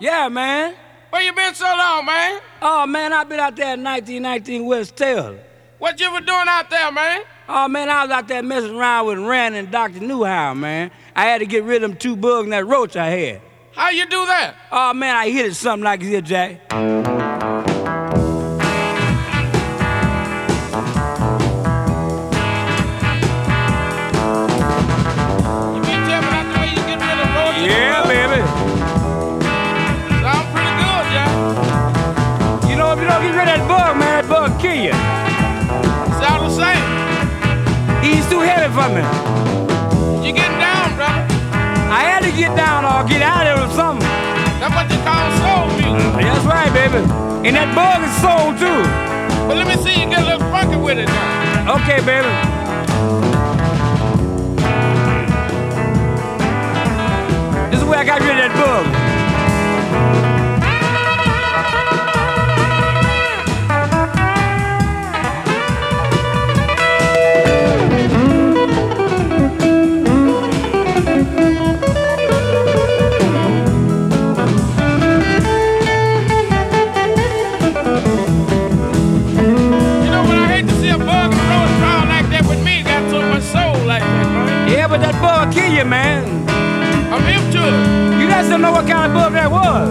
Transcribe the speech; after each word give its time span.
Yeah, 0.00 0.28
man. 0.30 0.74
Where 1.10 1.20
you 1.20 1.34
been 1.34 1.54
so 1.54 1.66
long, 1.66 2.06
man? 2.06 2.40
Oh, 2.62 2.86
man, 2.86 3.12
i 3.12 3.22
been 3.24 3.38
out 3.38 3.54
there 3.54 3.74
at 3.74 3.78
1919 3.78 4.64
West 4.64 4.96
Taylor. 4.96 5.38
What 5.78 6.00
you 6.00 6.10
been 6.10 6.24
doing 6.24 6.46
out 6.48 6.70
there, 6.70 6.90
man? 6.90 7.22
Oh, 7.46 7.68
man, 7.68 7.90
I 7.90 8.04
was 8.04 8.10
out 8.10 8.26
there 8.26 8.42
messing 8.42 8.76
around 8.76 9.08
with 9.08 9.18
Rand 9.18 9.56
and 9.56 9.70
Dr. 9.70 10.00
Newhow, 10.00 10.56
man. 10.56 10.90
I 11.14 11.24
had 11.24 11.38
to 11.38 11.46
get 11.46 11.64
rid 11.64 11.82
of 11.82 11.90
them 11.90 11.98
two 11.98 12.16
bugs 12.16 12.44
and 12.44 12.52
that 12.54 12.66
roach 12.66 12.96
I 12.96 13.06
had. 13.08 13.42
How 13.72 13.90
you 13.90 14.06
do 14.06 14.24
that? 14.24 14.54
Oh, 14.72 14.94
man, 14.94 15.14
I 15.14 15.28
hit 15.28 15.46
it 15.46 15.54
something 15.54 15.84
like 15.84 16.00
this, 16.00 16.22
Jack. 16.22 17.09
Get 42.50 42.56
down 42.56 42.84
or 42.84 43.06
get 43.08 43.22
out 43.22 43.46
of 43.46 43.58
it 43.58 43.70
or 43.70 43.74
something. 43.74 44.06
That's 44.58 44.74
what 44.74 44.90
you 44.90 44.98
call 45.06 45.26
soul 45.42 45.66
music. 45.78 46.12
That's 46.22 46.44
right, 46.44 46.72
baby. 46.72 47.02
And 47.46 47.56
that 47.56 47.74
bug 47.74 48.02
is 48.02 48.14
sold 48.20 48.58
too. 48.58 48.82
But 49.46 49.56
let 49.56 49.66
me 49.66 49.76
see 49.82 50.00
you 50.00 50.08
get 50.08 50.22
a 50.22 50.26
little 50.26 50.50
funky 50.50 50.76
with 50.76 50.98
it 50.98 51.06
now. 51.06 51.76
Okay, 51.76 52.00
baby. 52.04 52.28
This 57.70 57.80
is 57.80 57.86
where 57.86 57.98
I 57.98 58.04
got 58.04 58.20
rid 58.20 58.30
of 58.30 58.36
that 58.36 58.52
bug. 58.54 59.09
That 85.20 85.44
bug 85.44 85.52
kill 85.52 85.72
you, 85.72 85.84
man. 85.84 86.24
I'm 87.12 87.22
hip 87.24 87.52
to 87.52 87.58
it. 87.58 88.20
You 88.20 88.28
guys 88.28 88.48
don't 88.48 88.62
know 88.62 88.72
what 88.72 88.86
kind 88.86 89.06
of 89.06 89.14
bug 89.14 89.32
that 89.32 89.50
was. 89.50 89.88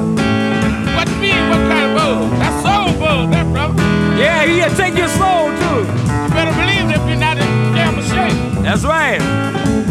What 0.96 1.08
you 1.10 1.22
mean? 1.22 1.50
What 1.50 1.62
kind 1.70 1.92
of 1.92 1.98
bug? 1.98 2.32
That's 2.40 2.64
soul 2.64 3.00
bug, 3.00 3.32
that 3.32 3.46
brother. 3.52 3.82
Yeah, 4.18 4.46
he'll 4.46 4.76
take 4.76 4.98
your 4.98 5.08
soul 5.08 5.50
too. 5.62 5.82
You 5.86 6.30
better 6.34 6.54
believe 6.54 6.90
it 6.90 7.00
if 7.00 7.08
you're 7.08 7.20
not 7.20 7.38
in 7.38 7.48
damn 7.74 7.96
shape. 8.02 8.64
That's 8.64 8.84
right. 8.84 9.89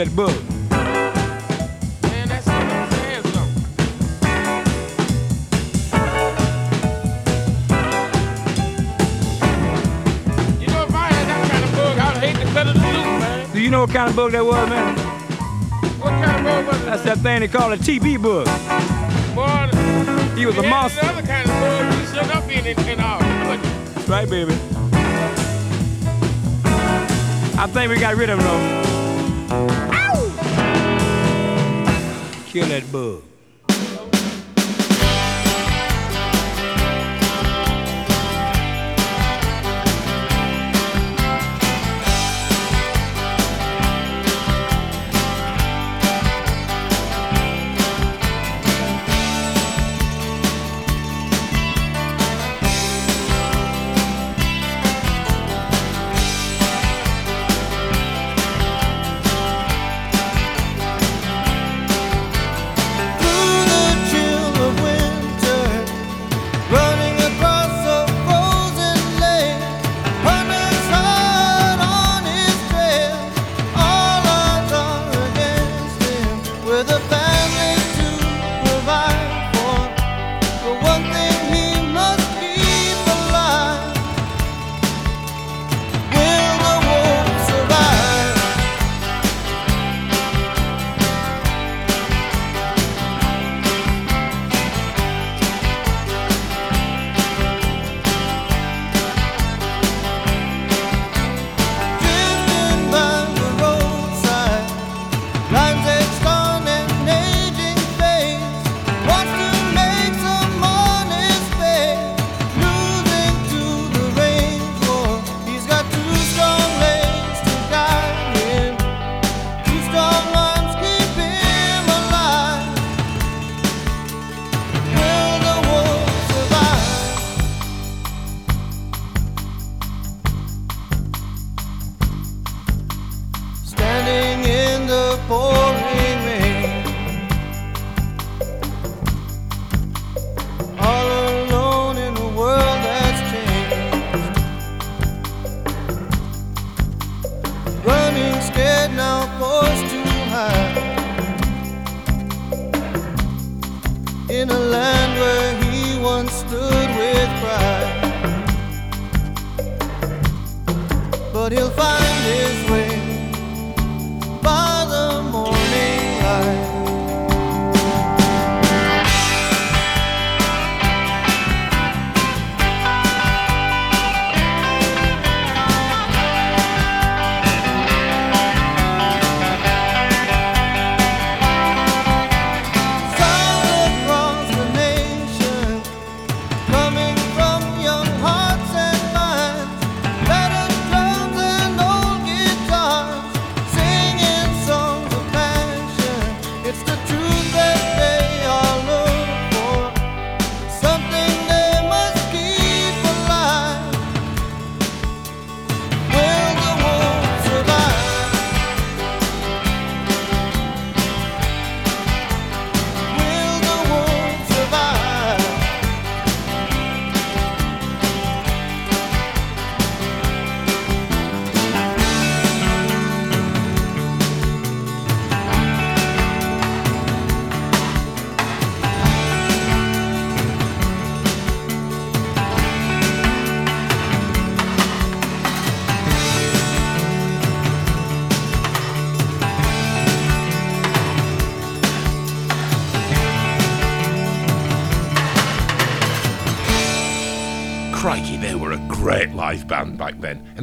It 0.00 0.16
loose, 0.16 0.42
man. 13.20 13.52
Do 13.52 13.60
you 13.60 13.70
know 13.70 13.80
what 13.80 13.90
kind 13.90 14.08
of 14.10 14.16
bug 14.16 14.32
that 14.32 14.44
was, 14.44 14.68
man? 14.68 14.96
What 16.00 16.10
kind 16.10 16.36
of 16.38 16.44
bug 16.44 16.66
was 16.66 16.76
it? 16.80 16.84
That's 16.86 17.02
that 17.04 17.18
thing 17.18 17.40
they 17.40 17.48
call 17.48 17.72
a 17.72 17.76
TB 17.76 18.22
bug. 18.22 18.46
Boy, 19.34 19.68
He 20.36 20.46
was 20.46 20.56
a 20.58 20.62
monster. 20.62 21.00
The 21.00 21.06
other 21.12 21.22
kind 21.26 21.48
of 21.48 21.54
bug, 21.60 22.00
you 22.00 22.06
should 22.06 22.28
not 22.34 22.48
be 22.48 22.54
in, 22.56 22.66
in 22.88 23.00
our 23.00 23.20
right, 24.08 24.28
baby. 24.28 24.52
I 27.56 27.66
think 27.68 27.90
we 27.90 27.98
got 27.98 28.16
rid 28.16 28.30
of 28.30 28.38
him 28.38 28.44
though. 28.44 28.83
Kill 32.54 32.68
that 32.68 32.92
bug. 32.92 33.13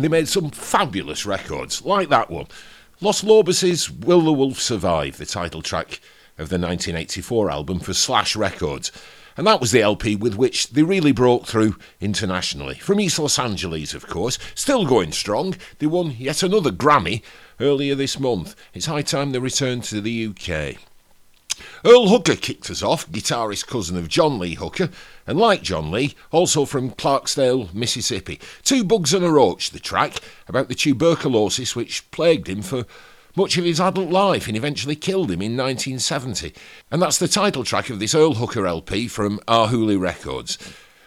And 0.02 0.06
they 0.12 0.18
made 0.18 0.28
some 0.28 0.50
fabulous 0.50 1.28
records, 1.28 1.86
like 1.86 2.10
that 2.10 2.32
one. 2.32 2.48
Los 3.02 3.24
Lobos' 3.24 3.88
Will 3.88 4.22
the 4.22 4.34
Wolf 4.34 4.60
Survive, 4.60 5.18
the 5.18 5.28
title 5.28 5.62
track 5.62 6.02
of 6.40 6.50
the 6.50 6.58
1984 6.58 7.52
album 7.52 7.80
for 7.80 7.94
Slash 7.94 8.36
Records. 8.36 8.92
And 9.38 9.46
that 9.46 9.62
was 9.62 9.72
the 9.72 9.84
LP 9.84 10.16
with 10.16 10.34
which 10.34 10.72
they 10.72 10.82
really 10.82 11.12
broke 11.12 11.46
through 11.46 11.76
internationally. 12.00 12.74
From 12.80 13.00
East 13.00 13.20
Los 13.20 13.38
Angeles, 13.38 13.94
of 13.94 14.08
course, 14.08 14.40
still 14.56 14.88
going 14.88 15.12
strong. 15.12 15.54
They 15.78 15.86
won 15.86 16.16
yet 16.18 16.42
another 16.42 16.72
Grammy 16.72 17.22
earlier 17.60 17.94
this 17.94 18.20
month. 18.20 18.56
It's 18.74 18.88
high 18.88 19.04
time 19.04 19.34
they 19.34 19.40
returned 19.40 19.84
to 19.84 20.02
the 20.02 20.30
UK. 20.30 20.82
Earl 21.84 22.10
Hooker 22.10 22.36
kicked 22.36 22.70
us 22.70 22.84
off, 22.84 23.10
guitarist 23.10 23.66
cousin 23.66 23.98
of 23.98 24.08
John 24.08 24.38
Lee 24.38 24.54
Hooker, 24.54 24.90
and 25.26 25.40
like 25.40 25.64
John 25.64 25.90
Lee, 25.90 26.14
also 26.30 26.66
from 26.66 26.92
Clarksdale, 26.92 27.74
Mississippi. 27.74 28.40
Two 28.64 28.84
Bugs 28.84 29.14
and 29.16 29.26
a 29.26 29.32
Roach, 29.32 29.72
the 29.72 29.80
track, 29.80 30.20
about 30.48 30.68
the 30.68 30.76
tuberculosis 30.76 31.76
which 31.76 32.10
plagued 32.12 32.48
him 32.48 32.62
for 32.62 32.86
much 33.36 33.58
of 33.58 33.66
his 33.66 33.80
adult 33.80 34.10
life 34.10 34.48
and 34.48 34.56
eventually 34.56 34.96
killed 34.96 35.32
him 35.32 35.42
in 35.42 35.58
1970. 35.58 36.54
And 36.92 37.02
that's 37.02 37.18
the 37.18 37.28
title 37.28 37.64
track 37.64 37.90
of 37.90 38.00
this 38.00 38.14
Earl 38.14 38.36
Hooker 38.36 38.68
LP 38.68 39.08
from 39.08 39.40
Arhoolie 39.48 40.00
Records. 40.00 40.60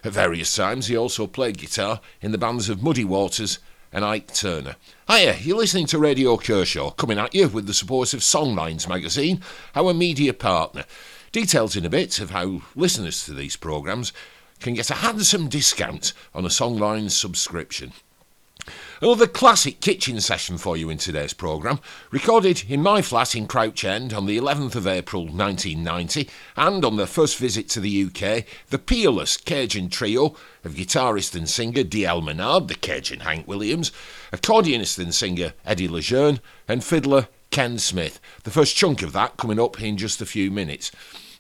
At 0.03 0.13
various 0.13 0.55
times, 0.55 0.89
he 0.89 0.97
also 0.97 1.27
played 1.27 1.59
guitar 1.59 2.01
in 2.21 2.33
the 2.33 2.39
bands 2.39 2.69
of 2.69 2.83
Muddy 2.83 3.05
Waters 3.05 3.61
and 3.93 4.05
Ike 4.05 4.35
Turner. 4.35 4.77
Hiya, 5.07 5.37
you're 5.43 5.59
listening 5.59 5.85
to 5.89 5.99
Radio 5.99 6.35
Kershaw, 6.39 6.91
coming 6.91 7.19
at 7.19 7.35
you 7.35 7.49
with 7.49 7.67
the 7.67 7.75
support 7.75 8.15
of 8.15 8.21
Songlines 8.21 8.89
magazine, 8.89 9.43
our 9.77 9.93
media 9.93 10.33
partner. 10.33 10.87
Details 11.31 11.77
in 11.77 11.85
a 11.85 11.91
bit 11.91 12.21
of 12.21 12.31
how 12.31 12.63
listeners 12.75 13.27
to 13.27 13.35
these 13.35 13.55
programmes 13.55 14.15
can 14.61 14.73
get 14.73 14.89
a 14.89 14.95
handsome 14.95 15.51
discount 15.51 16.15
on 16.35 16.47
a 16.47 16.49
Songlines 16.49 17.11
subscription. 17.11 17.93
Another 19.05 19.27
classic 19.27 19.83
kitchen 19.83 20.19
session 20.19 20.57
for 20.57 20.79
you 20.79 20.89
in 20.89 20.97
today's 20.97 21.35
programme, 21.35 21.79
recorded 22.11 22.65
in 22.71 22.81
my 22.81 23.03
flat 23.03 23.35
in 23.35 23.47
Crouch 23.47 23.85
End 23.85 24.15
on 24.15 24.25
the 24.25 24.39
11th 24.39 24.77
of 24.77 24.87
April 24.87 25.25
1990, 25.25 26.27
and 26.57 26.83
on 26.87 26.97
their 26.97 27.05
first 27.05 27.37
visit 27.37 27.69
to 27.69 27.81
the 27.81 28.05
UK, 28.05 28.47
the 28.71 28.79
peerless 28.79 29.37
Cajun 29.37 29.91
trio 29.91 30.35
of 30.65 30.73
guitarist 30.73 31.35
and 31.35 31.51
singer 31.51 31.83
D.L. 31.83 32.23
Menard, 32.23 32.69
the 32.69 32.75
Cajun 32.75 33.21
Hank 33.21 33.47
Williams, 33.47 33.93
accordionist 34.33 34.99
and 34.99 35.15
singer 35.15 35.53
Eddie 35.67 35.87
Lejeune, 35.87 36.41
and 36.67 36.83
fiddler 36.83 37.29
Ken 37.51 37.79
Smith. 37.79 38.19
The 38.45 38.51
first 38.51 38.75
chunk 38.75 39.03
of 39.03 39.13
that 39.13 39.37
coming 39.37 39.61
up 39.61 39.83
in 39.83 39.99
just 39.99 40.23
a 40.23 40.27
few 40.27 40.51
minutes. 40.51 40.91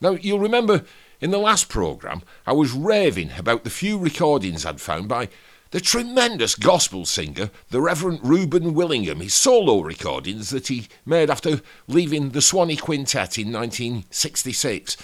Now, 0.03 0.11
you'll 0.11 0.39
remember 0.39 0.85
in 1.19 1.31
the 1.31 1.39
last 1.39 1.71
programme, 1.71 2.25
I 2.47 2.53
was 2.53 2.73
raving 2.73 3.31
about 3.39 3.65
the 3.65 3.71
few 3.71 3.97
recordings 3.97 4.67
I'd 4.67 4.83
found 4.83 5.09
by 5.09 5.31
the 5.75 5.81
tremendous 5.81 6.55
gospel 6.55 7.05
singer, 7.05 7.51
the 7.71 7.81
Reverend 7.81 8.21
Reuben 8.23 8.75
Willingham, 8.75 9.19
his 9.19 9.35
solo 9.35 9.81
recordings 9.81 10.51
that 10.51 10.69
he 10.69 10.87
made 11.05 11.29
after 11.29 11.63
leaving 11.89 12.31
the 12.31 12.41
Swanee 12.41 12.77
Quintet 12.77 13.39
in 13.39 13.53
1966. 13.53 14.97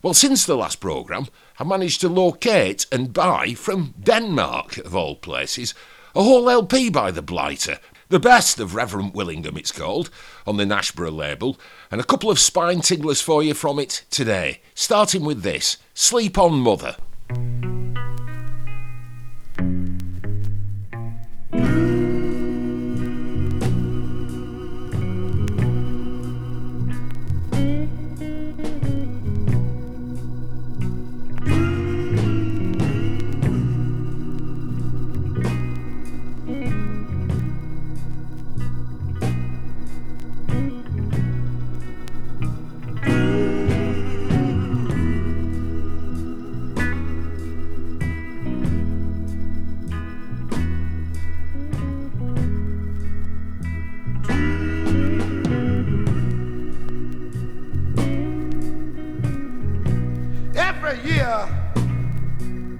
Well, 0.00 0.14
since 0.14 0.46
the 0.46 0.56
last 0.56 0.80
programme, 0.80 1.26
I 1.58 1.64
managed 1.64 2.00
to 2.00 2.08
locate 2.08 2.86
and 2.90 3.12
buy 3.12 3.52
from 3.52 3.92
Denmark, 4.02 4.78
of 4.78 4.96
all 4.96 5.14
places, 5.14 5.74
a 6.14 6.22
whole 6.22 6.48
LP 6.48 6.88
by 6.88 7.10
the 7.10 7.20
Blighter. 7.20 7.78
The 8.08 8.18
best 8.18 8.58
of 8.58 8.74
Reverend 8.74 9.12
Willingham, 9.12 9.58
it's 9.58 9.72
called, 9.72 10.08
on 10.46 10.56
the 10.56 10.64
Nashboro 10.64 11.14
label, 11.14 11.60
and 11.90 12.00
a 12.00 12.04
couple 12.04 12.30
of 12.30 12.38
spine 12.38 12.80
tinglers 12.80 13.20
for 13.20 13.42
you 13.42 13.52
from 13.52 13.78
it 13.78 14.06
today. 14.08 14.62
Starting 14.74 15.22
with 15.22 15.42
this 15.42 15.76
Sleep 15.92 16.38
on 16.38 16.54
Mother. 16.60 16.96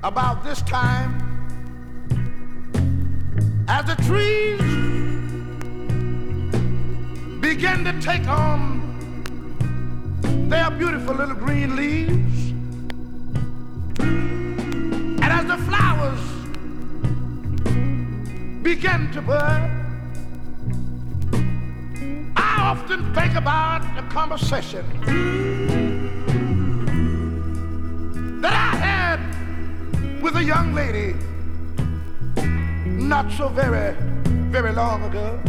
About 0.09 0.43
this 0.43 0.63
time. 0.63 1.13
As 3.69 3.85
the 3.85 3.95
trees 4.05 4.59
begin 7.41 7.85
to 7.85 7.93
take 8.01 8.27
on 8.27 8.79
their 10.49 10.71
beautiful 10.71 11.15
little 11.15 11.35
green 11.35 11.77
leaves 11.77 12.53
and 14.01 15.25
as 15.25 15.45
the 15.45 15.59
flowers 15.69 16.21
begin 18.63 19.11
to 19.13 19.21
bud 19.21 19.71
I 22.35 22.57
often 22.71 23.15
think 23.15 23.35
about 23.35 23.83
the 23.95 24.03
conversation 24.15 24.85
that 28.41 28.55
I 28.55 28.77
had 28.77 29.38
with 30.23 30.37
a 30.37 30.45
young 30.45 30.75
lady 30.75 31.15
not 32.85 33.31
so 33.33 33.49
very, 33.49 33.95
very 34.51 34.73
long 34.73 35.03
ago. 35.05 35.41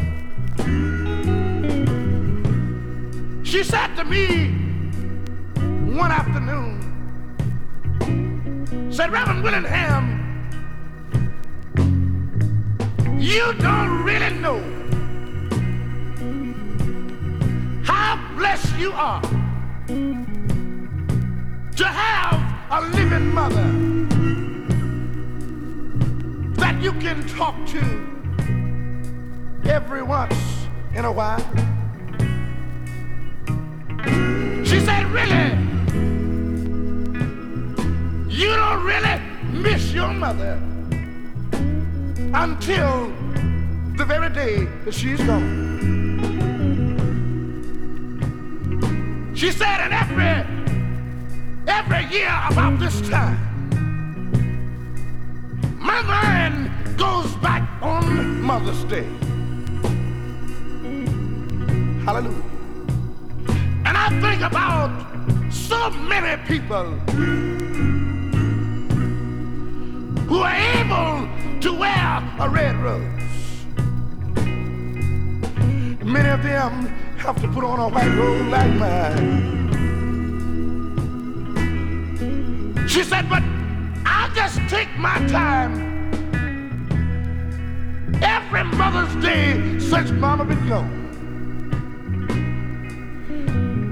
She 3.43 3.63
said 3.63 3.95
to 3.95 4.03
me 4.05 4.51
one 5.95 6.11
afternoon, 6.11 6.79
said, 8.91 9.11
Reverend 9.11 9.43
Willingham, 9.43 10.05
you 13.19 13.53
don't 13.59 14.03
really 14.03 14.29
know 14.35 14.61
how 17.83 18.19
blessed 18.37 18.77
you 18.77 18.91
are 18.91 19.21
to 21.75 21.85
have 21.85 22.39
a 22.71 22.81
living 22.95 23.33
mother 23.33 24.18
you 26.79 26.93
can 26.93 27.27
talk 27.27 27.55
to 27.67 27.79
every 29.69 30.01
once 30.01 30.67
in 30.95 31.03
a 31.05 31.11
while. 31.11 31.43
She 34.63 34.79
said, 34.79 35.05
Really? 35.07 35.49
You 38.33 38.55
don't 38.55 38.85
really 38.85 39.19
miss 39.51 39.91
your 39.91 40.13
mother 40.13 40.53
until 42.33 43.11
the 43.97 44.05
very 44.05 44.29
day 44.29 44.65
that 44.85 44.93
she's 44.93 45.19
gone. 45.19 45.67
She 49.35 49.51
said, 49.51 49.79
and 49.81 49.93
every 49.93 50.45
every 51.67 52.05
year 52.13 52.33
about 52.49 52.79
this 52.79 53.01
time, 53.09 53.48
my 55.89 56.01
mind 56.03 56.69
goes 56.99 57.31
back 57.37 57.63
on 57.81 58.41
Mother's 58.41 58.83
Day. 58.83 59.07
Hallelujah. 62.05 62.43
And 63.87 63.95
I 64.05 64.07
think 64.23 64.41
about 64.43 64.91
so 65.51 65.89
many 66.13 66.33
people 66.43 66.85
who 70.29 70.39
are 70.49 70.57
able 70.77 71.27
to 71.61 71.69
wear 71.83 72.09
a 72.39 72.47
red 72.47 72.75
rose. 72.87 73.25
Many 76.05 76.29
of 76.29 76.43
them 76.43 76.71
have 77.17 77.41
to 77.41 77.47
put 77.47 77.63
on 77.63 77.79
a 77.79 77.89
white 77.89 78.13
robe 78.19 78.47
like 78.57 78.73
mine. 78.83 79.57
She 82.87 83.01
said, 83.03 83.27
but 83.27 83.43
I'll 84.19 84.33
just 84.33 84.59
take 84.67 84.89
my 84.97 85.17
time 85.27 85.71
every 88.21 88.65
Mother's 88.65 89.15
Day 89.23 89.79
since 89.79 90.11
Mama 90.11 90.43
been 90.43 90.67
gone. 90.67 90.91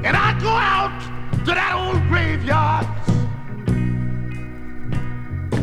And 0.04 0.18
I 0.18 0.38
go 0.42 0.50
out 0.50 1.00
to 1.46 1.52
that 1.54 1.74
old 1.76 2.06
graveyard 2.10 2.86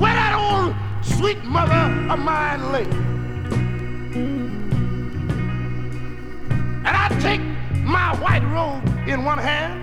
where 0.01 0.15
that 0.15 0.35
old 0.35 0.75
sweet 1.05 1.45
mother 1.45 1.85
of 2.11 2.19
mine 2.19 2.73
lay. 2.73 2.89
And 6.87 6.97
I 7.05 7.09
take 7.21 7.43
my 7.85 8.17
white 8.17 8.45
robe 8.45 8.83
in 9.07 9.25
one 9.27 9.39
hand 9.39 9.83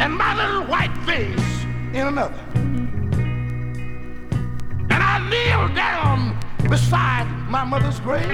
and 0.00 0.14
my 0.14 0.36
little 0.36 0.62
white 0.70 0.96
face 0.98 1.51
in 1.94 2.06
another. 2.06 2.34
And 4.90 4.92
I 4.92 5.18
kneel 5.28 5.74
down 5.74 6.38
beside 6.68 7.26
my 7.50 7.64
mother's 7.64 8.00
grave. 8.00 8.24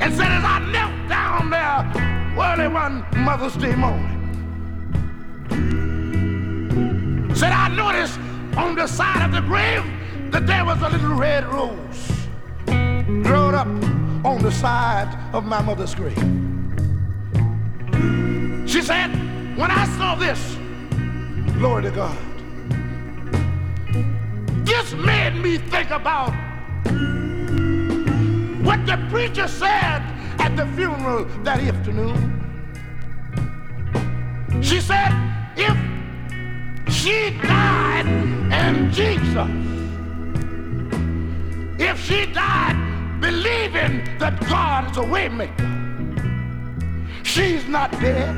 And 0.00 0.14
said 0.14 0.30
as 0.30 0.44
I 0.44 0.58
knelt 0.70 1.08
down 1.08 1.50
there 1.50 1.92
early 2.38 2.68
one 2.68 3.04
Mother's 3.16 3.56
Day 3.56 3.74
morning, 3.74 4.14
said 7.34 7.52
I 7.52 7.68
noticed 7.68 8.20
on 8.56 8.76
the 8.76 8.86
side 8.86 9.24
of 9.24 9.32
the 9.32 9.40
grave 9.40 9.82
that 10.30 10.46
there 10.46 10.64
was 10.64 10.80
a 10.82 10.88
little 10.88 11.14
red 11.14 11.44
rose 11.46 12.28
grown 13.24 13.54
up 13.56 13.66
on 14.24 14.40
the 14.42 14.52
side 14.52 15.12
of 15.32 15.44
my 15.44 15.60
mother's 15.60 15.94
grave. 15.94 16.55
She 18.66 18.82
said, 18.82 19.10
when 19.56 19.70
I 19.70 19.86
saw 19.96 20.16
this, 20.16 20.56
glory 21.54 21.84
to 21.84 21.90
God, 21.90 22.18
this 24.66 24.92
made 24.92 25.34
me 25.36 25.58
think 25.58 25.90
about 25.90 26.32
what 28.64 28.84
the 28.84 28.96
preacher 29.08 29.46
said 29.46 30.02
at 30.40 30.56
the 30.56 30.66
funeral 30.74 31.26
that 31.44 31.60
afternoon. 31.60 32.32
She 34.60 34.80
said, 34.80 35.12
if 35.56 35.76
she 36.92 37.30
died 37.40 38.06
and 38.50 38.92
Jesus, 38.92 39.48
if 41.78 42.04
she 42.04 42.26
died 42.32 43.20
believing 43.20 44.04
that 44.18 44.40
God 44.48 44.90
is 44.90 44.96
a 44.96 45.02
waymaker, 45.02 45.75
she's 47.36 47.68
not 47.68 47.90
dead. 48.00 48.34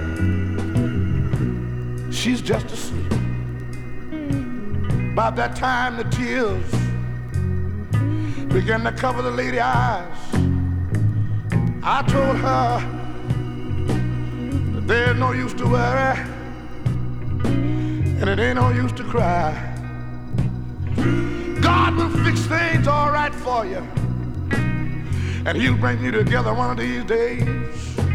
She's 2.12 2.43
just 2.43 2.67
asleep. 2.67 3.11
By 5.14 5.31
that 5.31 5.55
time, 5.55 5.97
the 5.97 6.05
tears 6.05 6.71
began 8.52 8.83
to 8.83 8.93
cover 8.93 9.23
the 9.23 9.31
lady's 9.31 9.61
eyes. 9.61 10.19
I 11.85 12.02
told 12.09 12.38
her 12.38 12.81
that 14.75 14.87
there's 14.88 15.17
no 15.17 15.31
use 15.31 15.55
to 15.55 15.67
worry 15.67 16.19
and 18.21 18.28
it 18.28 18.40
ain't 18.40 18.57
no 18.57 18.71
use 18.71 18.93
to 18.93 19.05
cry. 19.05 19.52
God 21.61 21.95
will 21.95 22.11
fix 22.25 22.40
things 22.47 22.88
all 22.88 23.12
right 23.12 23.35
for 23.35 23.64
you 23.64 23.87
and 25.47 25.57
he'll 25.57 25.76
bring 25.76 26.02
you 26.02 26.11
together 26.11 26.52
one 26.52 26.73
of 26.73 26.76
these 26.78 27.05
days 27.05 28.07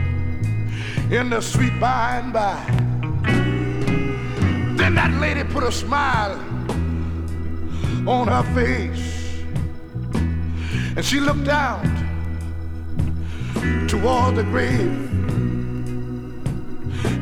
in 1.13 1.29
the 1.29 1.39
sweet 1.39 1.79
by 1.79 2.20
and 2.24 2.34
by. 2.34 2.60
Then 4.75 4.96
that 4.96 5.12
lady 5.22 5.43
put 5.43 5.63
a 5.63 5.72
smile 5.72 6.39
on 8.08 8.27
her 8.27 8.43
face 8.55 9.43
and 10.96 11.05
she 11.05 11.20
looked 11.20 11.48
out 11.48 11.84
toward 13.88 14.36
the 14.38 14.43
grave. 14.43 15.12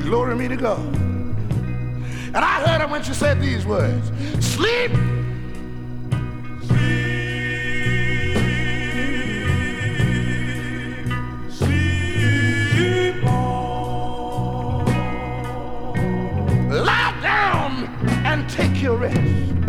Glory 0.04 0.38
be 0.38 0.48
to 0.48 0.56
God. 0.56 0.96
And 2.34 2.38
I 2.38 2.66
heard 2.66 2.80
her 2.80 2.88
when 2.88 3.04
she 3.04 3.14
said 3.14 3.42
these 3.42 3.66
words 3.66 4.10
Sleep. 4.40 4.92
Sleep 4.92 5.21
rest. 18.90 19.61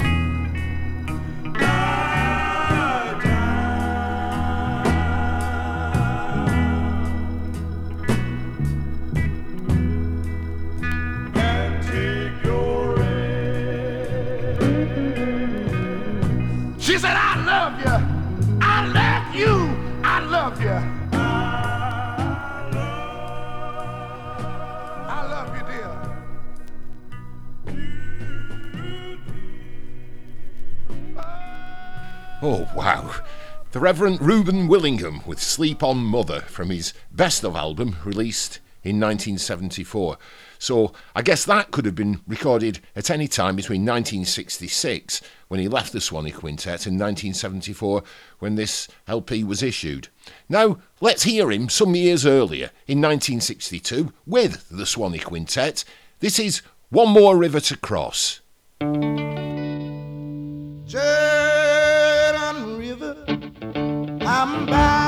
The 33.72 33.80
Reverend 33.80 34.20
Reuben 34.20 34.68
Willingham 34.68 35.22
with 35.24 35.40
Sleep 35.40 35.82
on 35.82 36.04
Mother 36.04 36.42
from 36.42 36.68
his 36.68 36.92
Best 37.10 37.42
of 37.42 37.56
album 37.56 37.96
released 38.04 38.58
in 38.84 39.00
1974. 39.00 40.18
So 40.58 40.92
I 41.16 41.22
guess 41.22 41.46
that 41.46 41.70
could 41.70 41.86
have 41.86 41.94
been 41.94 42.20
recorded 42.28 42.80
at 42.94 43.08
any 43.08 43.26
time 43.26 43.56
between 43.56 43.80
1966 43.80 45.22
when 45.48 45.58
he 45.58 45.68
left 45.68 45.94
the 45.94 46.02
Swanee 46.02 46.32
Quintet 46.32 46.84
and 46.84 47.00
1974 47.00 48.02
when 48.40 48.56
this 48.56 48.88
LP 49.08 49.42
was 49.42 49.62
issued. 49.62 50.08
Now 50.50 50.78
let's 51.00 51.22
hear 51.22 51.50
him 51.50 51.70
some 51.70 51.94
years 51.94 52.26
earlier 52.26 52.72
in 52.86 53.00
1962 53.00 54.12
with 54.26 54.68
the 54.68 54.84
Swanee 54.84 55.18
Quintet. 55.18 55.82
This 56.20 56.38
is 56.38 56.60
One 56.90 57.08
More 57.08 57.38
River 57.38 57.60
to 57.60 57.78
Cross. 57.78 58.42
Jordan 60.86 61.31
I'm 64.74 65.01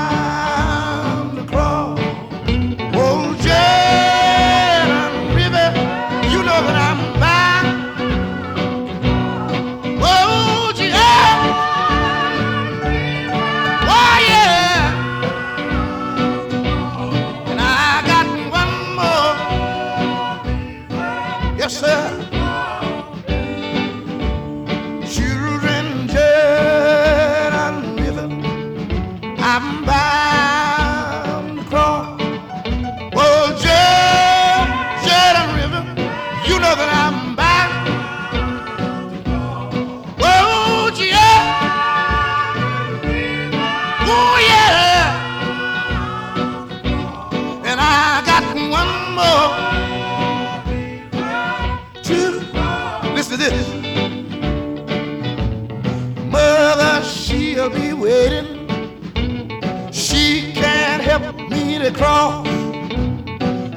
cross. 61.94 62.46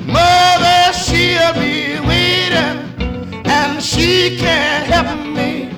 Mother, 0.06 0.94
she'll 0.94 1.54
be 1.54 2.00
waiting, 2.08 2.78
and 3.46 3.82
she 3.82 4.38
can't 4.38 4.86
help 4.86 5.20
me. 5.36 5.70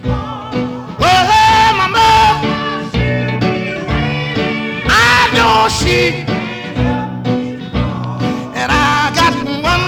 Well, 1.00 1.26
hey, 1.32 1.72
my 1.78 1.88
mother, 1.98 2.48
I 4.90 5.30
know 5.36 5.70
she, 5.70 6.26
and 8.56 8.72
I 8.72 9.12
got 9.14 9.34
one. 9.64 9.86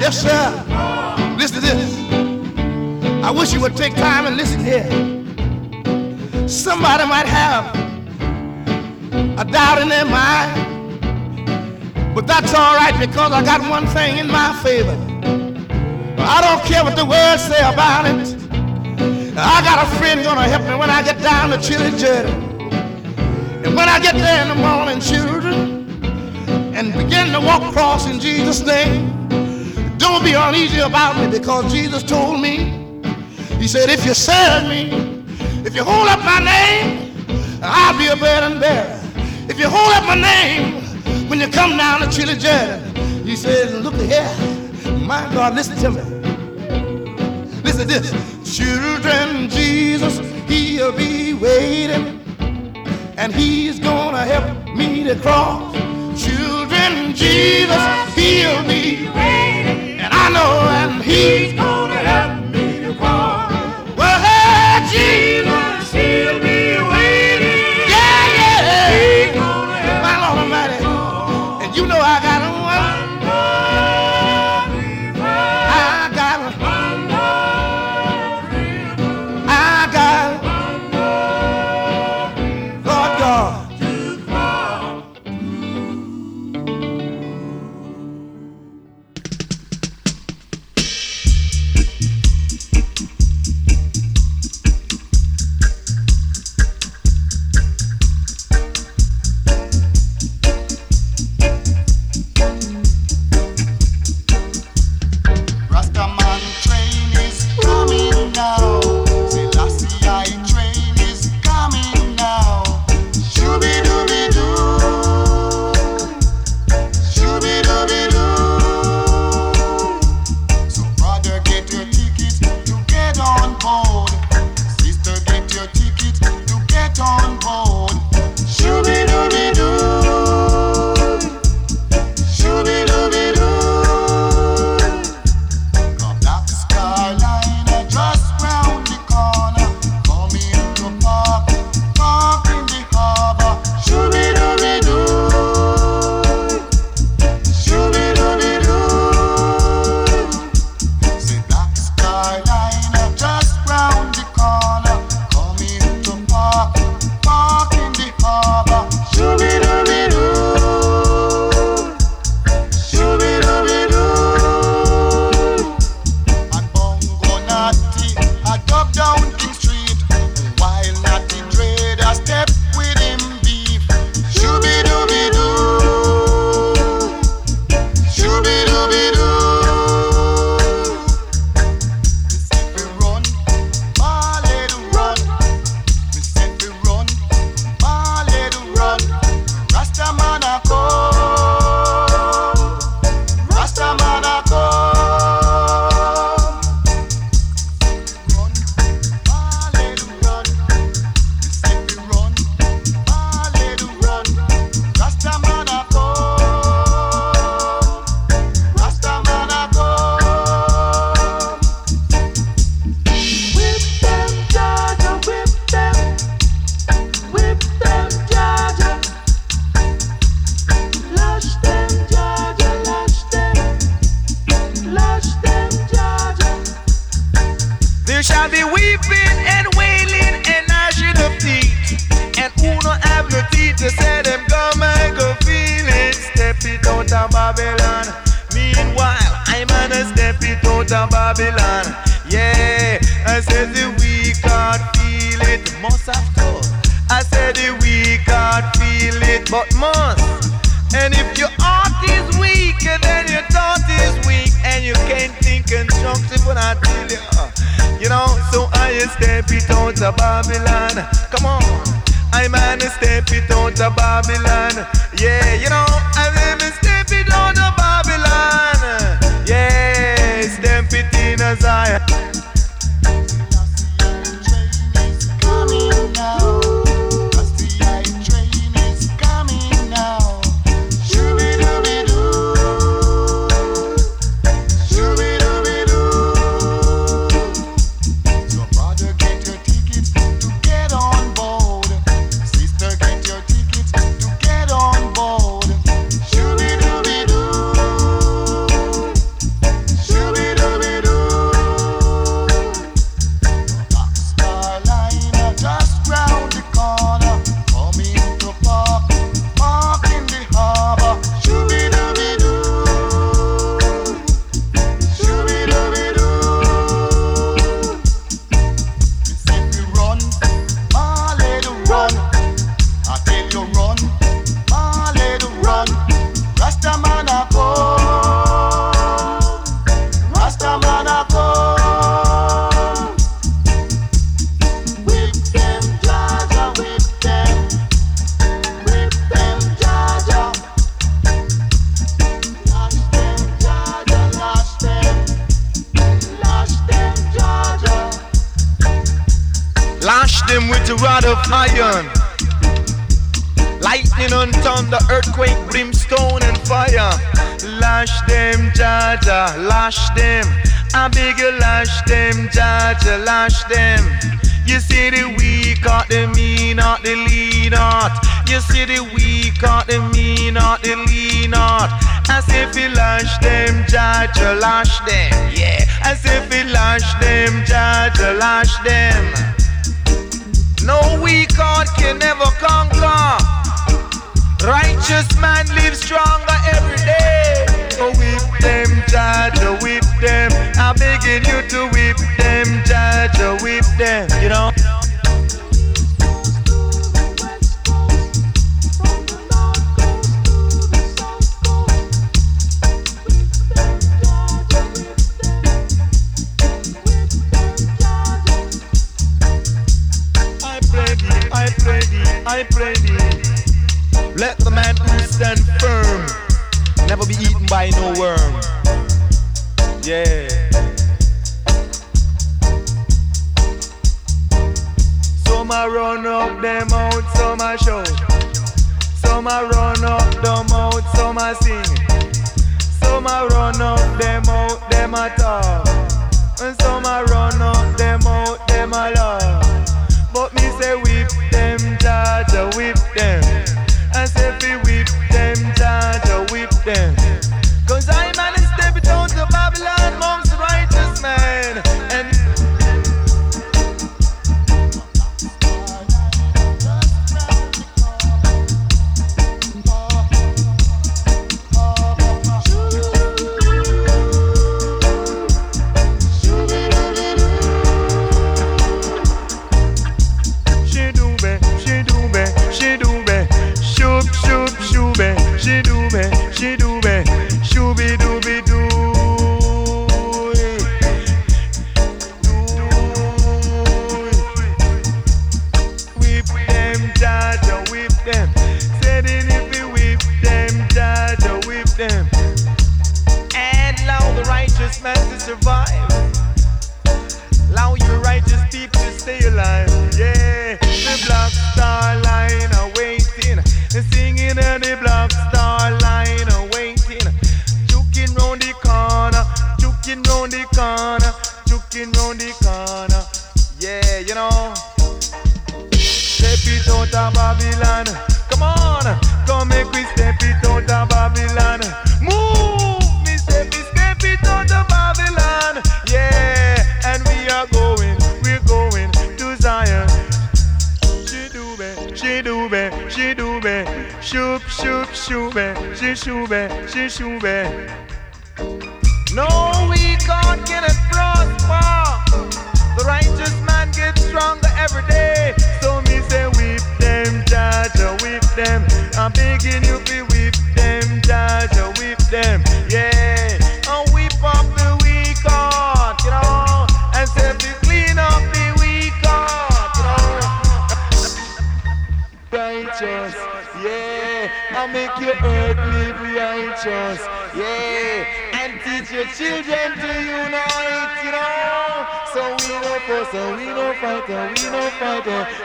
Yes, 0.00 0.14
sir. 0.22 0.44
Listen 1.38 1.60
to 1.60 1.66
this. 1.66 1.92
I 3.24 3.30
wish 3.30 3.52
you 3.52 3.60
would 3.60 3.76
take 3.76 3.94
time 3.94 4.26
and 4.26 4.36
listen 4.36 4.64
here. 4.64 4.88
Somebody 6.48 7.06
might 7.06 7.26
have 7.26 7.91
a 9.38 9.44
doubt 9.44 9.80
in 9.80 9.88
their 9.88 10.04
mind, 10.04 10.54
but 12.14 12.26
that's 12.26 12.52
all 12.54 12.76
right 12.76 12.98
because 12.98 13.32
I 13.32 13.42
got 13.44 13.68
one 13.70 13.86
thing 13.86 14.18
in 14.18 14.28
my 14.28 14.52
favor. 14.62 14.96
I 16.18 16.40
don't 16.40 16.64
care 16.64 16.84
what 16.84 16.96
the 16.96 17.04
world 17.04 17.40
say 17.40 17.58
about 17.60 18.06
it. 18.06 18.36
I 19.36 19.62
got 19.62 19.86
a 19.86 19.90
friend 19.96 20.22
gonna 20.22 20.42
help 20.42 20.62
me 20.62 20.74
when 20.76 20.90
I 20.90 21.02
get 21.02 21.20
down 21.22 21.50
the 21.50 21.56
chilly 21.56 21.96
journey. 21.98 22.30
And 23.64 23.74
when 23.74 23.88
I 23.88 23.98
get 23.98 24.14
there 24.14 24.42
in 24.42 24.48
the 24.48 24.54
morning, 24.54 25.00
children, 25.00 25.88
and 26.74 26.92
begin 26.92 27.32
to 27.32 27.40
walk 27.40 27.62
across 27.62 28.06
in 28.06 28.20
Jesus' 28.20 28.64
name, 28.64 29.08
don't 29.98 30.22
be 30.22 30.34
uneasy 30.34 30.80
about 30.80 31.16
me 31.16 31.30
because 31.30 31.72
Jesus 31.72 32.02
told 32.02 32.40
me, 32.40 33.02
He 33.58 33.66
said, 33.66 33.88
if 33.88 34.04
you 34.04 34.14
serve 34.14 34.68
me, 34.68 34.90
if 35.64 35.74
you 35.74 35.84
hold 35.84 36.08
up 36.08 36.18
my 36.24 36.40
name, 36.44 37.14
I'll 37.62 37.96
be 37.96 38.08
a 38.08 38.16
burden 38.16 38.60
bearer. 38.60 39.01
If 39.52 39.58
you 39.60 39.68
hold 39.68 39.92
up 39.92 40.06
my 40.06 40.14
name 40.14 40.82
when 41.28 41.38
you 41.38 41.46
come 41.46 41.76
down 41.76 42.00
the 42.00 42.06
chilly 42.06 42.36
journey, 42.38 42.80
He 43.22 43.36
said, 43.36 43.84
look 43.84 43.94
here, 43.96 44.26
my 45.06 45.30
God, 45.34 45.54
listen 45.54 45.76
to 45.76 45.90
me. 45.90 46.00
Listen 47.62 47.86
to 47.86 48.00
this. 48.00 48.56
Children, 48.56 49.50
Jesus, 49.50 50.20
He'll 50.48 50.92
be 50.92 51.34
waiting, 51.34 52.18
and 53.18 53.30
He's 53.30 53.78
gonna 53.78 54.24
help 54.24 54.74
me 54.74 55.04
to 55.04 55.16
cross. 55.16 55.74
Children, 56.18 57.14
Jesus, 57.14 58.14
He'll 58.14 58.62
be 58.66 59.06
waiting, 59.08 60.00
and 60.00 60.14
I 60.14 60.30
know, 60.30 60.66
and 60.80 61.02
He's 61.02 61.52
gonna 61.52 61.96
help 61.96 62.54
me 62.54 62.86
to 62.86 62.94
cross. 62.94 63.52
Well, 63.98 64.18
hey, 64.18 64.88
Jesus, 64.90 65.21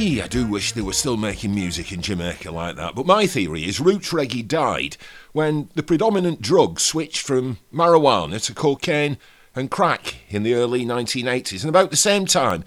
Hey, 0.00 0.22
I 0.22 0.28
do 0.28 0.46
wish 0.46 0.72
they 0.72 0.80
were 0.80 0.94
still 0.94 1.18
making 1.18 1.54
music 1.54 1.92
in 1.92 2.00
Jamaica 2.00 2.50
like 2.50 2.76
that, 2.76 2.94
but 2.94 3.04
my 3.04 3.26
theory 3.26 3.68
is 3.68 3.80
roots 3.80 4.14
reggae 4.14 4.48
died 4.48 4.96
when 5.32 5.68
the 5.74 5.82
predominant 5.82 6.40
drug 6.40 6.80
switched 6.80 7.20
from 7.20 7.58
marijuana 7.70 8.42
to 8.46 8.54
cocaine 8.54 9.18
and 9.54 9.70
crack 9.70 10.14
in 10.30 10.42
the 10.42 10.54
early 10.54 10.86
1980s. 10.86 11.60
And 11.60 11.68
about 11.68 11.90
the 11.90 11.98
same 11.98 12.24
time, 12.24 12.64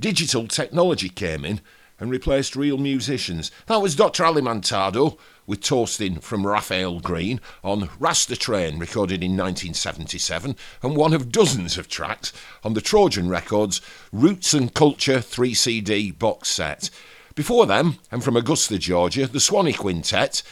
digital 0.00 0.48
technology 0.48 1.08
came 1.08 1.44
in 1.44 1.60
and 2.00 2.10
replaced 2.10 2.56
real 2.56 2.78
musicians. 2.78 3.52
That 3.66 3.80
was 3.80 3.94
Dr. 3.94 4.24
Alimantado 4.24 5.18
with 5.46 5.60
Torstein 5.60 6.22
from 6.22 6.46
Raphael 6.46 7.00
Green 7.00 7.40
on 7.62 7.88
Rasta 7.98 8.36
Train, 8.36 8.78
recorded 8.78 9.22
in 9.22 9.32
1977, 9.32 10.56
and 10.82 10.96
one 10.96 11.12
of 11.12 11.32
dozens 11.32 11.78
of 11.78 11.88
tracks 11.88 12.32
on 12.62 12.74
the 12.74 12.80
Trojan 12.80 13.28
Records 13.28 13.80
Roots 14.12 14.54
and 14.54 14.72
Culture 14.72 15.20
3 15.20 15.54
CD 15.54 16.10
box 16.10 16.48
set. 16.48 16.90
Before 17.34 17.66
them, 17.66 17.98
and 18.10 18.22
from 18.22 18.36
Augusta, 18.36 18.78
Georgia, 18.78 19.26
the 19.26 19.40
Swanee 19.40 19.72
Quintet, 19.72 20.42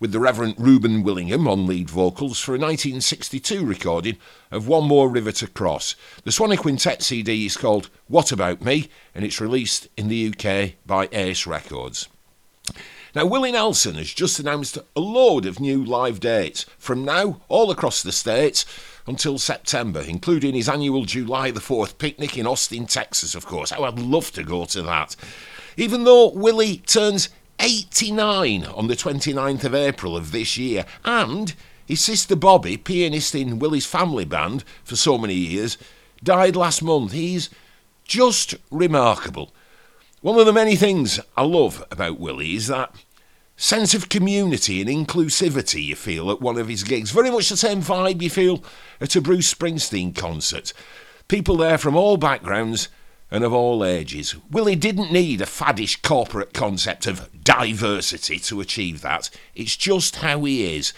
with 0.00 0.12
the 0.12 0.20
Reverend 0.20 0.54
Reuben 0.58 1.02
Willingham 1.02 1.48
on 1.48 1.66
lead 1.66 1.90
vocals 1.90 2.38
for 2.38 2.52
a 2.52 2.58
1962 2.58 3.64
recording 3.64 4.16
of 4.50 4.68
One 4.68 4.84
More 4.84 5.08
River 5.08 5.32
to 5.32 5.48
Cross. 5.48 5.96
The 6.24 6.32
Swanee 6.32 6.56
Quintet 6.56 7.02
CD 7.02 7.46
is 7.46 7.56
called 7.56 7.90
What 8.06 8.30
About 8.30 8.62
Me, 8.62 8.88
and 9.14 9.24
it's 9.24 9.40
released 9.40 9.88
in 9.96 10.08
the 10.08 10.28
UK 10.28 10.74
by 10.86 11.08
Ace 11.12 11.46
Records. 11.46 12.08
Now, 13.18 13.26
Willie 13.26 13.50
Nelson 13.50 13.96
has 13.96 14.14
just 14.14 14.38
announced 14.38 14.78
a 14.94 15.00
load 15.00 15.44
of 15.44 15.58
new 15.58 15.82
live 15.82 16.20
dates 16.20 16.64
from 16.78 17.04
now 17.04 17.40
all 17.48 17.68
across 17.72 18.00
the 18.00 18.12
States 18.12 18.64
until 19.08 19.38
September, 19.38 20.00
including 20.00 20.54
his 20.54 20.68
annual 20.68 21.04
July 21.04 21.50
the 21.50 21.58
4th 21.58 21.98
picnic 21.98 22.38
in 22.38 22.46
Austin, 22.46 22.86
Texas, 22.86 23.34
of 23.34 23.44
course. 23.44 23.72
Oh, 23.76 23.82
I'd 23.82 23.98
love 23.98 24.30
to 24.34 24.44
go 24.44 24.66
to 24.66 24.82
that. 24.82 25.16
Even 25.76 26.04
though 26.04 26.30
Willie 26.30 26.76
turns 26.76 27.28
89 27.58 28.64
on 28.66 28.86
the 28.86 28.94
29th 28.94 29.64
of 29.64 29.74
April 29.74 30.16
of 30.16 30.30
this 30.30 30.56
year, 30.56 30.86
and 31.04 31.56
his 31.86 32.00
sister 32.00 32.36
Bobby, 32.36 32.76
pianist 32.76 33.34
in 33.34 33.58
Willie's 33.58 33.84
family 33.84 34.26
band 34.26 34.62
for 34.84 34.94
so 34.94 35.18
many 35.18 35.34
years, 35.34 35.76
died 36.22 36.54
last 36.54 36.84
month. 36.84 37.10
He's 37.10 37.50
just 38.04 38.54
remarkable. 38.70 39.52
One 40.20 40.38
of 40.40 40.46
the 40.46 40.52
many 40.52 40.74
things 40.74 41.20
I 41.36 41.42
love 41.42 41.84
about 41.92 42.18
Willie 42.18 42.56
is 42.56 42.66
that 42.66 42.92
sense 43.58 43.92
of 43.92 44.08
community 44.08 44.80
and 44.80 44.88
inclusivity 44.88 45.84
you 45.84 45.96
feel 45.96 46.30
at 46.30 46.40
one 46.40 46.56
of 46.56 46.68
his 46.68 46.84
gigs. 46.84 47.10
Very 47.10 47.30
much 47.30 47.48
the 47.48 47.56
same 47.56 47.82
vibe 47.82 48.22
you 48.22 48.30
feel 48.30 48.62
at 49.00 49.16
a 49.16 49.20
Bruce 49.20 49.52
Springsteen 49.52 50.14
concert. 50.14 50.72
People 51.26 51.56
there 51.56 51.76
from 51.76 51.96
all 51.96 52.16
backgrounds 52.16 52.88
and 53.32 53.42
of 53.42 53.52
all 53.52 53.84
ages. 53.84 54.36
Willie 54.48 54.76
didn't 54.76 55.12
need 55.12 55.40
a 55.40 55.44
faddish 55.46 56.00
corporate 56.02 56.54
concept 56.54 57.06
of 57.06 57.28
diversity 57.42 58.38
to 58.38 58.60
achieve 58.60 59.02
that. 59.02 59.28
It's 59.56 59.76
just 59.76 60.16
how 60.16 60.44
he 60.44 60.76
is, 60.76 60.92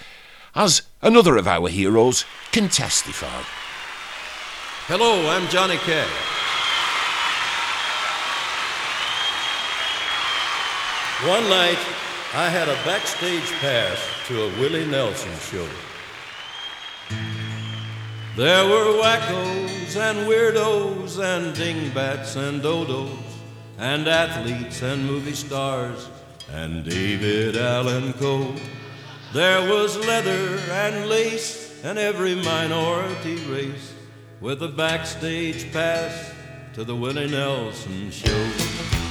as 0.54 0.82
another 1.00 1.38
of 1.38 1.48
our 1.48 1.68
heroes 1.68 2.26
can 2.52 2.68
testify. 2.68 3.42
Hello, 4.86 5.28
I'm 5.30 5.48
Johnny 5.48 5.78
Cash. 5.78 6.08
One 11.26 11.48
night, 11.48 11.78
I 12.32 12.48
had 12.48 12.68
a 12.68 12.74
backstage 12.84 13.50
pass 13.58 13.98
to 14.28 14.42
a 14.42 14.60
Willie 14.60 14.86
Nelson 14.86 15.36
show. 15.40 15.66
There 18.36 18.64
were 18.66 19.02
wackos 19.02 19.96
and 19.96 20.28
weirdos 20.28 21.18
and 21.18 21.52
dingbats 21.56 22.36
and 22.36 22.62
dodos 22.62 23.18
and 23.78 24.06
athletes 24.06 24.80
and 24.80 25.04
movie 25.04 25.34
stars 25.34 26.08
and 26.52 26.84
David 26.84 27.56
Allan 27.56 28.12
Coe. 28.12 28.54
There 29.32 29.68
was 29.68 29.96
leather 29.96 30.56
and 30.70 31.08
lace 31.08 31.82
and 31.82 31.98
every 31.98 32.36
minority 32.36 33.44
race 33.46 33.92
with 34.40 34.62
a 34.62 34.68
backstage 34.68 35.72
pass 35.72 36.32
to 36.74 36.84
the 36.84 36.94
Willie 36.94 37.28
Nelson 37.28 38.12
show. 38.12 39.09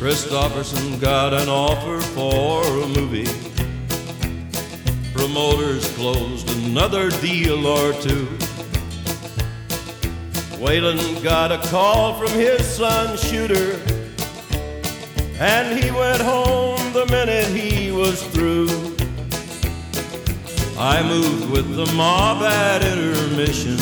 Kristofferson 0.00 0.98
got 0.98 1.34
an 1.34 1.50
offer 1.50 2.00
for 2.00 2.62
a 2.62 2.88
movie. 2.88 3.28
Promoters 5.12 5.94
closed 5.94 6.48
another 6.64 7.10
deal 7.20 7.66
or 7.66 7.92
two. 8.00 8.24
Waylon 10.56 11.22
got 11.22 11.52
a 11.52 11.58
call 11.68 12.18
from 12.18 12.30
his 12.30 12.66
son 12.66 13.18
Shooter, 13.18 13.78
and 15.38 15.78
he 15.78 15.90
went 15.90 16.22
home 16.22 16.94
the 16.94 17.04
minute 17.10 17.48
he 17.48 17.92
was 17.92 18.22
through. 18.28 18.68
I 20.78 21.02
moved 21.02 21.50
with 21.50 21.76
the 21.76 21.92
mob 21.94 22.42
at 22.42 22.82
intermission 22.82 23.76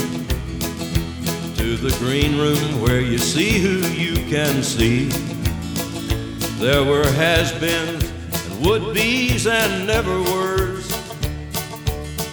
to 1.54 1.76
the 1.76 1.96
green 2.00 2.36
room 2.36 2.82
where 2.82 3.00
you 3.00 3.18
see 3.18 3.60
who 3.60 3.86
you 3.92 4.14
can 4.28 4.64
see. 4.64 5.12
There 6.58 6.82
were 6.82 7.06
has-beens 7.12 8.02
and 8.02 8.66
would-be's 8.66 9.46
and 9.46 9.86
never-were's, 9.86 10.90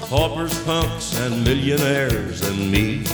paupers, 0.09 0.63
punks, 0.63 1.15
and 1.19 1.43
millionaires 1.43 2.41
and 2.41 2.71
me. 2.71 3.05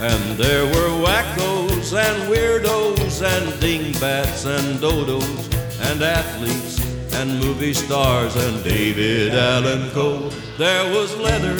And 0.00 0.36
there 0.36 0.64
were 0.66 1.06
wackos 1.06 1.94
and 1.96 2.28
weirdos 2.28 3.22
and 3.22 3.60
dingbats 3.60 4.44
and 4.44 4.80
dodos 4.80 5.46
and 5.92 6.02
athletes 6.02 6.80
and 7.14 7.38
movie 7.38 7.72
stars 7.72 8.34
and 8.34 8.64
David 8.64 9.34
Allan 9.34 9.88
Coe. 9.90 10.30
There 10.58 10.92
was 10.92 11.16
leather 11.16 11.56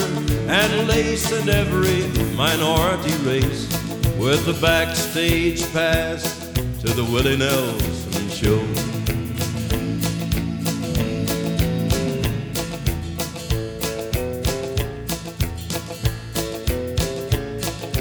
and 0.50 0.88
lace 0.88 1.30
and 1.30 1.48
every 1.48 2.08
minority 2.34 3.14
race 3.18 3.70
with 4.18 4.48
a 4.48 4.60
backstage 4.60 5.62
pass 5.72 6.50
to 6.80 6.88
the 6.92 7.04
Willie 7.04 7.36
Nelson 7.36 8.11
show. 8.42 8.58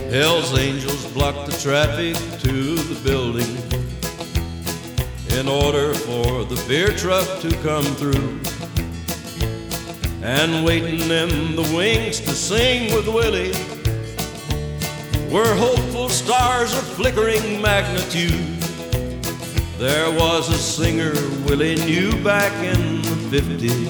Hell's 0.10 0.58
Angels 0.58 1.06
blocked 1.14 1.46
the 1.46 1.58
traffic 1.62 2.16
to 2.40 2.76
the 2.76 3.00
building 3.04 3.56
in 5.40 5.48
order 5.48 5.94
for 5.94 6.44
the 6.46 6.62
beer 6.68 6.90
truck 6.90 7.28
to 7.42 7.56
come 7.58 7.84
through. 7.84 8.40
And 10.24 10.66
waiting 10.66 11.02
in 11.02 11.56
the 11.56 11.72
wings 11.76 12.20
to 12.22 12.32
sing 12.32 12.96
with 12.96 13.08
Willie 13.08 13.54
were 15.32 15.54
hopeful 15.56 16.10
stars 16.10 16.74
of 16.74 16.84
flickering 16.96 17.62
magnitude. 17.62 18.61
There 19.82 20.12
was 20.12 20.48
a 20.48 20.60
singer 20.60 21.12
Willie 21.44 21.74
knew 21.74 22.12
back 22.24 22.54
in 22.64 23.02
the 23.02 23.40
50s 23.40 23.90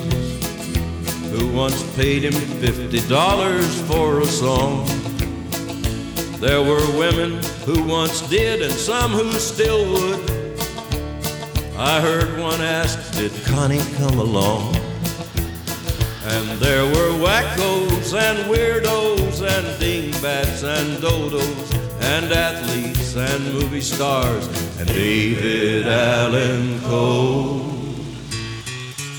who 1.32 1.52
once 1.52 1.84
paid 1.98 2.24
him 2.24 2.32
$50 2.32 3.68
for 3.90 4.22
a 4.22 4.26
song. 4.26 4.86
There 6.40 6.62
were 6.62 6.98
women 6.98 7.44
who 7.66 7.84
once 7.84 8.22
did 8.30 8.62
and 8.62 8.72
some 8.72 9.12
who 9.12 9.34
still 9.34 9.84
would. 9.92 10.32
I 11.76 12.00
heard 12.00 12.40
one 12.40 12.62
ask, 12.62 13.12
Did 13.18 13.34
Connie 13.44 13.84
come 13.98 14.18
along? 14.18 14.74
And 16.24 16.58
there 16.62 16.86
were 16.86 17.20
wackos 17.20 18.18
and 18.18 18.38
weirdos 18.50 19.42
and 19.46 19.78
dingbats 19.78 20.64
and 20.64 21.04
dodos 21.04 21.91
and 22.04 22.32
athletes 22.32 23.16
and 23.16 23.54
movie 23.54 23.82
stars 23.82 24.48
and 24.80 24.88
David 24.88 25.88
Allan 25.88 26.80
Coe. 26.82 27.62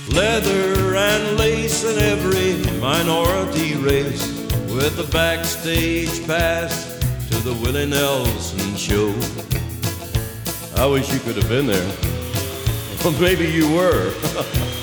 Leather 0.09 0.97
and 0.97 1.39
lace 1.39 1.85
in 1.85 1.99
every 1.99 2.55
minority 2.81 3.77
race 3.77 4.27
with 4.75 4.99
a 4.99 5.11
backstage 5.13 6.27
pass 6.27 6.99
to 7.29 7.37
the 7.39 7.55
Willie 7.63 7.87
Nelson 7.87 8.77
show. 8.77 9.09
I 10.83 10.87
wish 10.87 11.13
you 11.13 11.21
could 11.21 11.37
have 11.37 11.49
been 11.49 11.67
there. 11.67 11.93
Well, 13.05 13.21
maybe 13.21 13.51
you 13.51 13.69
were. 13.75 14.15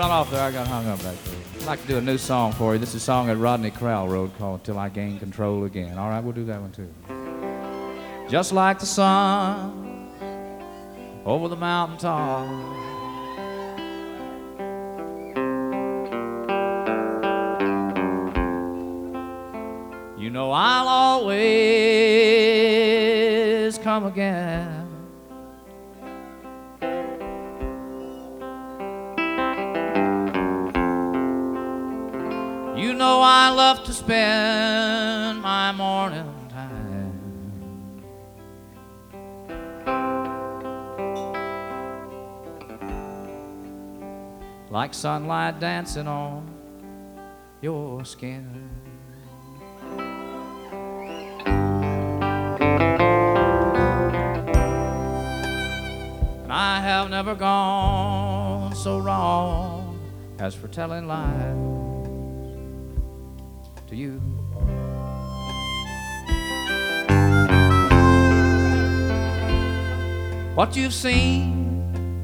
Run 0.00 0.10
off 0.12 0.30
there. 0.30 0.40
I 0.40 0.50
got 0.50 0.66
hung 0.66 0.86
up 0.86 1.02
back 1.02 1.14
there. 1.24 1.34
I'd 1.56 1.66
like 1.66 1.82
to 1.82 1.86
do 1.86 1.98
a 1.98 2.00
new 2.00 2.16
song 2.16 2.52
for 2.52 2.72
you. 2.72 2.78
This 2.78 2.88
is 2.88 2.94
a 2.94 3.00
song 3.00 3.26
that 3.26 3.36
Rodney 3.36 3.70
Crowell 3.70 4.08
wrote 4.08 4.34
called 4.38 4.64
Till 4.64 4.78
I 4.78 4.88
Gain 4.88 5.18
Control 5.18 5.64
Again. 5.64 5.98
All 5.98 6.08
right, 6.08 6.24
we'll 6.24 6.32
do 6.32 6.46
that 6.46 6.58
one 6.58 6.72
too. 6.72 6.88
Just 8.26 8.54
like 8.54 8.78
the 8.78 8.86
sun 8.86 10.08
over 11.26 11.48
the 11.48 11.56
mountain 11.56 11.98
top. 11.98 12.48
You 20.18 20.30
know 20.30 20.50
I'll 20.50 20.88
always 20.88 21.36
come 23.76 24.06
again. 24.06 24.79
Know 33.00 33.22
I 33.22 33.48
love 33.48 33.82
to 33.84 33.94
spend 33.94 35.40
my 35.40 35.72
morning 35.72 36.34
time 36.50 38.02
like 44.68 44.92
sunlight 44.92 45.58
dancing 45.58 46.06
on 46.06 46.46
your 47.62 48.04
skin. 48.04 48.68
And 56.42 56.52
I 56.52 56.82
have 56.82 57.08
never 57.08 57.34
gone 57.34 58.74
so 58.74 58.98
wrong 58.98 59.98
as 60.38 60.54
for 60.54 60.68
telling 60.68 61.06
lies. 61.06 61.79
To 63.90 63.96
you. 63.96 64.20
What 70.54 70.76
you've 70.76 70.94
seen 70.94 72.14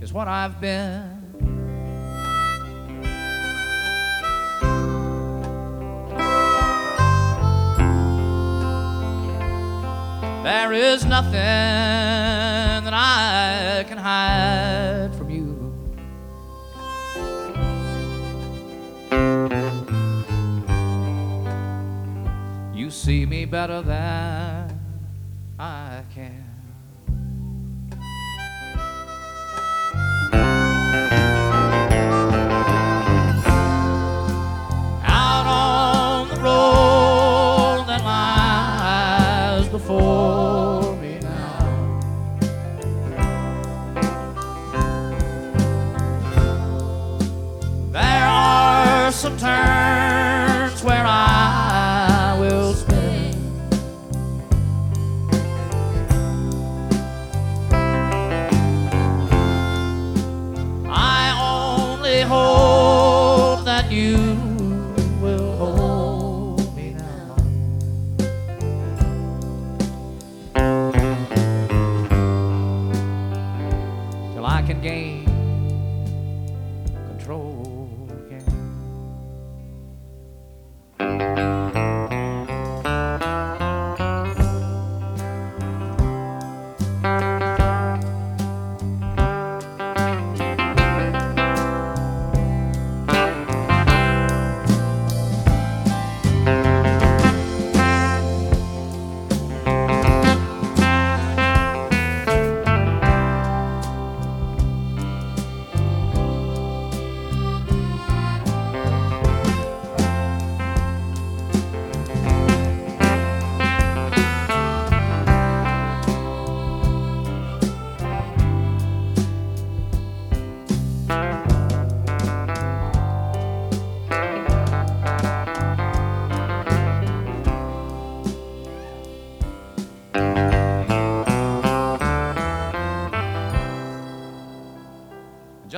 is 0.00 0.12
what 0.12 0.26
I've 0.26 0.60
been. 0.60 1.18
There 10.42 10.72
is 10.72 11.04
nothing 11.04 11.32
that 12.84 12.92
I 12.92 13.84
can 13.86 13.98
hide 13.98 14.79
see 23.00 23.24
me 23.24 23.46
better 23.46 23.80
than 23.80 24.78
I 25.58 26.02
can. 26.14 26.44
Out 35.02 35.46
on 35.46 36.28
the 36.28 36.36
road 36.42 37.84
that 37.88 38.04
lies 38.04 39.68
before 39.68 40.94
me 40.96 41.18
now. 41.20 42.10
There 47.92 48.26
are 48.26 49.10
some 49.10 49.38
turns 49.38 50.19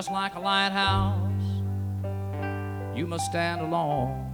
Just 0.03 0.11
like 0.11 0.35
a 0.35 0.41
lighthouse, 0.41 1.31
you 2.93 3.07
must 3.07 3.27
stand 3.27 3.61
alone. 3.61 4.27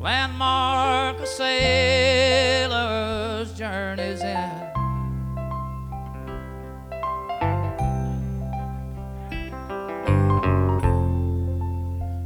Landmark 0.00 1.20
a 1.20 1.26
sailor's 1.28 2.72
journey's 3.56 4.22
end. 4.22 4.72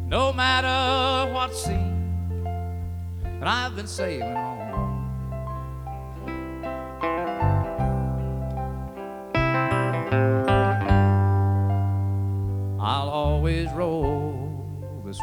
No 0.09 0.33
matter 0.33 1.31
what 1.35 1.55
sea 1.55 1.93
that 3.39 3.47
I've 3.47 3.77
been 3.77 3.87
sailing 3.87 4.35
on. 4.35 4.56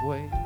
Way 0.04 0.43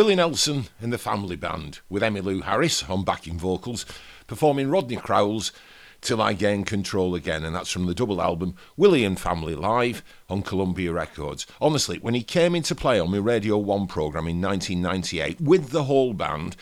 Willie 0.00 0.14
Nelson 0.14 0.64
and 0.80 0.90
the 0.90 0.96
Family 0.96 1.36
Band 1.36 1.80
with 1.90 2.02
Emmylou 2.02 2.44
Harris 2.44 2.88
on 2.88 3.04
backing 3.04 3.38
vocals, 3.38 3.84
performing 4.26 4.70
Rodney 4.70 4.96
Crowell's 4.96 5.52
Till 6.00 6.22
I 6.22 6.32
Gain 6.32 6.64
Control 6.64 7.14
Again, 7.14 7.44
and 7.44 7.54
that's 7.54 7.70
from 7.70 7.84
the 7.84 7.94
double 7.94 8.22
album 8.22 8.54
Willie 8.78 9.04
and 9.04 9.20
Family 9.20 9.54
Live 9.54 10.02
on 10.30 10.40
Columbia 10.40 10.94
Records. 10.94 11.46
Honestly, 11.60 11.98
when 11.98 12.14
he 12.14 12.22
came 12.22 12.54
into 12.54 12.74
play 12.74 12.98
on 12.98 13.10
my 13.10 13.18
Radio 13.18 13.58
1 13.58 13.88
programme 13.88 14.26
in 14.26 14.40
1998 14.40 15.38
with 15.38 15.68
the 15.68 15.84
whole 15.84 16.14
band, 16.14 16.56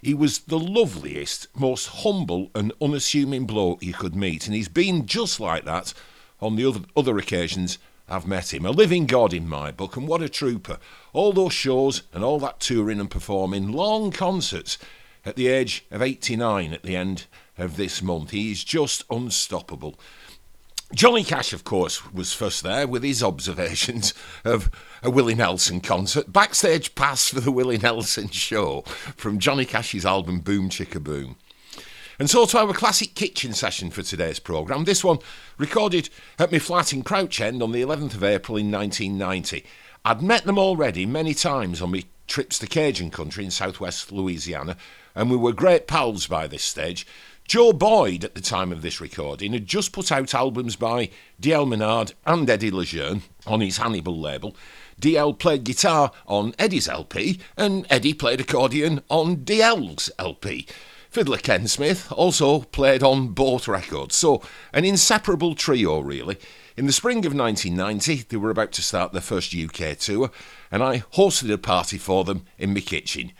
he 0.00 0.14
was 0.14 0.38
the 0.38 0.58
loveliest, 0.58 1.46
most 1.54 1.88
humble 1.88 2.50
and 2.54 2.72
unassuming 2.80 3.44
bloke 3.44 3.82
you 3.82 3.92
could 3.92 4.16
meet, 4.16 4.46
and 4.46 4.54
he's 4.56 4.70
been 4.70 5.04
just 5.04 5.38
like 5.38 5.66
that 5.66 5.92
on 6.40 6.56
the 6.56 6.64
other, 6.64 6.80
other 6.96 7.18
occasions 7.18 7.76
I've 8.08 8.26
met 8.26 8.54
him. 8.54 8.64
A 8.64 8.70
living 8.70 9.06
god 9.06 9.32
in 9.34 9.48
my 9.48 9.70
book, 9.70 9.96
and 9.96 10.08
what 10.08 10.22
a 10.22 10.28
trooper. 10.28 10.78
All 11.12 11.32
those 11.32 11.52
shows 11.52 12.02
and 12.12 12.24
all 12.24 12.38
that 12.40 12.60
touring 12.60 13.00
and 13.00 13.10
performing, 13.10 13.72
long 13.72 14.10
concerts 14.10 14.78
at 15.24 15.36
the 15.36 15.48
age 15.48 15.84
of 15.90 16.00
89 16.00 16.72
at 16.72 16.82
the 16.82 16.96
end 16.96 17.26
of 17.58 17.76
this 17.76 18.00
month. 18.00 18.30
He's 18.30 18.64
just 18.64 19.04
unstoppable. 19.10 19.98
Johnny 20.94 21.22
Cash, 21.22 21.52
of 21.52 21.64
course, 21.64 22.10
was 22.12 22.32
first 22.32 22.62
there 22.62 22.86
with 22.86 23.02
his 23.02 23.22
observations 23.22 24.14
of 24.44 24.70
a 25.02 25.10
Willie 25.10 25.34
Nelson 25.34 25.80
concert. 25.80 26.32
Backstage 26.32 26.94
pass 26.94 27.28
for 27.28 27.40
the 27.40 27.52
Willie 27.52 27.76
Nelson 27.76 28.28
show 28.30 28.82
from 29.16 29.38
Johnny 29.38 29.66
Cash's 29.66 30.06
album 30.06 30.40
Boom 30.40 30.70
Chicka 30.70 31.02
Boom. 31.02 31.36
And 32.18 32.28
so 32.28 32.46
to 32.46 32.58
our 32.58 32.72
classic 32.72 33.14
kitchen 33.14 33.52
session 33.52 33.90
for 33.90 34.02
today's 34.02 34.40
programme. 34.40 34.84
This 34.84 35.04
one 35.04 35.18
recorded 35.56 36.10
at 36.36 36.50
my 36.50 36.58
flat 36.58 36.92
in 36.92 37.02
Crouch 37.02 37.40
End 37.40 37.62
on 37.62 37.70
the 37.70 37.82
11th 37.82 38.14
of 38.14 38.24
April 38.24 38.58
in 38.58 38.72
1990. 38.72 39.64
I'd 40.04 40.20
met 40.20 40.44
them 40.44 40.58
already 40.58 41.06
many 41.06 41.32
times 41.32 41.80
on 41.80 41.92
my 41.92 42.02
trips 42.26 42.58
to 42.58 42.66
Cajun 42.66 43.10
country 43.10 43.44
in 43.44 43.52
southwest 43.52 44.10
Louisiana, 44.10 44.76
and 45.14 45.30
we 45.30 45.36
were 45.36 45.52
great 45.52 45.86
pals 45.86 46.26
by 46.26 46.48
this 46.48 46.64
stage. 46.64 47.06
Joe 47.46 47.72
Boyd, 47.72 48.24
at 48.24 48.34
the 48.34 48.40
time 48.40 48.72
of 48.72 48.82
this 48.82 49.00
recording, 49.00 49.52
had 49.52 49.66
just 49.66 49.92
put 49.92 50.10
out 50.10 50.34
albums 50.34 50.74
by 50.74 51.10
D.L. 51.38 51.66
Menard 51.66 52.14
and 52.26 52.50
Eddie 52.50 52.72
Lejeune 52.72 53.22
on 53.46 53.60
his 53.60 53.78
Hannibal 53.78 54.18
label. 54.18 54.56
DL 55.00 55.38
played 55.38 55.62
guitar 55.62 56.10
on 56.26 56.52
Eddie's 56.58 56.88
LP, 56.88 57.38
and 57.56 57.86
Eddie 57.88 58.12
played 58.12 58.40
accordion 58.40 59.02
on 59.08 59.36
DL's 59.36 60.10
LP. 60.18 60.66
Fiddler 61.18 61.38
Ken 61.38 61.66
Smith 61.66 62.12
also 62.12 62.60
played 62.60 63.02
on 63.02 63.30
both 63.30 63.66
records, 63.66 64.14
so 64.14 64.40
an 64.72 64.84
inseparable 64.84 65.56
trio, 65.56 65.98
really. 65.98 66.38
In 66.76 66.86
the 66.86 66.92
spring 66.92 67.26
of 67.26 67.34
1990, 67.34 68.26
they 68.28 68.36
were 68.36 68.50
about 68.50 68.70
to 68.74 68.82
start 68.82 69.10
their 69.10 69.20
first 69.20 69.52
UK 69.52 69.98
tour, 69.98 70.30
and 70.70 70.80
I 70.80 71.00
hosted 71.14 71.52
a 71.52 71.58
party 71.58 71.98
for 71.98 72.22
them 72.22 72.44
in 72.56 72.72
my 72.72 72.78
kitchen. 72.78 73.32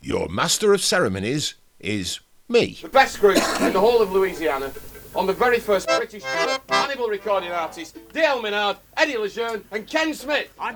Your 0.00 0.30
master 0.30 0.72
of 0.72 0.80
ceremonies 0.80 1.52
is 1.78 2.20
me. 2.48 2.78
The 2.80 2.88
best 2.88 3.20
group 3.20 3.36
in 3.60 3.74
the 3.74 3.80
whole 3.80 4.00
of 4.00 4.10
Louisiana. 4.10 4.72
On 5.14 5.26
the 5.26 5.34
very 5.34 5.58
first 5.58 5.86
British 5.86 6.22
tour, 6.22 6.58
Hannibal 6.70 7.08
recording 7.08 7.50
artists, 7.50 7.92
Dale 8.14 8.40
Menard, 8.40 8.78
Eddie 8.96 9.18
Lejeune, 9.18 9.62
and 9.70 9.86
Ken 9.86 10.14
Smith. 10.14 10.50
I 10.58 10.72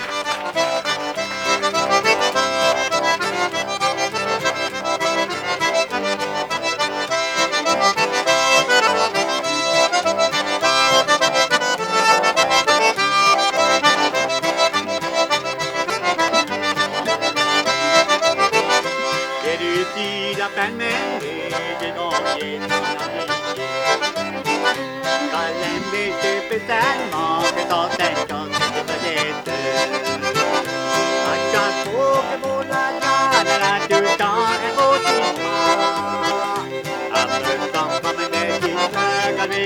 don't. 0.00 0.15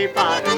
Vägar 0.06 0.49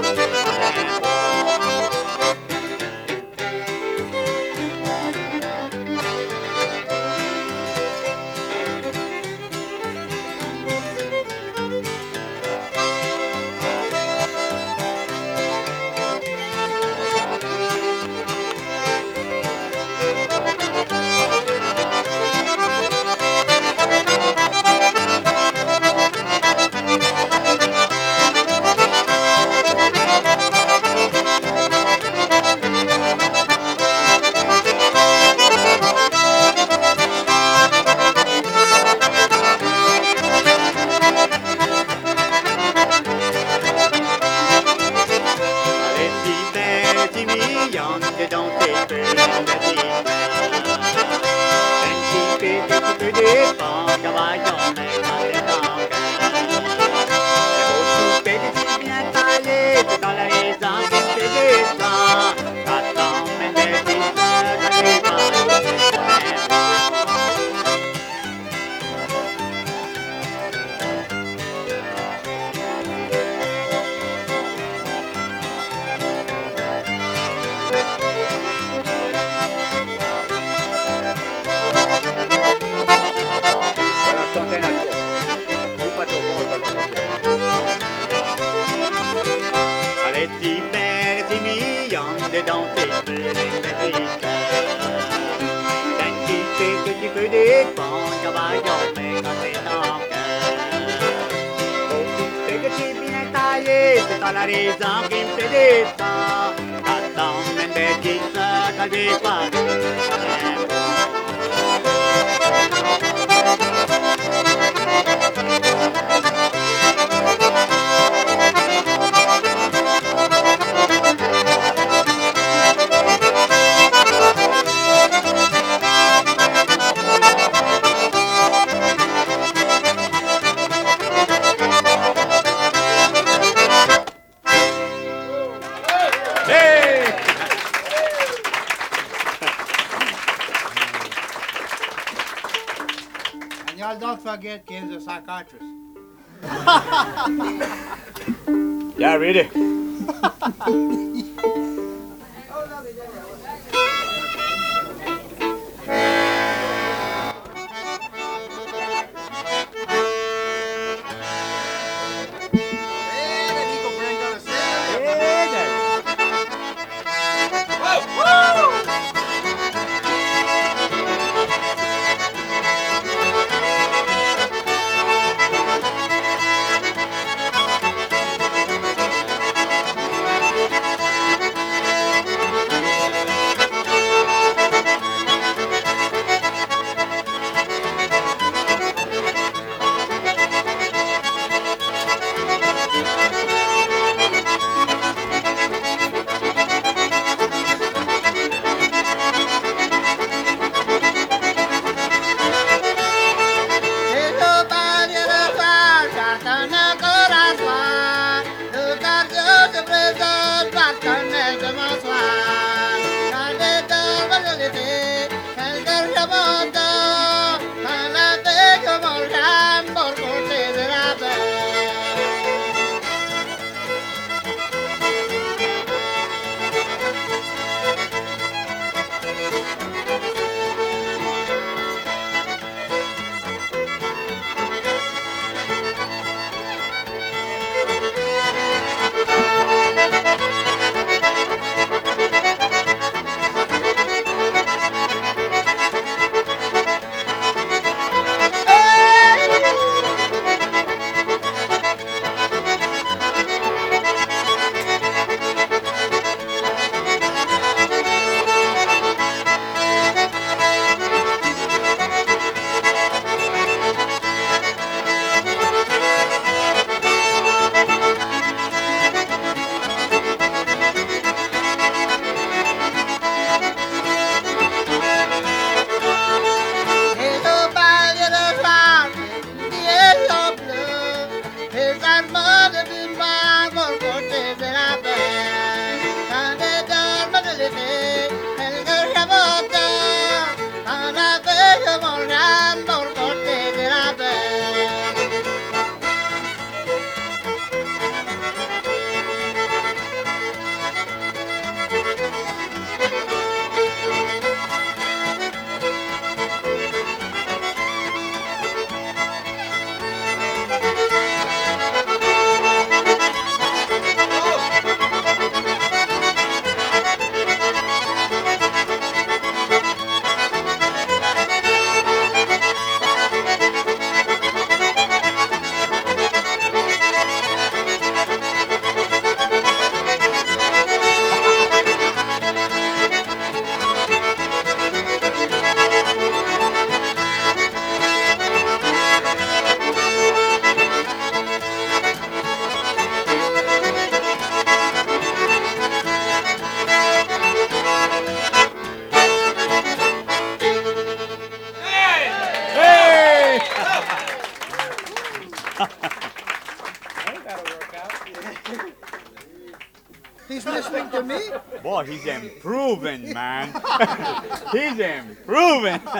improving. 365.28 366.00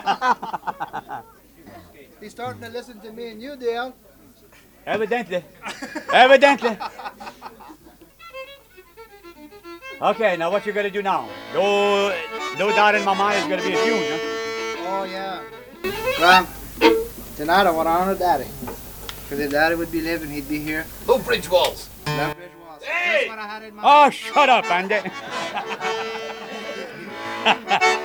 He's 2.21 2.31
starting 2.31 2.63
to 2.63 2.69
listen 2.69 3.01
to 3.01 3.13
me 3.13 3.31
and 3.31 3.43
you, 3.43 3.57
Dale. 3.57 3.95
Evidently. 4.87 5.45
Evidently. 6.13 6.77
Okay, 10.01 10.37
now 10.37 10.51
what 10.51 10.67
you 10.67 10.73
gonna 10.73 10.91
do 10.91 11.03
now? 11.03 11.29
No, 11.55 12.09
no 12.59 12.71
doubt 12.71 12.97
in 12.97 13.05
my 13.05 13.15
mind 13.15 13.39
it's 13.39 13.49
gonna 13.49 13.63
be 13.63 13.75
a 13.75 13.85
tune, 13.85 14.03
huh? 14.11 14.19
Oh, 14.89 15.05
yeah. 15.05 15.43
Well, 16.19 16.49
tonight 17.37 17.67
I 17.67 17.71
want 17.71 17.87
to 17.87 17.91
honor 17.91 18.15
Daddy. 18.17 18.47
Because 19.23 19.39
if 19.39 19.51
Daddy 19.53 19.77
would 19.77 19.93
be 19.93 20.01
living, 20.01 20.29
he'd 20.31 20.49
be 20.49 20.59
here. 20.59 20.85
Who 21.07 21.19
Bridge 21.21 21.49
Waltz? 21.49 21.89
Love 22.07 22.37
Bridge 22.37 22.51
Waltz. 22.67 22.85
That's 22.85 23.29
what 23.29 23.39
I 23.39 23.47
had 23.47 23.63
in 23.63 23.77
my 23.77 23.83
Oh, 23.85 24.11
shut 24.11 24.49
up, 24.49 24.65
Andy. 24.71 25.01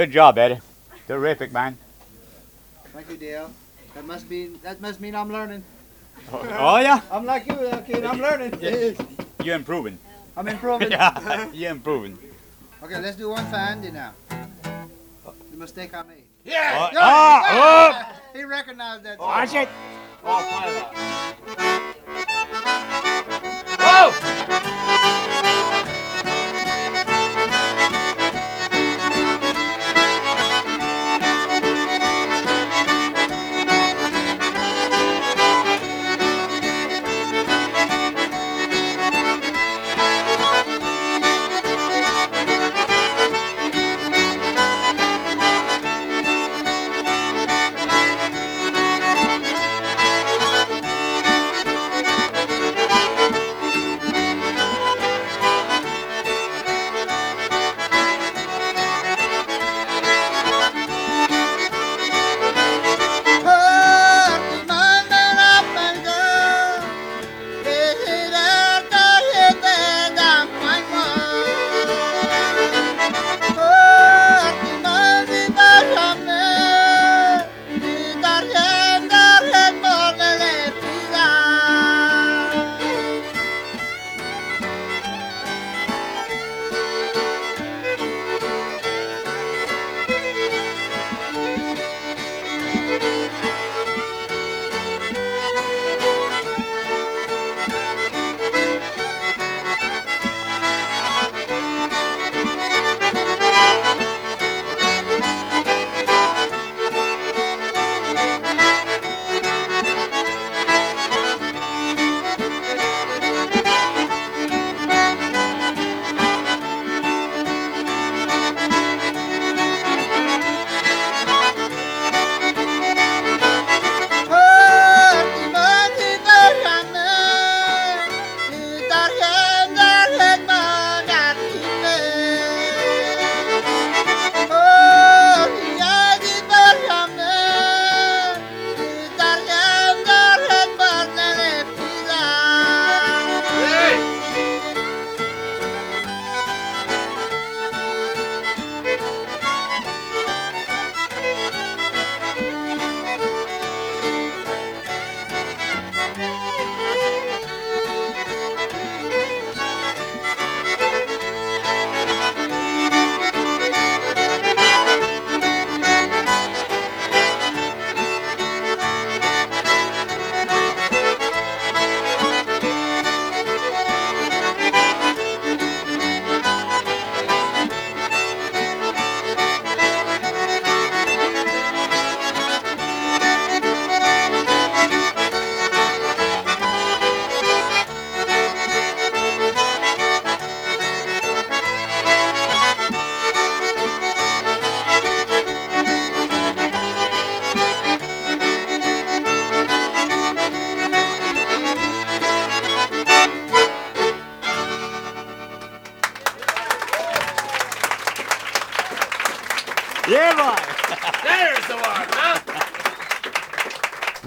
Good 0.00 0.12
job, 0.12 0.38
Eddie. 0.38 0.58
Terrific, 1.06 1.52
man. 1.52 1.76
Thank 2.94 3.10
you, 3.10 3.18
Dale. 3.18 3.50
That 3.94 4.06
must 4.06 4.30
be. 4.30 4.46
That 4.64 4.80
must 4.80 4.98
mean 4.98 5.14
I'm 5.14 5.30
learning. 5.30 5.62
Oh, 6.32 6.78
yeah? 6.78 7.02
I'm 7.12 7.26
like 7.26 7.44
you, 7.46 7.52
uh, 7.52 7.82
kid. 7.82 8.06
I'm 8.06 8.18
learning. 8.18 8.56
You're 9.44 9.56
improving. 9.56 9.98
I'm 10.38 10.48
improving. 10.48 10.90
yeah, 10.96 11.50
you're 11.52 11.70
improving. 11.70 12.16
Okay, 12.82 12.98
let's 12.98 13.18
do 13.18 13.28
one 13.28 13.44
for 13.50 13.56
Andy 13.56 13.90
now. 13.90 14.14
The 15.50 15.58
mistake 15.58 15.92
I 15.92 16.00
made. 16.00 16.24
Yeah. 16.46 16.88
Yeah, 16.94 16.98
Ah, 16.98 17.90
yeah. 17.90 18.16
He 18.32 18.44
recognized 18.44 19.02
that. 19.04 19.18
Watch 19.18 19.52
it. 19.52 19.68
There's 20.24 20.99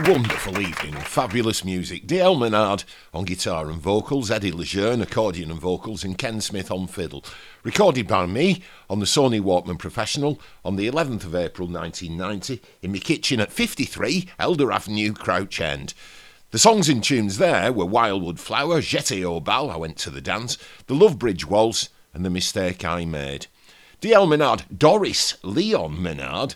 Wonderful 0.06 0.60
evening, 0.60 0.96
fabulous 0.96 1.64
music. 1.64 2.06
D.L. 2.06 2.36
Menard 2.36 2.84
on 3.14 3.24
guitar 3.24 3.70
and 3.70 3.80
vocals, 3.80 4.30
Eddie 4.30 4.52
Lejeune 4.52 5.02
accordion 5.02 5.50
and 5.50 5.62
vocals, 5.62 6.04
and 6.04 6.18
Ken 6.18 6.42
Smith 6.42 6.70
on 6.70 6.88
fiddle. 6.88 7.24
Recorded 7.64 8.06
by 8.06 8.26
me 8.26 8.64
on 8.90 9.00
the 9.00 9.06
Sony 9.06 9.40
Walkman 9.40 9.80
Professional 9.80 10.42
on 10.66 10.76
the 10.76 10.90
11th 10.90 11.24
of 11.24 11.36
April 11.36 11.70
1990 11.70 12.62
in 12.82 12.92
my 12.92 12.98
kitchen 12.98 13.40
at 13.40 13.54
53 13.54 14.28
Elder 14.40 14.74
Avenue, 14.74 15.14
Crouch 15.14 15.62
End. 15.62 15.94
The 16.52 16.60
songs 16.60 16.90
and 16.90 17.02
tunes 17.02 17.38
there 17.38 17.72
were 17.72 17.86
Wildwood 17.86 18.42
Flower, 18.42 18.82
J'étais 18.82 19.24
au 19.24 19.40
Bal, 19.40 19.72
I 19.72 19.78
Went 19.78 19.96
to 20.00 20.10
the 20.10 20.20
Dance, 20.20 20.58
The 20.88 20.96
Love 20.96 21.18
Bridge 21.18 21.48
Waltz, 21.48 21.88
and 22.14 22.26
The 22.26 22.30
Mistake 22.30 22.84
I 22.84 23.06
Made. 23.06 23.48
D.L. 24.02 24.28
Menard, 24.28 24.66
Doris 24.78 25.38
Leon 25.44 26.02
Menard, 26.02 26.56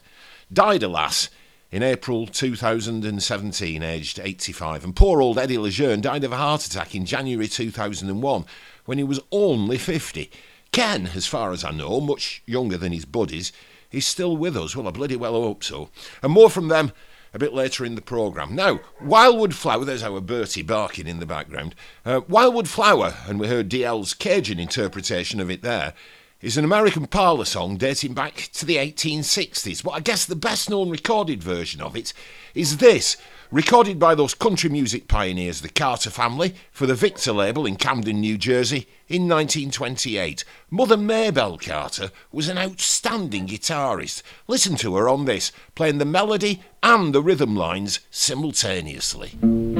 died, 0.51 0.83
alas, 0.83 1.29
in 1.71 1.83
April 1.83 2.27
2017, 2.27 3.83
aged 3.83 4.19
85. 4.19 4.83
And 4.83 4.95
poor 4.95 5.21
old 5.21 5.37
Eddie 5.37 5.57
Lejeune 5.57 6.01
died 6.01 6.23
of 6.23 6.31
a 6.31 6.37
heart 6.37 6.65
attack 6.65 6.95
in 6.95 7.05
January 7.05 7.47
2001 7.47 8.45
when 8.85 8.97
he 8.97 9.03
was 9.03 9.19
only 9.31 9.77
50. 9.77 10.31
Ken, 10.71 11.07
as 11.15 11.27
far 11.27 11.51
as 11.51 11.63
I 11.63 11.71
know, 11.71 11.99
much 11.99 12.41
younger 12.45 12.77
than 12.77 12.93
his 12.93 13.05
buddies, 13.05 13.51
is 13.91 14.05
still 14.05 14.37
with 14.37 14.55
us. 14.55 14.75
Well, 14.75 14.87
I 14.87 14.91
bloody 14.91 15.15
well 15.15 15.33
hope 15.33 15.63
so. 15.63 15.89
And 16.21 16.31
more 16.31 16.49
from 16.49 16.67
them 16.67 16.91
a 17.33 17.39
bit 17.39 17.53
later 17.53 17.85
in 17.85 17.95
the 17.95 18.01
programme. 18.01 18.55
Now, 18.55 18.79
Wildwood 19.01 19.53
Flower, 19.53 19.85
there's 19.85 20.03
our 20.03 20.21
Bertie 20.21 20.61
barking 20.61 21.07
in 21.07 21.19
the 21.19 21.25
background. 21.25 21.75
Uh, 22.05 22.21
Wildwood 22.27 22.69
Flower, 22.69 23.15
and 23.27 23.39
we 23.39 23.47
heard 23.47 23.69
DL's 23.69 24.13
Cajun 24.13 24.59
interpretation 24.59 25.39
of 25.39 25.51
it 25.51 25.61
there, 25.61 25.93
is 26.41 26.55
an 26.55 26.63
American 26.63 27.07
parlour 27.07 27.45
song 27.45 27.77
dating 27.77 28.13
back 28.13 28.49
to 28.53 28.65
the 28.65 28.77
1860s. 28.77 29.83
But 29.83 29.91
I 29.91 29.99
guess 29.99 30.25
the 30.25 30.35
best 30.35 30.69
known 30.69 30.89
recorded 30.89 31.41
version 31.41 31.81
of 31.81 31.95
it 31.95 32.13
is 32.53 32.77
this, 32.77 33.17
recorded 33.49 33.97
by 33.97 34.13
those 34.13 34.35
country 34.35 34.69
music 34.69 35.07
pioneers, 35.07 35.61
the 35.61 35.69
Carter 35.69 36.11
family, 36.11 36.53
for 36.71 36.85
the 36.85 36.93
Victor 36.93 37.31
label 37.31 37.65
in 37.65 37.75
Camden, 37.75 38.19
New 38.19 38.37
Jersey 38.37 38.87
in 39.07 39.23
1928. 39.27 40.43
Mother 40.69 40.97
Maybelle 40.97 41.57
Carter 41.57 42.11
was 42.31 42.49
an 42.49 42.57
outstanding 42.57 43.47
guitarist. 43.47 44.21
Listen 44.47 44.75
to 44.77 44.95
her 44.95 45.09
on 45.09 45.25
this, 45.25 45.51
playing 45.73 45.97
the 45.97 46.05
melody 46.05 46.61
and 46.83 47.15
the 47.15 47.21
rhythm 47.21 47.55
lines 47.55 47.99
simultaneously. 48.11 49.76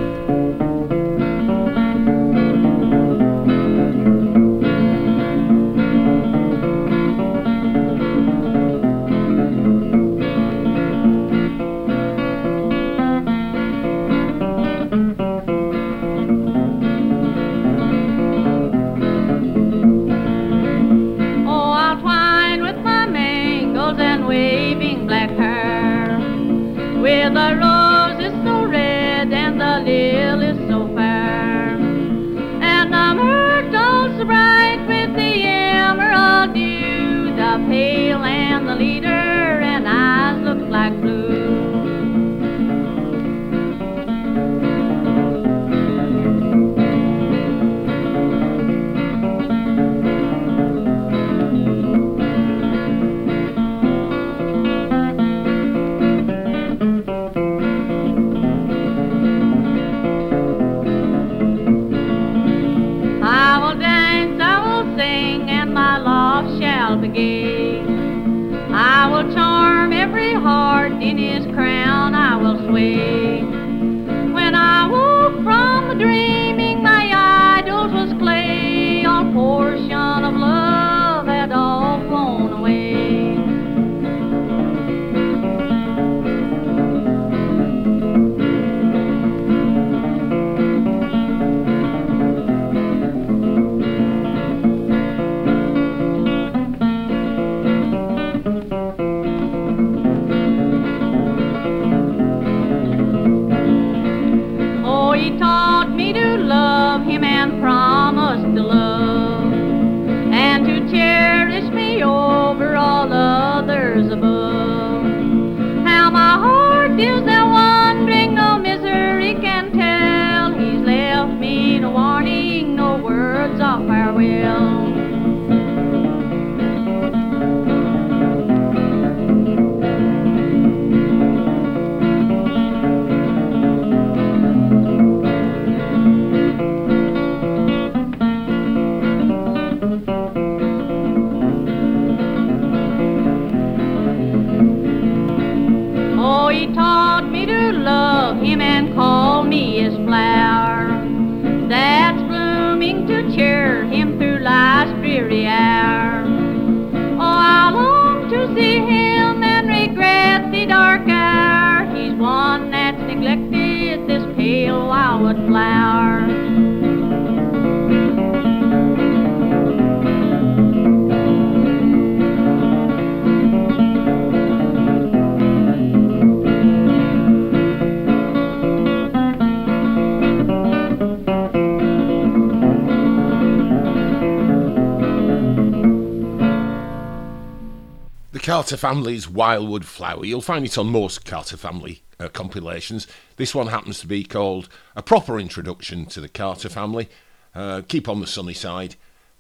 Carter 188.48 188.78
family's 188.78 189.28
Wildwood 189.28 189.84
Flower. 189.84 190.24
You'll 190.24 190.40
find 190.40 190.64
it 190.64 190.78
on 190.78 190.88
most 190.88 191.26
Carter 191.26 191.58
family 191.58 192.02
uh, 192.18 192.30
compilations. 192.30 193.06
This 193.36 193.54
one 193.54 193.68
happens 193.68 194.00
to 194.00 194.08
be 194.08 194.24
called 194.24 194.70
A 194.96 195.04
Proper 195.04 195.38
Introduction 195.38 196.06
to 196.06 196.22
the 196.22 196.30
Carter 196.30 196.70
Family. 196.70 197.10
Uh, 197.54 197.82
keep 197.86 198.08
on 198.08 198.22
the 198.22 198.26
sunny 198.26 198.54
side, 198.54 198.96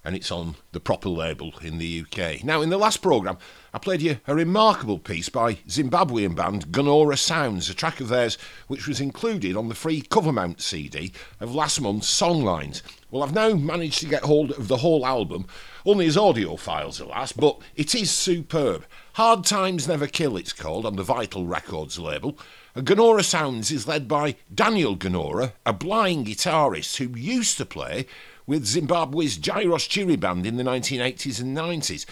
and 0.08 0.16
it's 0.16 0.32
on 0.32 0.56
the 0.72 0.80
proper 0.80 1.10
label 1.10 1.54
in 1.62 1.80
the 1.80 2.06
UK. 2.06 2.42
Now, 2.42 2.62
in 2.62 2.70
the 2.70 2.78
last 2.78 3.02
programme, 3.02 3.38
I 3.74 3.78
played 3.78 4.02
you 4.02 4.22
a 4.26 4.34
remarkable 4.34 5.00
piece 5.00 5.28
by 5.28 5.56
Zimbabwean 5.68 6.34
band 6.34 6.72
Gonora 6.72 7.18
Sounds, 7.18 7.70
a 7.70 7.74
track 7.74 8.00
of 8.00 8.08
theirs 8.08 8.38
which 8.68 8.88
was 8.88 9.02
included 9.02 9.58
on 9.58 9.68
the 9.68 9.76
free 9.76 10.00
cover 10.00 10.32
mount 10.32 10.62
CD 10.62 11.12
of 11.42 11.54
last 11.54 11.82
month's 11.82 12.10
Songlines. 12.10 12.82
Well, 13.12 13.22
I've 13.22 13.34
now 13.34 13.54
managed 13.56 14.00
to 14.00 14.08
get 14.08 14.24
hold 14.24 14.52
of 14.52 14.70
the 14.70 14.78
whole 14.78 15.06
album, 15.06 15.46
only 15.86 16.06
as 16.06 16.16
audio 16.16 16.56
files, 16.56 17.02
alas, 17.02 17.34
but 17.34 17.60
it 17.76 17.94
is 17.94 18.10
superb. 18.10 18.86
Hard 19.16 19.44
Times 19.44 19.90
Never 19.90 20.08
Kill, 20.08 20.38
it's 20.38 20.54
called, 20.54 20.86
on 20.86 20.96
the 20.96 21.04
Vital 21.04 21.46
Records 21.46 22.00
label. 22.00 22.40
Gonora 22.78 23.24
Sounds 23.24 23.72
is 23.72 23.90
led 23.90 24.08
by 24.08 24.36
Daniel 24.54 24.96
Gonora, 24.96 25.52
a 25.66 25.74
blind 25.74 26.28
guitarist 26.28 26.96
who 26.96 27.20
used 27.20 27.58
to 27.58 27.66
play 27.66 28.06
with 28.48 28.66
Zimbabwe's 28.66 29.38
Jairos 29.38 30.20
Band 30.20 30.46
in 30.46 30.56
the 30.56 30.64
1980s 30.64 31.42
and 31.42 31.56
90s. 31.56 32.06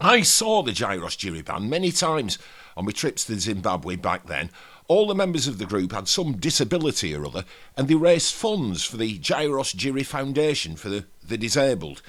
I 0.00 0.22
saw 0.22 0.62
the 0.62 0.72
Jairos 0.72 1.44
Band 1.44 1.70
many 1.70 1.92
times 1.92 2.38
on 2.76 2.86
my 2.86 2.92
trips 2.92 3.24
to 3.26 3.38
Zimbabwe 3.38 3.96
back 3.96 4.26
then. 4.26 4.50
All 4.88 5.06
the 5.06 5.14
members 5.14 5.46
of 5.46 5.58
the 5.58 5.66
group 5.66 5.92
had 5.92 6.08
some 6.08 6.36
disability 6.36 7.14
or 7.14 7.26
other, 7.26 7.44
and 7.76 7.88
they 7.88 7.94
raised 7.94 8.34
funds 8.34 8.84
for 8.84 8.96
the 8.96 9.18
Jairos 9.18 9.74
Jiri 9.74 10.04
Foundation 10.04 10.76
for 10.76 10.88
the, 10.88 11.04
the 11.26 11.36
disabled. 11.36 12.02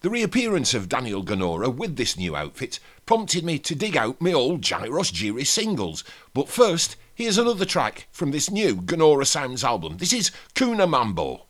The 0.00 0.10
reappearance 0.10 0.74
of 0.74 0.88
Daniel 0.88 1.22
Gonora 1.22 1.70
with 1.70 1.96
this 1.96 2.18
new 2.18 2.36
outfit 2.36 2.78
prompted 3.06 3.42
me 3.42 3.58
to 3.60 3.74
dig 3.74 3.96
out 3.96 4.20
my 4.20 4.32
old 4.32 4.60
Jairos 4.60 5.12
Jiri 5.12 5.46
singles. 5.46 6.04
But 6.34 6.48
first, 6.48 6.96
here's 7.14 7.38
another 7.38 7.64
track 7.64 8.06
from 8.10 8.30
this 8.30 8.50
new 8.50 8.74
Gonora 8.74 9.24
Sounds 9.24 9.64
album. 9.64 9.96
This 9.96 10.12
is 10.12 10.30
Kuna 10.54 10.86
Mambo. 10.86 11.46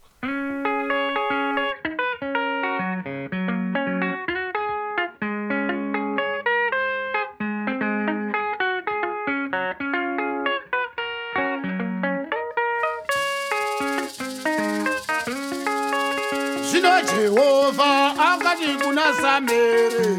Akati 19.04 19.12
kuna 19.12 19.22
samere 19.22 20.16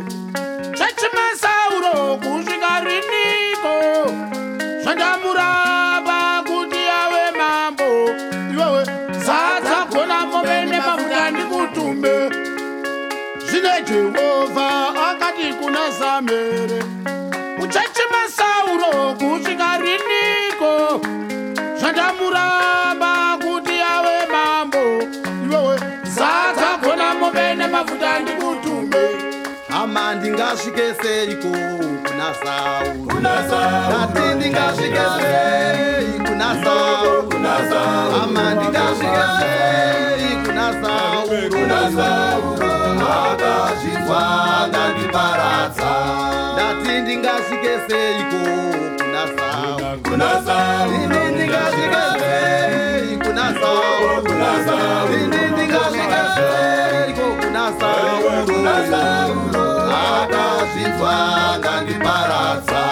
chechimasauro 0.78 2.18
kusvika 2.18 2.80
riniko 2.86 3.76
zvandamurava 4.84 6.44
kuti 6.48 6.82
ave 7.02 7.32
mambo. 7.38 7.90
Iwewe 8.54 8.86
zadza 9.26 9.86
kona 9.92 10.26
move 10.26 10.66
nemafuta 10.66 11.32
ndikutumbe 11.32 12.30
zvino 13.46 13.82
jehovha 13.88 14.70
akati 15.10 15.54
kuna 15.54 15.92
samere 15.92 16.84
uchechimasauro 17.64 19.16
kusvika 19.20 19.78
riniko 19.78 21.02
zvandamurava 21.80 22.65
ndingasvike 30.20 30.94
seiko 31.02 31.48
kuna 32.08 32.28
sauro 32.44 33.20
ndati 33.20 34.36
ndingasvike 34.36 35.06
sei 35.22 36.20
kuna 36.28 36.50
sauro 36.64 37.24
hama 38.20 38.54
ndingasvike 38.54 39.24
sei 39.40 40.36
kuna 40.46 40.72
sauro 40.82 41.36
akazvinzwa 43.26 44.22
angandiparadza 44.64 45.92
ndati 46.54 47.02
ndingasvike 47.02 47.74
seiko 47.88 48.42
kuna 49.00 49.22
sauro 49.36 50.92
ini 50.96 51.36
ndingasvike 51.36 52.04
sei 52.20 53.18
kuna 53.18 53.46
sauro 53.60 54.24
ini 55.14 55.42
ndingasvike 55.54 56.22
seiko 56.36 57.26
kuna 57.42 57.72
sauro 57.80 58.36
ndakazvinzwa 60.28 61.14
ngandiparadza 61.60 62.84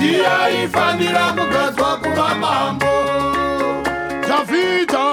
ndiye 0.00 0.26
aifanira 0.26 1.24
kugadzwa 1.36 1.90
kuva 2.02 2.28
mambo. 2.42 2.92
Davhidha 4.28 5.04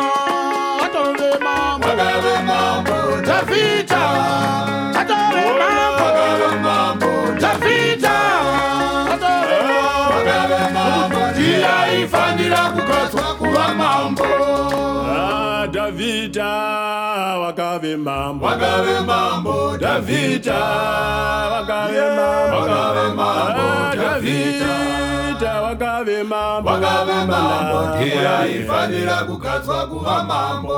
atove 0.86 1.32
mambo. 1.46 1.88
Davhidha 3.28 4.04
atove 5.00 5.44
mambo. 6.64 7.12
davhidha 7.42 8.16
atove 9.14 9.58
vakave 10.10 10.62
mambo. 10.74 11.20
ndiye 11.32 11.68
aifanira 11.68 12.58
kugadzwa 12.76 13.28
kuva 13.40 13.66
mambo. 13.80 14.26
Davhidha 15.72 16.52
vakave 17.48 17.98
mambo. 17.98 18.46
Vakave 18.48 19.00
mambo 19.06 19.78
davhidha 19.78 20.60
vakave 21.52 22.02
mambo. 22.18 22.60
Vakave 22.60 23.14
mambo 23.16 23.62
Ah, 23.62 23.96
davhidha 23.96 25.62
vakave 25.62 26.24
mambo. 26.24 26.70
Vakave 26.72 27.26
mambo 27.26 27.96
ndiye 27.96 28.28
aifanira 28.28 29.16
kugadzwa 29.16 29.88
kuva 29.88 30.24
mambo. 30.24 30.78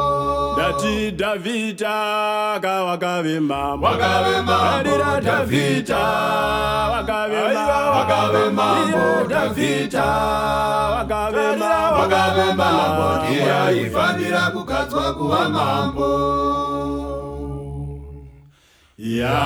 Ndati 0.57 1.11
davhidha 1.11 2.59
kavakave 2.61 3.39
mambo. 3.39 3.88
Vakave 3.88 4.41
mambo 4.41 5.22
davhidha 5.22 6.03
vakave 6.91 7.53
mambo. 7.53 7.99
Vakave 7.99 8.49
mambo 8.49 9.28
davhidha 9.30 10.05
vakave 10.95 11.55
mambo. 11.57 11.97
Vakave 12.01 12.53
mambo 12.53 13.26
ndiye 13.26 13.51
aifanira 13.53 14.41
kugadzwa 14.41 15.13
kuva 15.13 15.49
mambo 15.49 16.07
yaeme 19.00 19.39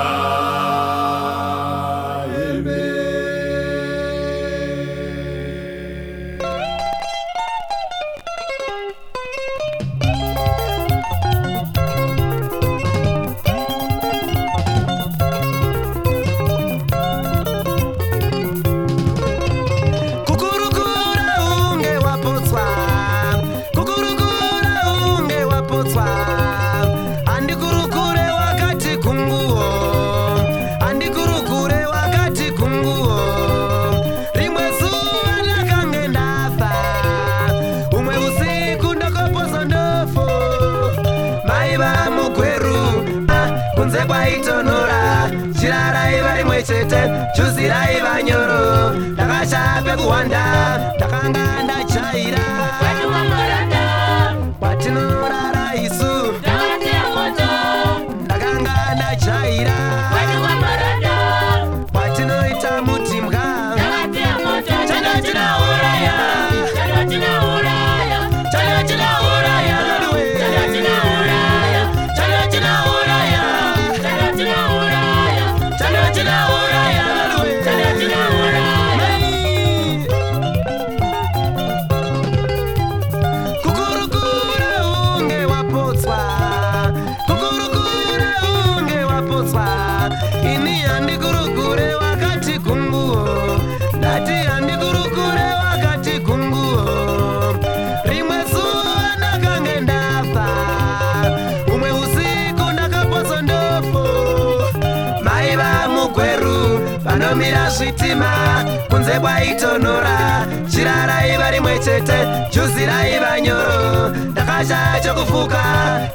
zvebwaitonhora 109.14 110.46
chirarai 110.70 111.38
vari 111.38 111.60
mwe 111.60 111.80
chete 111.80 112.18
juzirai 112.52 113.20
vanyoro. 113.20 114.10
Ndakashaya 114.10 115.00
chokufuka 115.04 115.64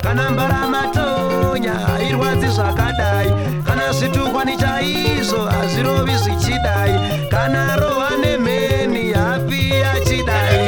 kana 0.03 0.31
mbaramatonya 0.31 1.75
hairwadzi 1.75 2.49
zvakadai. 2.49 3.33
Kana 3.67 3.93
zvitukwani 3.93 4.57
chaizvo 4.57 5.47
hazvirovi 5.47 6.17
zvichidai. 6.17 7.01
Kana 7.31 7.77
rohwa 7.77 8.11
nemheni 8.21 9.13
hapi 9.13 9.71
yachidai. 9.71 10.59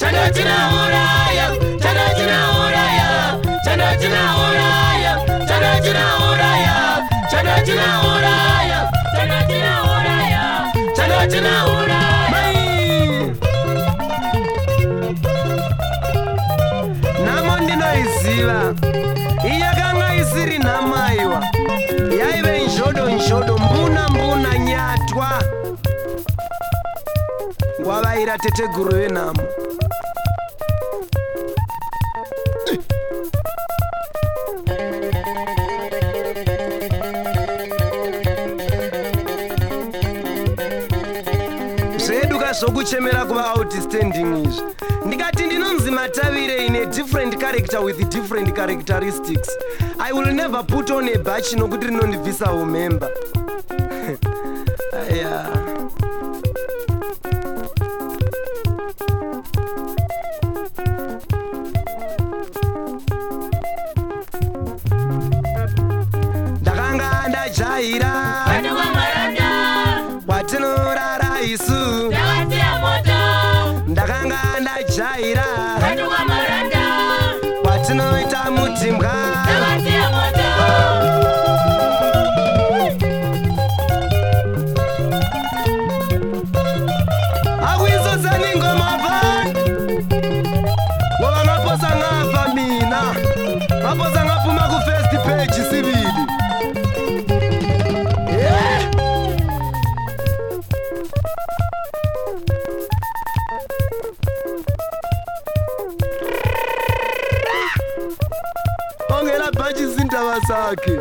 Chandotinauraya 0.00 1.46
chandotinauraya 1.82 3.08
chandotinauraya 3.64 5.12
chandotinauraya 5.48 6.76
chandotinauraya 7.30 8.59
chinauraya 11.30 12.40
nhamo 17.24 17.58
ndinoiziva 17.62 18.74
iyakanga 19.52 20.14
isiri 20.14 20.58
nhamaiwa 20.58 21.44
yaive 22.18 22.64
nzvodo 22.66 23.10
nzvodo 23.10 23.58
mbuna 23.58 24.08
mbuna 24.08 24.58
nyatwa. 24.58 25.30
Ngwavaira 27.80 28.38
teteguru 28.38 28.92
venhamo 28.92 29.42
different 46.90 47.38
character 47.40 47.80
with 47.80 48.08
different 48.10 48.54
characteristics. 48.54 49.48
I 49.98 50.12
will 50.12 50.32
never 50.34 50.62
put 50.62 50.90
on 50.90 51.08
a 51.08 51.18
bach 51.18 51.52
nokuti 51.56 51.86
rinondibvisa 51.86 52.52
umemba 52.52 53.10
zindaba 110.74 110.99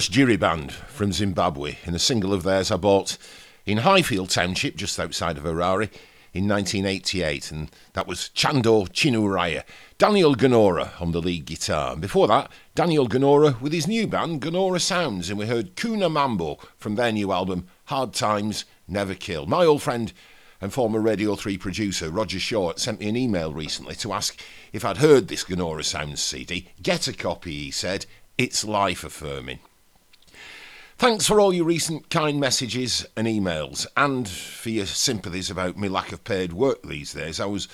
Jairos 0.00 0.10
Jiri 0.10 0.40
Band 0.40 0.72
from 0.72 1.12
Zimbabwe 1.12 1.76
in 1.84 1.94
a 1.94 1.98
single 1.98 2.32
of 2.32 2.42
theirs 2.42 2.70
I 2.70 2.78
bought 2.78 3.18
in 3.66 3.78
Highfield 3.78 4.30
Township, 4.30 4.74
just 4.74 4.98
outside 4.98 5.36
of 5.36 5.44
Harare, 5.44 5.90
in 6.32 6.48
1988, 6.48 7.52
and 7.52 7.70
that 7.92 8.06
was 8.06 8.30
Chando 8.30 8.86
Chinuraya. 8.86 9.62
Daniel 9.98 10.34
Gonora 10.34 10.92
on 11.02 11.12
the 11.12 11.20
lead 11.20 11.44
guitar. 11.44 11.92
And 11.92 12.00
before 12.00 12.26
that, 12.28 12.50
Daniel 12.74 13.06
Gonora 13.06 13.60
with 13.60 13.74
his 13.74 13.86
new 13.86 14.06
band, 14.06 14.40
Gonora 14.40 14.80
Sounds, 14.80 15.28
and 15.28 15.38
we 15.38 15.44
heard 15.44 15.76
Kuna 15.76 16.08
Mambo 16.08 16.58
from 16.78 16.94
their 16.94 17.12
new 17.12 17.30
album, 17.30 17.66
Hard 17.84 18.14
Times 18.14 18.64
Never 18.88 19.14
Kill. 19.14 19.44
My 19.44 19.66
old 19.66 19.82
friend 19.82 20.14
and 20.62 20.72
former 20.72 21.00
Radio 21.00 21.36
3 21.36 21.58
producer 21.58 22.08
Roger 22.08 22.40
Short 22.40 22.78
sent 22.78 23.00
me 23.00 23.08
an 23.10 23.18
email 23.18 23.52
recently 23.52 23.96
to 23.96 24.14
ask 24.14 24.40
if 24.72 24.82
I'd 24.82 24.96
heard 24.96 25.28
this 25.28 25.44
Gonora 25.44 25.84
Sounds 25.84 26.22
CD. 26.22 26.68
Get 26.82 27.06
a 27.06 27.12
copy, 27.12 27.64
he 27.64 27.70
said. 27.70 28.06
It's 28.38 28.64
life 28.64 29.04
affirming. 29.04 29.58
Thanks 31.00 31.26
for 31.26 31.40
all 31.40 31.54
your 31.54 31.64
recent 31.64 32.10
kind 32.10 32.38
messages 32.38 33.06
and 33.16 33.26
emails, 33.26 33.86
and 33.96 34.28
for 34.28 34.68
your 34.68 34.84
sympathies 34.84 35.50
about 35.50 35.78
my 35.78 35.88
lack 35.88 36.12
of 36.12 36.24
paid 36.24 36.52
work 36.52 36.82
these 36.82 37.14
days. 37.14 37.40
I 37.40 37.46
was 37.46 37.68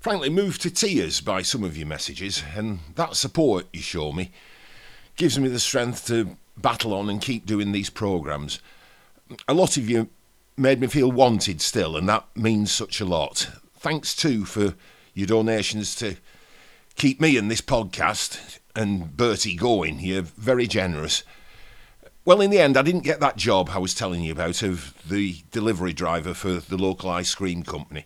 frankly 0.00 0.30
moved 0.30 0.62
to 0.62 0.70
tears 0.70 1.20
by 1.20 1.42
some 1.42 1.62
of 1.62 1.76
your 1.76 1.86
messages, 1.86 2.42
and 2.56 2.78
that 2.94 3.14
support 3.14 3.66
you 3.74 3.82
show 3.82 4.10
me 4.10 4.30
gives 5.16 5.38
me 5.38 5.48
the 5.50 5.60
strength 5.60 6.06
to 6.06 6.38
battle 6.56 6.94
on 6.94 7.10
and 7.10 7.20
keep 7.20 7.44
doing 7.44 7.72
these 7.72 7.90
programmes. 7.90 8.58
A 9.46 9.52
lot 9.52 9.76
of 9.76 9.90
you 9.90 10.08
made 10.56 10.80
me 10.80 10.86
feel 10.86 11.12
wanted 11.12 11.60
still, 11.60 11.94
and 11.94 12.08
that 12.08 12.24
means 12.34 12.72
such 12.72 13.02
a 13.02 13.04
lot. 13.04 13.50
Thanks 13.78 14.16
too 14.16 14.46
for 14.46 14.72
your 15.12 15.26
donations 15.26 15.94
to 15.96 16.16
keep 16.94 17.20
me 17.20 17.36
and 17.36 17.50
this 17.50 17.60
podcast 17.60 18.60
and 18.74 19.14
Bertie 19.14 19.56
going. 19.56 20.00
You're 20.00 20.22
very 20.22 20.66
generous. 20.66 21.22
Well, 22.26 22.40
in 22.40 22.50
the 22.50 22.58
end, 22.58 22.76
I 22.76 22.82
didn't 22.82 23.04
get 23.04 23.20
that 23.20 23.36
job 23.36 23.70
I 23.70 23.78
was 23.78 23.94
telling 23.94 24.20
you 24.20 24.32
about 24.32 24.60
of 24.64 24.94
the 25.08 25.36
delivery 25.52 25.92
driver 25.92 26.34
for 26.34 26.54
the 26.54 26.76
local 26.76 27.08
ice 27.08 27.32
cream 27.36 27.62
company. 27.62 28.04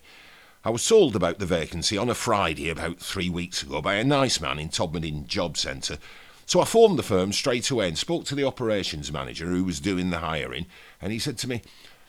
I 0.63 0.69
was 0.69 0.87
told 0.87 1.15
about 1.15 1.39
the 1.39 1.47
vacancy 1.47 1.97
on 1.97 2.07
a 2.07 2.13
Friday 2.13 2.69
about 2.69 2.99
three 2.99 3.31
weeks 3.31 3.63
ago 3.63 3.81
by 3.81 3.95
a 3.95 4.03
nice 4.03 4.39
man 4.39 4.59
in 4.59 4.69
Todmorden 4.69 5.25
Job 5.25 5.57
Centre. 5.57 5.97
So 6.45 6.61
I 6.61 6.65
phoned 6.65 6.99
the 6.99 7.03
firm 7.03 7.33
straight 7.33 7.71
away 7.71 7.87
and 7.87 7.97
spoke 7.97 8.25
to 8.25 8.35
the 8.35 8.43
operations 8.43 9.11
manager 9.11 9.47
who 9.47 9.63
was 9.63 9.79
doing 9.79 10.11
the 10.11 10.19
hiring, 10.19 10.67
and 11.01 11.11
he 11.11 11.17
said 11.17 11.39
to 11.39 11.49
me, 11.49 11.63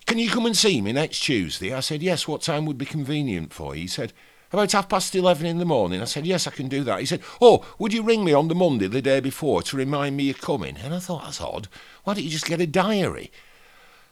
Can 0.04 0.18
you 0.18 0.28
come 0.28 0.44
and 0.44 0.54
see 0.54 0.82
me 0.82 0.92
next 0.92 1.20
Tuesday? 1.20 1.72
I 1.72 1.80
said, 1.80 2.02
Yes, 2.02 2.28
what 2.28 2.42
time 2.42 2.66
would 2.66 2.76
be 2.76 2.84
convenient 2.84 3.54
for 3.54 3.74
you? 3.74 3.82
He 3.82 3.88
said, 3.88 4.12
about 4.52 4.72
half 4.72 4.88
past 4.88 5.14
eleven 5.14 5.46
in 5.46 5.56
the 5.56 5.64
morning. 5.64 6.02
I 6.02 6.04
said, 6.04 6.26
Yes, 6.26 6.46
I 6.46 6.50
can 6.50 6.68
do 6.68 6.84
that. 6.84 7.00
He 7.00 7.06
said, 7.06 7.22
Oh, 7.40 7.64
would 7.78 7.94
you 7.94 8.02
ring 8.02 8.22
me 8.22 8.34
on 8.34 8.48
the 8.48 8.54
Monday 8.54 8.86
the 8.86 9.00
day 9.00 9.20
before 9.20 9.62
to 9.62 9.76
remind 9.78 10.16
me 10.16 10.24
you're 10.24 10.34
coming? 10.34 10.76
And 10.76 10.94
I 10.94 10.98
thought, 10.98 11.24
That's 11.24 11.40
odd. 11.40 11.68
Why 12.04 12.14
don't 12.14 12.24
you 12.24 12.30
just 12.30 12.46
get 12.46 12.60
a 12.60 12.66
diary? 12.66 13.30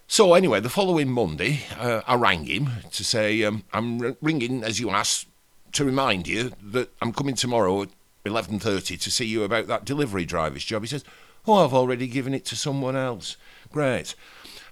So, 0.07 0.35
anyway, 0.35 0.61
the 0.61 0.69
following 0.69 1.11
Monday, 1.11 1.61
uh, 1.79 2.03
I 2.07 2.15
rang 2.15 2.45
him 2.45 2.71
to 2.93 3.05
say, 3.05 3.43
um, 3.45 3.65
I'm 3.73 4.17
ringing, 4.21 4.65
as 4.65 4.81
you 4.81 4.91
asked, 4.91 5.27
to 5.73 5.85
remind 5.85 6.27
you 6.27 6.53
that 6.63 6.91
I'm 7.01 7.13
coming 7.13 7.35
tomorrow 7.35 7.83
at 7.83 7.89
11.30 8.25 9.01
to 9.01 9.11
see 9.11 9.25
you 9.25 9.45
about 9.45 9.67
that 9.69 9.85
delivery 9.85 10.25
driver's 10.25 10.65
job. 10.65 10.83
He 10.83 10.89
says, 10.89 11.05
Oh, 11.47 11.65
I've 11.65 11.75
already 11.75 12.07
given 12.07 12.35
it 12.35 12.45
to 12.47 12.57
someone 12.57 12.97
else. 12.97 13.37
Great. 13.73 14.15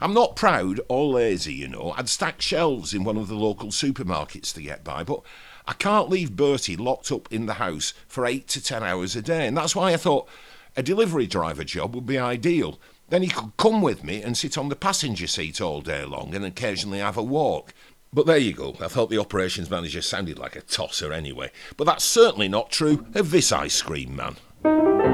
I'm 0.00 0.14
not 0.14 0.36
proud 0.36 0.80
or 0.88 1.06
lazy, 1.06 1.54
you 1.54 1.68
know. 1.68 1.94
I'd 1.96 2.08
stack 2.08 2.40
shelves 2.40 2.94
in 2.94 3.04
one 3.04 3.16
of 3.16 3.28
the 3.28 3.34
local 3.34 3.68
supermarkets 3.68 4.52
to 4.54 4.62
get 4.62 4.84
by, 4.84 5.02
but 5.02 5.22
I 5.66 5.72
can't 5.72 6.10
leave 6.10 6.36
Bertie 6.36 6.76
locked 6.76 7.10
up 7.10 7.32
in 7.32 7.46
the 7.46 7.54
house 7.54 7.94
for 8.06 8.26
eight 8.26 8.48
to 8.48 8.62
ten 8.62 8.84
hours 8.84 9.16
a 9.16 9.22
day, 9.22 9.46
and 9.46 9.56
that's 9.56 9.74
why 9.74 9.92
I 9.92 9.96
thought 9.96 10.28
a 10.76 10.82
delivery 10.82 11.26
driver 11.26 11.64
job 11.64 11.94
would 11.94 12.06
be 12.06 12.18
ideal. 12.18 12.78
Then 13.10 13.22
he 13.22 13.28
could 13.28 13.56
come 13.56 13.80
with 13.80 14.04
me 14.04 14.22
and 14.22 14.36
sit 14.36 14.58
on 14.58 14.68
the 14.68 14.76
passenger 14.76 15.26
seat 15.26 15.60
all 15.60 15.80
day 15.80 16.04
long 16.04 16.34
and 16.34 16.44
occasionally 16.44 16.98
have 16.98 17.16
a 17.16 17.22
walk. 17.22 17.72
But 18.12 18.26
there 18.26 18.38
you 18.38 18.52
go. 18.52 18.76
I 18.80 18.88
thought 18.88 19.10
the 19.10 19.18
operations 19.18 19.70
manager 19.70 20.02
sounded 20.02 20.38
like 20.38 20.56
a 20.56 20.62
tosser 20.62 21.12
anyway. 21.12 21.50
But 21.76 21.84
that's 21.84 22.04
certainly 22.04 22.48
not 22.48 22.70
true 22.70 23.06
of 23.14 23.30
this 23.30 23.52
ice 23.52 23.80
cream 23.82 24.16
man. 24.16 25.07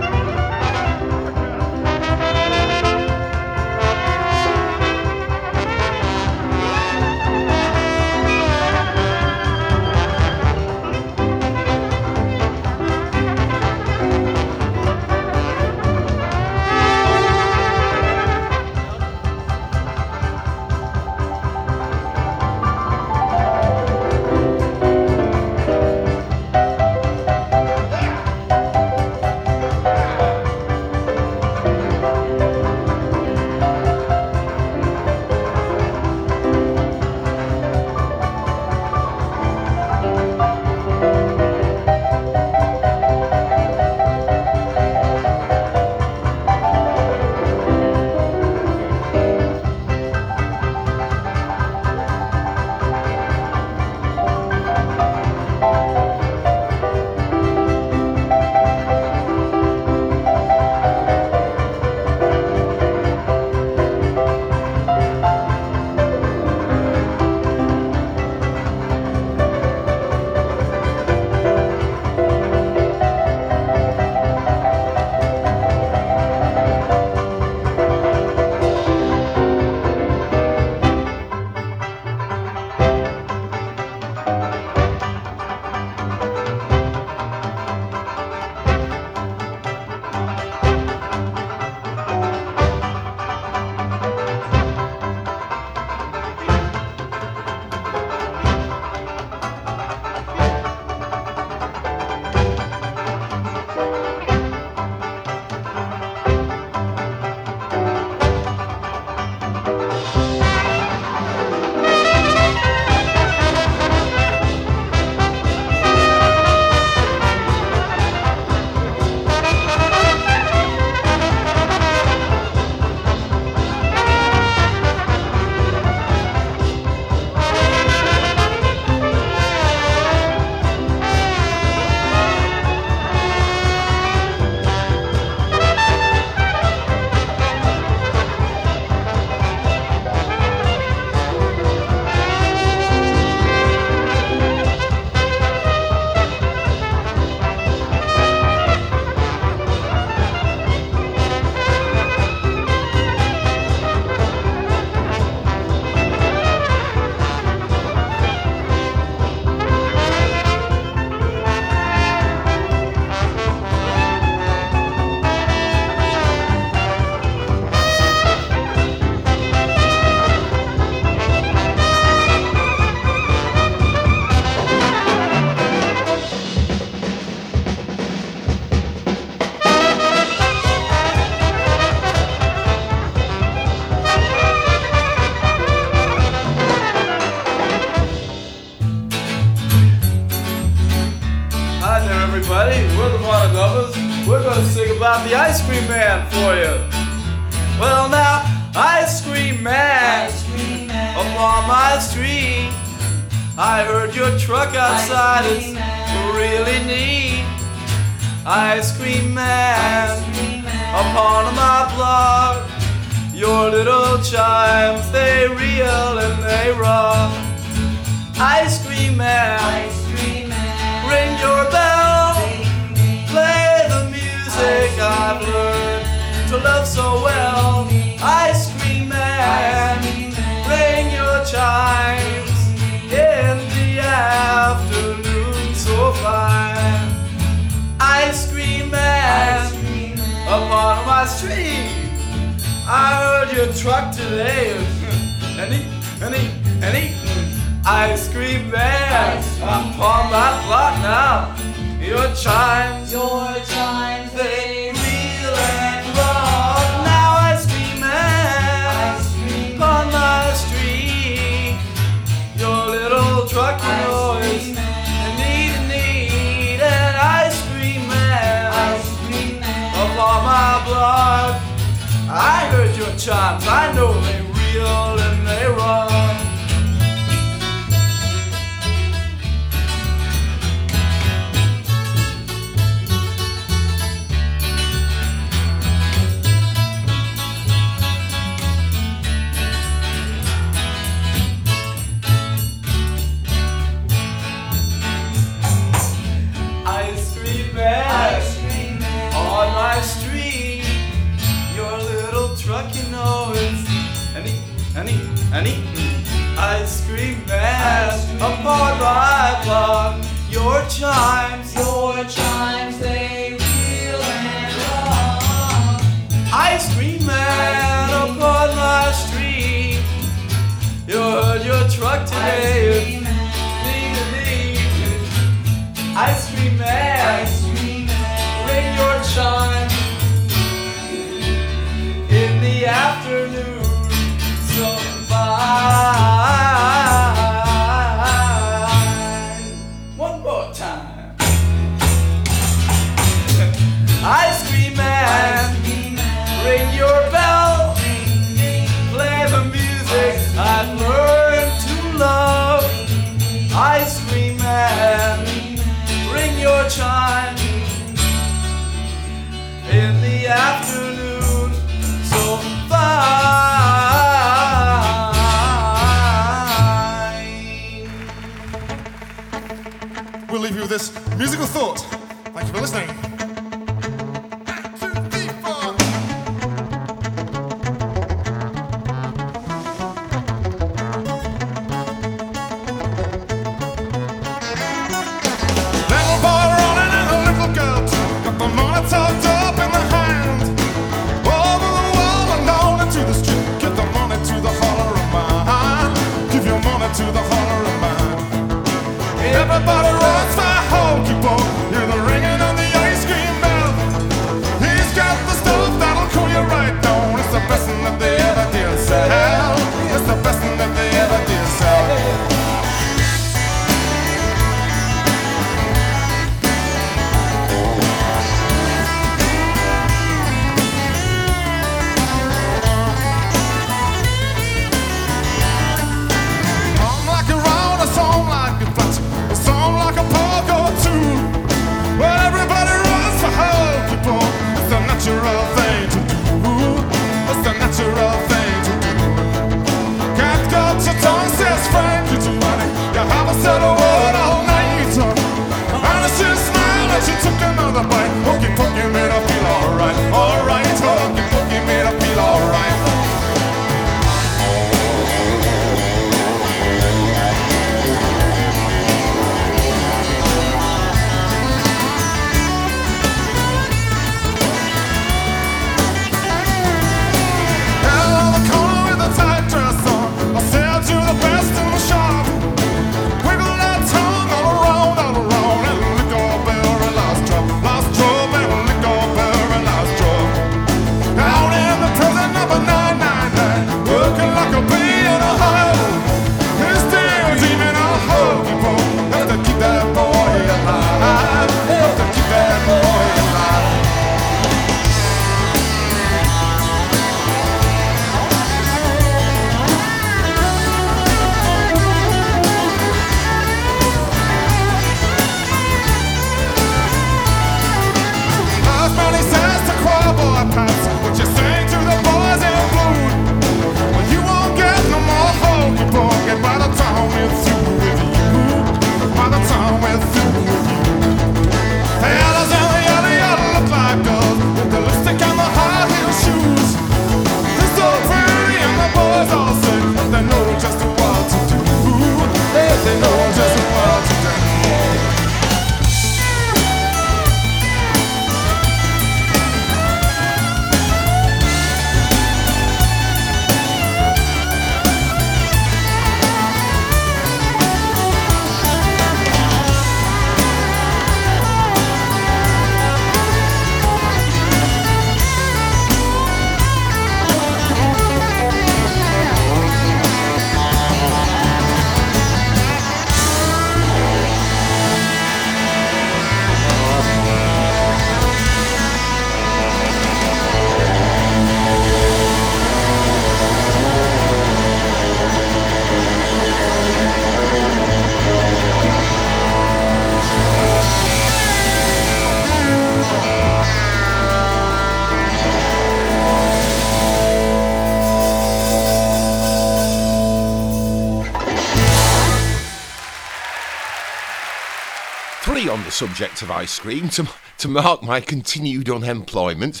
Subject 596.16 596.62
of 596.62 596.70
ice 596.70 596.98
cream 596.98 597.28
to, 597.28 597.46
to 597.76 597.88
mark 597.88 598.22
my 598.22 598.40
continued 598.40 599.10
unemployment. 599.10 600.00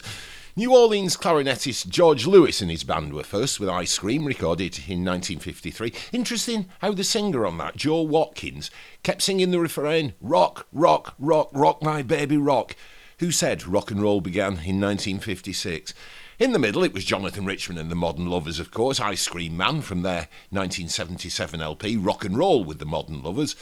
New 0.56 0.74
Orleans 0.74 1.14
clarinetist 1.14 1.90
George 1.90 2.26
Lewis 2.26 2.62
and 2.62 2.70
his 2.70 2.84
band 2.84 3.12
were 3.12 3.22
first 3.22 3.60
with 3.60 3.68
Ice 3.68 3.98
Cream, 3.98 4.24
recorded 4.24 4.78
in 4.88 5.04
1953. 5.04 5.92
Interesting 6.12 6.70
how 6.78 6.92
the 6.92 7.04
singer 7.04 7.44
on 7.44 7.58
that, 7.58 7.76
Joe 7.76 8.00
Watkins, 8.00 8.70
kept 9.02 9.20
singing 9.20 9.50
the 9.50 9.60
refrain, 9.60 10.14
Rock, 10.22 10.66
rock, 10.72 11.14
rock, 11.18 11.50
rock 11.52 11.82
my 11.82 12.00
baby 12.00 12.38
rock. 12.38 12.74
Who 13.18 13.30
said 13.30 13.66
rock 13.66 13.90
and 13.90 14.00
roll 14.00 14.22
began 14.22 14.52
in 14.52 14.80
1956? 14.80 15.92
In 16.38 16.52
the 16.52 16.58
middle, 16.58 16.82
it 16.82 16.94
was 16.94 17.04
Jonathan 17.04 17.44
Richman 17.44 17.76
and 17.76 17.90
the 17.90 17.94
Modern 17.94 18.30
Lovers, 18.30 18.58
of 18.58 18.70
course, 18.70 19.00
Ice 19.00 19.28
Cream 19.28 19.54
Man 19.54 19.82
from 19.82 20.00
their 20.00 20.28
1977 20.48 21.60
LP, 21.60 21.98
Rock 21.98 22.24
and 22.24 22.38
Roll 22.38 22.64
with 22.64 22.78
the 22.78 22.86
Modern 22.86 23.22
Lovers. 23.22 23.54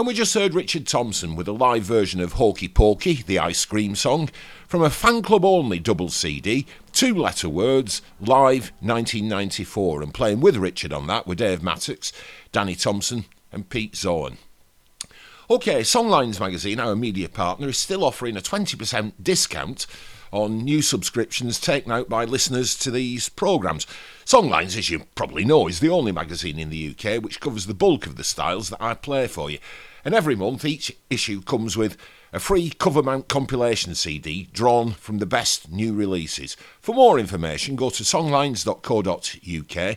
And 0.00 0.06
we 0.06 0.14
just 0.14 0.32
heard 0.32 0.54
Richard 0.54 0.86
Thompson 0.86 1.36
with 1.36 1.46
a 1.46 1.52
live 1.52 1.82
version 1.82 2.22
of 2.22 2.32
Hokey 2.32 2.68
Pokey, 2.68 3.22
the 3.22 3.38
ice 3.38 3.66
cream 3.66 3.94
song, 3.94 4.30
from 4.66 4.82
a 4.82 4.88
fan 4.88 5.20
club 5.20 5.44
only 5.44 5.78
double 5.78 6.08
CD, 6.08 6.64
two 6.90 7.14
letter 7.14 7.50
words, 7.50 8.00
live 8.18 8.72
1994. 8.80 10.00
And 10.00 10.14
playing 10.14 10.40
with 10.40 10.56
Richard 10.56 10.94
on 10.94 11.06
that 11.08 11.26
were 11.26 11.34
Dave 11.34 11.60
Mattacks, 11.60 12.12
Danny 12.50 12.76
Thompson, 12.76 13.26
and 13.52 13.68
Pete 13.68 13.94
Zorn. 13.94 14.38
Okay, 15.50 15.82
Songlines 15.82 16.40
magazine, 16.40 16.80
our 16.80 16.96
media 16.96 17.28
partner, 17.28 17.68
is 17.68 17.76
still 17.76 18.02
offering 18.02 18.38
a 18.38 18.40
20% 18.40 19.12
discount 19.22 19.86
on 20.32 20.64
new 20.64 20.80
subscriptions 20.80 21.60
taken 21.60 21.92
out 21.92 22.08
by 22.08 22.24
listeners 22.24 22.74
to 22.76 22.90
these 22.90 23.28
programmes. 23.28 23.86
Songlines, 24.24 24.78
as 24.78 24.88
you 24.88 25.02
probably 25.14 25.44
know, 25.44 25.68
is 25.68 25.80
the 25.80 25.90
only 25.90 26.10
magazine 26.10 26.58
in 26.58 26.70
the 26.70 26.96
UK 26.96 27.22
which 27.22 27.38
covers 27.38 27.66
the 27.66 27.74
bulk 27.74 28.06
of 28.06 28.16
the 28.16 28.24
styles 28.24 28.70
that 28.70 28.80
I 28.80 28.94
play 28.94 29.26
for 29.26 29.50
you. 29.50 29.58
And 30.04 30.14
every 30.14 30.34
month, 30.34 30.64
each 30.64 30.96
issue 31.08 31.42
comes 31.42 31.76
with 31.76 31.96
a 32.32 32.40
free 32.40 32.70
cover 32.70 33.02
mount 33.02 33.28
compilation 33.28 33.94
CD 33.94 34.48
drawn 34.52 34.92
from 34.92 35.18
the 35.18 35.26
best 35.26 35.70
new 35.70 35.92
releases. 35.92 36.56
For 36.80 36.94
more 36.94 37.18
information, 37.18 37.76
go 37.76 37.90
to 37.90 38.02
songlines.co.uk 38.02 39.96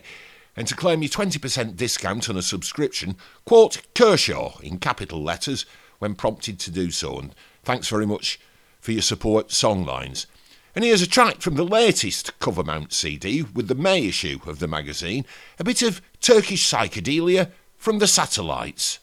and 0.56 0.68
to 0.68 0.76
claim 0.76 1.02
your 1.02 1.10
20% 1.10 1.76
discount 1.76 2.28
on 2.30 2.36
a 2.36 2.42
subscription, 2.42 3.16
quote 3.44 3.82
Kershaw 3.94 4.58
in 4.58 4.78
capital 4.78 5.22
letters 5.22 5.66
when 5.98 6.14
prompted 6.14 6.58
to 6.60 6.70
do 6.70 6.90
so. 6.90 7.18
And 7.18 7.34
thanks 7.62 7.88
very 7.88 8.06
much 8.06 8.38
for 8.80 8.92
your 8.92 9.02
support, 9.02 9.48
Songlines. 9.48 10.26
And 10.74 10.84
here's 10.84 11.02
a 11.02 11.06
track 11.06 11.40
from 11.40 11.54
the 11.54 11.64
latest 11.64 12.38
cover 12.40 12.64
mount 12.64 12.92
CD 12.92 13.42
with 13.42 13.68
the 13.68 13.74
May 13.74 14.06
issue 14.06 14.40
of 14.46 14.58
the 14.58 14.66
magazine, 14.66 15.24
a 15.58 15.64
bit 15.64 15.82
of 15.82 16.02
Turkish 16.20 16.68
psychedelia 16.68 17.50
from 17.76 18.00
the 18.00 18.08
satellites. 18.08 18.98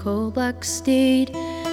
Coal 0.00 0.30
black 0.30 0.64
steed. 0.64 1.28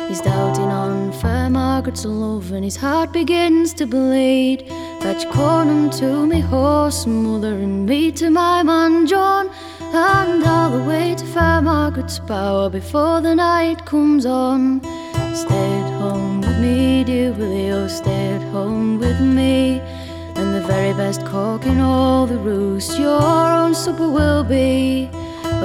He's 0.10 0.20
doubting 0.20 0.70
on 0.84 1.14
fair 1.14 1.50
Margaret's 1.50 2.04
love 2.04 2.52
and 2.52 2.62
his 2.62 2.76
heart 2.76 3.14
begins 3.14 3.74
to 3.76 3.86
bleed. 3.86 4.68
Fetch 5.00 5.26
corn 5.30 5.70
unto 5.70 6.26
me 6.26 6.42
horse, 6.42 7.08
mother, 7.08 7.54
and 7.54 7.86
me 7.86 8.12
to 8.12 8.30
my 8.30 8.64
man 8.64 9.08
John. 9.08 9.50
And 9.80 10.44
all 10.44 10.70
the 10.72 10.84
way 10.84 11.16
to 11.16 11.26
fair 11.26 11.62
Margaret's 11.62 12.20
bower 12.20 12.70
before 12.70 13.22
the 13.22 13.34
night 13.34 13.86
comes 13.86 14.26
on. 14.26 14.82
Stay 15.34 15.72
at 15.82 15.92
home 16.02 16.42
with 16.42 16.60
me, 16.60 17.06
dear 17.06 17.32
Willie, 17.32 17.72
oh, 17.72 17.88
stay 17.88 18.34
at 18.34 18.42
home 18.52 19.00
with 19.00 19.22
me. 19.22 19.80
And 20.36 20.54
the 20.54 20.68
very 20.68 20.94
best 20.96 21.26
cock 21.26 21.66
in 21.66 21.80
all 21.80 22.28
the 22.28 22.40
roost, 22.40 23.00
your 23.00 23.22
own 23.22 23.74
supper 23.74 24.10
will 24.10 24.44
be. 24.44 25.07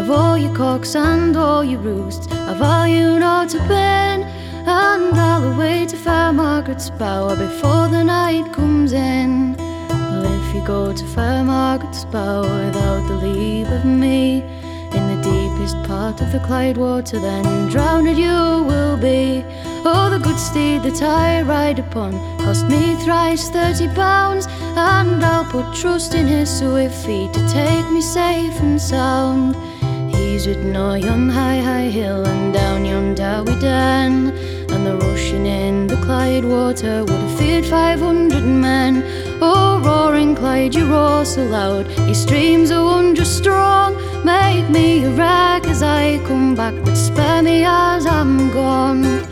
Of 0.02 0.10
all 0.10 0.36
your 0.36 0.52
cocks 0.52 0.96
and 0.96 1.36
all 1.36 1.62
your 1.62 1.78
roosts, 1.78 2.26
I 2.32 2.54
value 2.54 3.20
not 3.20 3.50
to 3.50 3.58
bin. 3.68 4.24
And 4.66 5.16
all 5.16 5.40
the 5.40 5.56
way 5.56 5.86
to 5.86 5.96
fair 5.96 6.32
Margaret's 6.32 6.90
bower 6.90 7.36
before 7.36 7.86
the 7.86 8.02
night 8.02 8.52
comes 8.52 8.92
in. 8.92 9.54
Well, 9.56 10.24
if 10.24 10.56
you 10.56 10.66
go 10.66 10.92
to 10.92 11.06
fair 11.14 11.44
Margaret's 11.44 12.04
bower 12.06 12.64
without 12.64 13.06
the 13.06 13.14
leave 13.14 13.70
of 13.70 13.84
me, 13.84 14.40
in 14.90 15.04
the 15.06 15.22
deepest 15.22 15.80
part 15.84 16.20
of 16.20 16.32
the 16.32 16.40
Clyde 16.40 16.78
water, 16.78 17.20
then 17.20 17.68
drowned 17.68 18.08
you 18.18 18.64
will 18.70 18.96
be. 18.96 19.44
Oh, 19.84 20.10
the 20.10 20.18
good 20.18 20.36
steed 20.36 20.82
that 20.82 21.00
I 21.00 21.42
ride 21.42 21.78
upon 21.78 22.12
cost 22.38 22.66
me 22.66 22.96
thrice 23.04 23.50
thirty 23.50 23.86
pounds, 23.94 24.48
and 24.74 25.24
I'll 25.24 25.44
put 25.44 25.72
trust 25.76 26.12
in 26.16 26.26
his 26.26 26.58
swift 26.58 27.06
feet 27.06 27.32
to 27.34 27.48
take 27.48 27.88
me 27.92 28.00
safe 28.00 28.58
and 28.58 28.82
sound. 28.82 29.54
He's 30.12 30.46
ridden 30.46 30.76
o'er 30.76 30.96
yon 30.96 31.28
high, 31.28 31.60
high 31.60 31.90
hill 31.90 32.24
and 32.24 32.52
down 32.52 32.84
yon 32.84 33.14
dowie 33.14 33.58
den, 33.60 34.30
and 34.70 34.86
the 34.86 34.96
rushing 34.96 35.46
in 35.46 35.86
the 35.86 35.96
Clyde 35.96 36.44
water 36.44 37.04
would 37.04 37.10
have 37.10 37.38
feared 37.38 37.66
five 37.66 38.00
hundred 38.00 38.44
men. 38.44 39.02
Oh, 39.40 39.80
roaring 39.84 40.34
Clyde, 40.34 40.74
you 40.74 40.86
roar 40.86 41.24
so 41.24 41.42
loud, 41.44 41.90
your 42.06 42.14
streams 42.14 42.70
are 42.70 42.84
wondrous 42.84 43.36
strong. 43.36 43.96
Make 44.24 44.68
me 44.70 45.04
a 45.04 45.10
wreck 45.10 45.66
as 45.66 45.82
I 45.82 46.18
come 46.26 46.54
back, 46.54 46.74
but 46.84 46.94
spare 46.94 47.42
me 47.42 47.64
as 47.64 48.06
I'm 48.06 48.50
gone. 48.52 49.31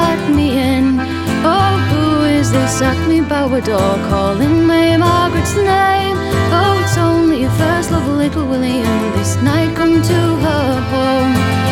Let 0.00 0.34
me 0.34 0.58
in. 0.58 0.98
Oh, 1.44 1.74
who 1.90 2.24
is 2.38 2.50
this 2.50 2.82
at 2.82 2.98
me 3.08 3.20
bower 3.20 3.60
door 3.60 3.94
calling 4.10 4.66
May 4.66 4.96
Margaret's 4.96 5.56
name? 5.56 6.16
Oh, 6.58 6.80
it's 6.82 6.98
only 6.98 7.40
your 7.42 7.54
first 7.62 7.90
love, 7.90 8.08
little 8.08 8.46
William. 8.46 8.96
This 9.16 9.36
night 9.42 9.74
come 9.76 10.02
to 10.02 10.20
her 10.46 10.80
home. 10.92 11.65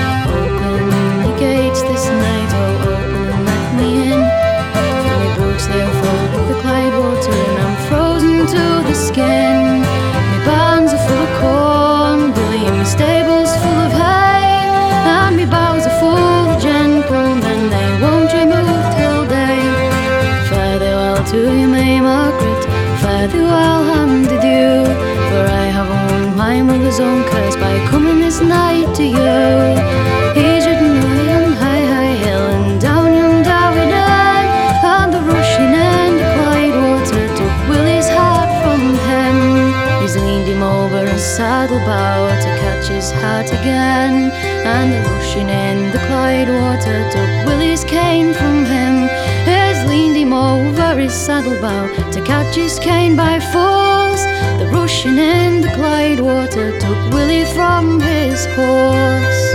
Bow 52.25 52.43
to 52.43 52.45
catch 52.45 52.55
his 52.55 52.79
cane 52.79 53.17
by 53.17 53.41
force. 53.41 54.25
The 54.59 54.69
rushing 54.73 55.19
in 55.19 55.61
the 55.61 55.69
Clyde 55.69 56.21
water 56.21 56.79
took 56.79 57.13
Willie 57.13 57.45
from 57.55 58.01
his 58.01 58.47
horse. 58.47 59.53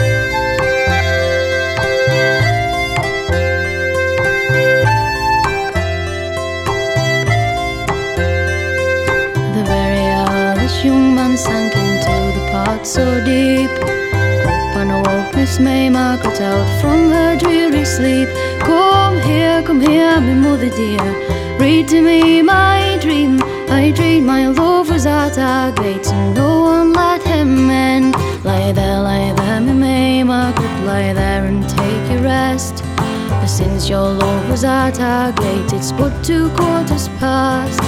The 9.56 9.64
very 9.66 10.06
hour 10.08 10.56
this 10.56 10.84
young 10.84 11.16
man 11.16 11.38
sank 11.38 11.76
into 11.76 12.40
the 12.40 12.48
pot 12.52 12.86
so 12.86 13.24
deep. 13.24 13.70
Up 14.46 14.76
and 14.78 14.92
awoke 14.92 15.36
Miss 15.36 15.60
May 15.60 15.90
Margaret 15.90 16.42
out 16.42 16.82
from 16.82 17.10
her 17.12 17.38
dreary 17.38 17.86
sleep. 17.86 18.30
Come 18.62 19.20
here, 19.22 19.62
come 19.64 19.82
here, 19.82 20.20
my 20.22 20.34
mother 20.34 20.70
dear. 20.70 21.19
Read 21.60 21.90
to 21.90 22.02
me 22.02 22.42
my 22.42 22.98
dream. 23.02 23.42
I 23.70 23.92
dreamed 23.92 24.26
my 24.26 24.48
love 24.48 24.90
was 24.90 25.06
at 25.06 25.38
our 25.38 25.74
gates 25.74 26.10
and 26.10 26.34
no 26.34 26.62
one 26.62 26.94
let 26.94 27.22
him 27.22 27.70
in. 27.70 28.14
Lie 28.46 28.72
there, 28.72 29.02
lie 29.02 29.34
there, 29.34 29.60
my 29.60 29.74
May 29.74 30.24
Margaret, 30.24 30.86
lie 30.86 31.12
there 31.12 31.44
and 31.44 31.68
take 31.68 32.12
your 32.12 32.22
rest. 32.22 32.82
But 32.96 33.48
since 33.48 33.90
your 33.90 34.10
love 34.10 34.50
was 34.50 34.64
at 34.64 35.02
our 35.02 35.34
gate, 35.34 35.74
it's 35.74 35.92
but 35.92 36.24
two 36.24 36.50
quarters 36.52 37.10
past. 37.20 37.82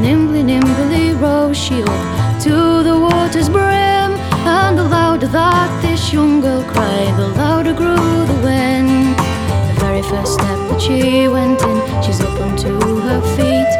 Nimbly, 0.00 0.42
nimbly 0.42 1.12
rose 1.14 1.56
she 1.56 1.80
up 1.80 2.42
to 2.42 2.82
the 2.82 2.98
water's 2.98 3.48
brim, 3.48 4.10
and 4.58 4.76
the 4.76 4.82
louder 4.82 5.28
that 5.28 5.70
this 5.80 6.12
young 6.12 6.40
girl 6.40 6.64
cried, 6.64 7.16
the 7.16 7.28
louder 7.28 7.72
grew 7.72 8.26
the 8.26 8.40
wind. 8.42 8.91
First 10.10 10.34
step 10.34 10.58
that 10.68 10.80
she 10.80 11.26
went 11.28 11.62
in, 11.62 12.02
she's 12.02 12.20
up 12.20 12.38
onto 12.40 12.78
her 13.00 13.20
feet, 13.36 13.72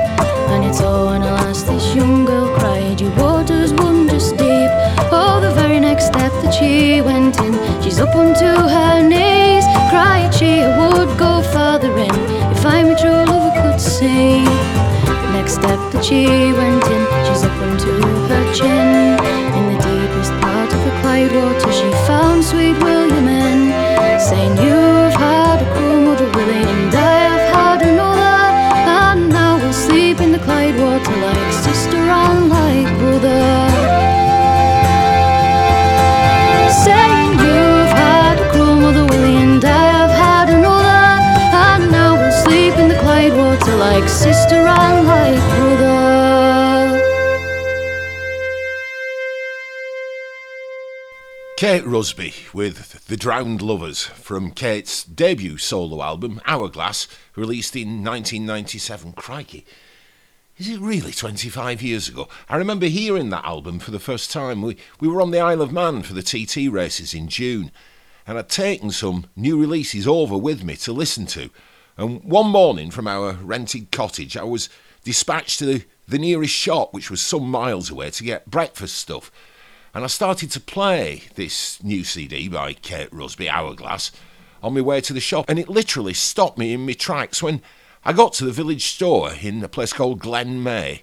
and 0.53 0.65
it's 0.65 0.81
and 0.81 1.25
alas, 1.25 1.63
this 1.63 1.95
young 1.95 2.25
girl 2.25 2.49
cried, 2.59 3.01
you 3.01 3.11
waters 3.17 3.73
wondrous 3.75 4.31
deep. 4.31 4.71
Oh, 5.13 5.41
the 5.43 5.51
very 5.51 5.79
next 5.79 6.07
step 6.07 6.33
that 6.43 6.55
she 6.55 7.03
went 7.03 7.39
in, 7.41 7.53
she's 7.83 8.01
up 8.01 8.15
onto 8.15 8.47
her 8.47 9.03
knees, 9.03 9.65
cried 9.91 10.33
she, 10.33 10.63
would 10.79 11.19
go 11.19 11.43
farther 11.53 11.93
in 11.99 12.15
if 12.55 12.65
I 12.65 12.83
my 12.83 12.95
true 12.95 13.25
lover 13.31 13.53
could 13.61 13.81
see. 13.81 14.45
Next 15.37 15.55
step 15.55 15.81
that 15.93 16.05
she 16.05 16.25
went 16.55 16.85
in, 16.97 17.03
she's 17.27 17.43
up 17.45 17.57
onto 17.67 17.93
her 18.31 18.45
chin. 18.55 19.19
In 19.59 19.65
the 19.75 19.79
deepest 19.85 20.33
part 20.41 20.73
of 20.73 20.81
the 20.87 20.93
Clyde 21.03 21.33
water, 21.35 21.73
she 21.73 21.91
found 22.07 22.43
sweet 22.45 22.79
William 22.79 23.29
in, 23.29 23.61
saying, 24.19 24.57
You've 24.57 24.82
Kate 51.73 51.87
Rusby 51.87 52.53
with 52.53 53.07
The 53.07 53.17
Drowned 53.17 53.63
Lovers 53.63 54.05
from 54.05 54.51
Kate's 54.51 55.03
debut 55.05 55.57
solo 55.57 56.03
album, 56.03 56.39
Hourglass, 56.45 57.09
released 57.35 57.75
in 57.75 58.05
1997. 58.05 59.15
Crikey. 59.15 59.65
Is 60.59 60.69
it 60.69 60.79
really 60.81 61.13
25 61.13 61.81
years 61.81 62.11
ago? 62.11 62.29
I 62.51 62.57
remember 62.57 62.89
hearing 62.89 63.31
that 63.31 63.47
album 63.47 63.79
for 63.79 63.91
the 63.91 63.99
first 63.99 64.31
time. 64.31 64.61
We, 64.61 64.77
we 65.01 65.09
were 65.09 65.23
on 65.23 65.31
the 65.31 65.41
Isle 65.41 65.63
of 65.63 65.73
Man 65.73 66.03
for 66.03 66.13
the 66.13 66.23
TT 66.23 66.71
races 66.71 67.15
in 67.15 67.29
June, 67.29 67.71
and 68.27 68.37
I'd 68.37 68.51
taken 68.51 68.91
some 68.91 69.29
new 69.35 69.59
releases 69.59 70.07
over 70.07 70.37
with 70.37 70.63
me 70.63 70.77
to 70.77 70.93
listen 70.93 71.25
to. 71.29 71.49
And 71.97 72.23
one 72.23 72.51
morning 72.51 72.91
from 72.91 73.09
our 73.09 73.33
rented 73.33 73.91
cottage, 73.91 74.37
I 74.37 74.45
was 74.45 74.69
dispatched 75.05 75.59
to 75.61 75.65
the, 75.65 75.85
the 76.07 76.19
nearest 76.19 76.53
shop, 76.53 76.93
which 76.93 77.11
was 77.11 77.23
some 77.23 77.51
miles 77.51 77.89
away, 77.89 78.11
to 78.11 78.25
get 78.25 78.51
breakfast 78.51 78.97
stuff. 78.99 79.33
And 79.95 80.05
I 80.05 80.07
started 80.07 80.51
to 80.53 80.61
play 80.61 81.25
this 81.35 81.83
new 81.83 82.03
CD 82.03 82.49
by 82.49 82.73
Kate 82.73 83.11
Rusby, 83.11 83.47
Hourglass, 83.47 84.11
on 84.63 84.73
my 84.73 84.81
way 84.81 85.03
to 85.03 85.13
the 85.13 85.21
shop, 85.21 85.45
and 85.49 85.59
it 85.59 85.69
literally 85.69 86.15
stopped 86.15 86.57
me 86.57 86.73
in 86.73 86.87
my 86.87 86.95
tracks 86.95 87.43
when 87.43 87.61
I 88.03 88.15
got 88.15 88.33
to 88.35 88.47
the 88.47 88.53
village 88.53 88.87
store 88.87 89.33
in 89.35 89.63
a 89.63 89.69
place 89.69 89.93
called 89.93 90.21
Glen 90.21 90.63
Maye. 90.63 91.03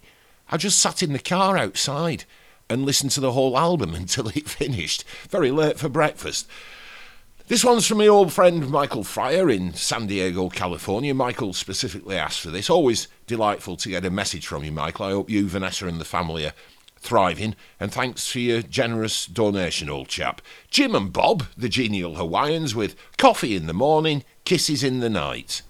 I 0.49 0.57
just 0.57 0.79
sat 0.79 1.03
in 1.03 1.13
the 1.13 1.19
car 1.19 1.55
outside 1.55 2.25
and 2.67 2.83
listened 2.83 3.11
to 3.11 3.19
the 3.19 3.33
whole 3.33 3.59
album 3.59 3.93
until 3.95 4.29
it 4.29 4.49
finished, 4.49 5.03
very 5.29 5.51
late 5.51 5.77
for 5.77 5.89
breakfast. 5.89 6.47
This 7.47 7.63
one's 7.63 7.85
from 7.85 7.99
my 7.99 8.07
old 8.07 8.33
friend 8.33 8.69
Michael 8.69 9.03
Fryer 9.03 9.49
in 9.49 9.73
San 9.73 10.07
Diego, 10.07 10.49
California. 10.49 11.13
Michael 11.13 11.53
specifically 11.53 12.15
asked 12.15 12.41
for 12.41 12.51
this. 12.51 12.69
Always 12.69 13.07
delightful 13.27 13.75
to 13.77 13.89
get 13.89 14.05
a 14.05 14.11
message 14.11 14.45
from 14.45 14.63
you, 14.63 14.71
Michael. 14.71 15.05
I 15.05 15.11
hope 15.11 15.29
you, 15.29 15.47
Vanessa, 15.47 15.87
and 15.87 15.99
the 15.99 16.05
family 16.05 16.45
are 16.45 16.53
thriving, 16.99 17.55
and 17.79 17.91
thanks 17.91 18.31
for 18.31 18.39
your 18.39 18.61
generous 18.61 19.25
donation, 19.25 19.89
old 19.89 20.07
chap. 20.07 20.41
Jim 20.69 20.95
and 20.95 21.11
Bob, 21.11 21.45
the 21.57 21.69
genial 21.69 22.15
Hawaiians, 22.15 22.75
with 22.75 22.95
coffee 23.17 23.55
in 23.55 23.67
the 23.67 23.73
morning, 23.73 24.23
kisses 24.45 24.83
in 24.83 24.99
the 24.99 25.09
night. 25.09 25.61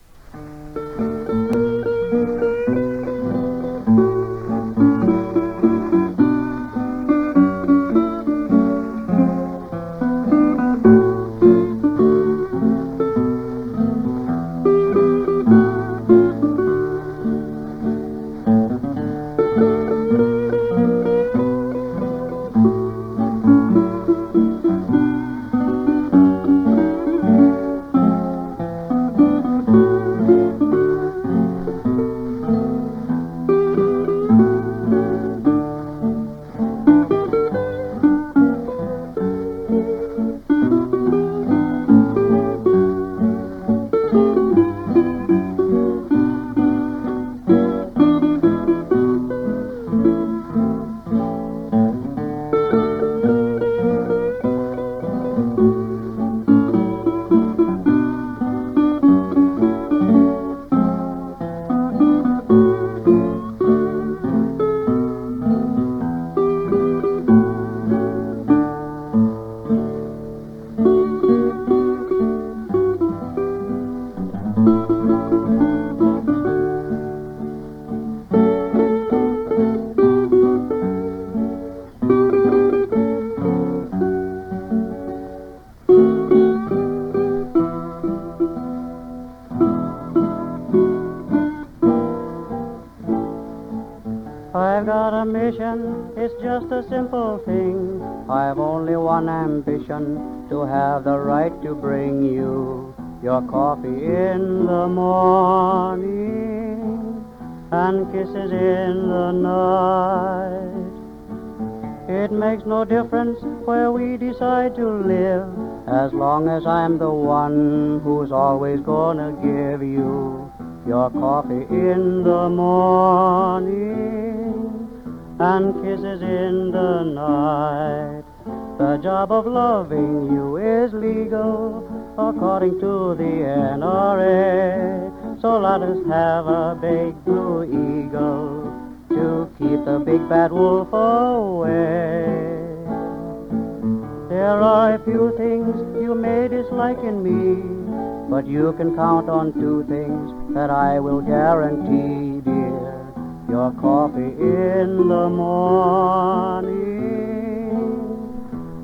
Can 148.79 148.95
count 148.95 149.27
on 149.29 149.51
two 149.51 149.83
things 149.89 150.31
that 150.53 150.69
I 150.69 151.01
will 151.01 151.19
guarantee, 151.19 152.39
dear. 152.39 153.11
Your 153.49 153.71
coffee 153.73 154.21
in 154.21 155.09
the 155.09 155.29
morning 155.29 156.69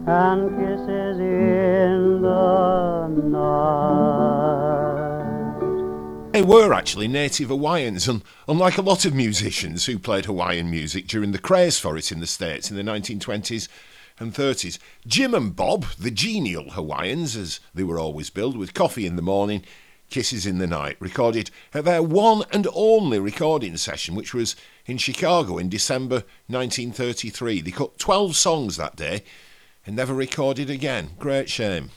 and 0.05 0.49
kisses 0.59 1.17
in 1.17 2.21
the 2.21 3.07
night. 3.23 3.71
They 6.33 6.41
were 6.41 6.73
actually 6.73 7.07
native 7.07 7.47
Hawaiians, 7.47 8.09
and 8.09 8.21
unlike 8.49 8.77
a 8.77 8.81
lot 8.81 9.05
of 9.05 9.13
musicians 9.13 9.85
who 9.85 9.97
played 9.97 10.25
Hawaiian 10.25 10.69
music 10.69 11.07
during 11.07 11.31
the 11.31 11.39
craze 11.39 11.79
for 11.79 11.95
it 11.95 12.11
in 12.11 12.19
the 12.19 12.27
States 12.27 12.69
in 12.69 12.75
the 12.75 12.83
1920s 12.83 13.69
and 14.19 14.33
30s, 14.33 14.77
Jim 15.07 15.33
and 15.33 15.55
Bob, 15.55 15.85
the 15.97 16.11
genial 16.11 16.71
Hawaiians, 16.71 17.37
as 17.37 17.61
they 17.73 17.83
were 17.83 17.97
always 17.97 18.29
billed, 18.29 18.57
with 18.57 18.73
coffee 18.73 19.05
in 19.05 19.15
the 19.15 19.21
morning, 19.21 19.63
kisses 20.09 20.45
in 20.45 20.57
the 20.57 20.67
night, 20.67 20.97
recorded 20.99 21.49
at 21.73 21.85
their 21.85 22.03
one 22.03 22.43
and 22.51 22.67
only 22.73 23.19
recording 23.19 23.77
session, 23.77 24.15
which 24.15 24.33
was 24.33 24.55
in 24.85 24.97
Chicago 24.97 25.57
in 25.57 25.69
December 25.69 26.23
1933. 26.47 27.61
They 27.61 27.71
cut 27.71 27.97
12 27.97 28.35
songs 28.35 28.77
that 28.77 28.95
day 28.95 29.23
and 29.85 29.95
never 29.95 30.13
recorded 30.13 30.69
again. 30.69 31.09
Great 31.19 31.49
shame. 31.49 31.91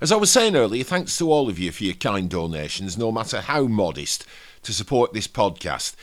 As 0.00 0.12
I 0.12 0.16
was 0.16 0.30
saying 0.30 0.56
earlier, 0.56 0.84
thanks 0.84 1.16
to 1.18 1.30
all 1.30 1.48
of 1.48 1.58
you 1.58 1.72
for 1.72 1.84
your 1.84 1.94
kind 1.94 2.28
donations, 2.28 2.98
no 2.98 3.10
matter 3.10 3.40
how 3.40 3.64
modest, 3.64 4.26
to 4.62 4.72
support 4.72 5.12
this 5.12 5.28
podcast. 5.28 5.94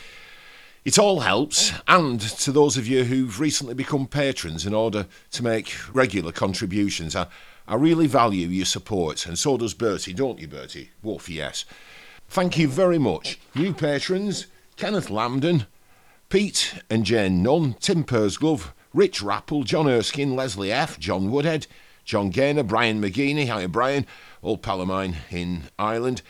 It 0.84 0.98
all 0.98 1.20
helps, 1.20 1.72
and 1.88 2.20
to 2.20 2.52
those 2.52 2.76
of 2.76 2.88
you 2.88 3.04
who've 3.04 3.40
recently 3.40 3.76
become 3.76 4.08
patrons 4.08 4.66
in 4.66 4.74
order 4.74 5.06
to 5.32 5.44
make 5.44 5.74
regular 5.94 6.32
contributions, 6.32 7.16
I, 7.16 7.28
I 7.68 7.76
really 7.76 8.08
value 8.08 8.48
your 8.48 8.66
support, 8.66 9.26
and 9.26 9.38
so 9.38 9.58
does 9.58 9.74
Bertie, 9.74 10.14
don't 10.14 10.40
you, 10.40 10.48
Bertie? 10.48 10.92
Wolf, 11.02 11.30
yes. 11.30 11.66
Thank 12.28 12.58
you 12.58 12.68
very 12.68 12.98
much. 12.98 13.40
New 13.56 13.74
patrons 13.74 14.48
Kenneth 14.78 15.10
Lambden, 15.10 15.68
Pete 16.30 16.76
and 16.90 17.06
Jane 17.06 17.44
Nunn, 17.44 17.76
Tim 17.80 18.04
Pursglove, 18.04 18.72
Rich 18.94 19.22
Rapple, 19.22 19.64
John 19.64 19.88
Erskine, 19.88 20.36
Leslie 20.36 20.72
F., 20.72 20.98
John 20.98 21.30
Woodhead, 21.30 21.68
John 22.04 22.30
Gaynor, 22.30 22.64
Brian 22.64 23.02
McGeeney, 23.02 23.48
hi 23.48 23.68
Brian, 23.68 24.06
old 24.42 24.62
pal 24.62 24.82
of 24.82 24.88
mine 24.88 25.18
in 25.30 25.64
Ireland, 25.78 26.22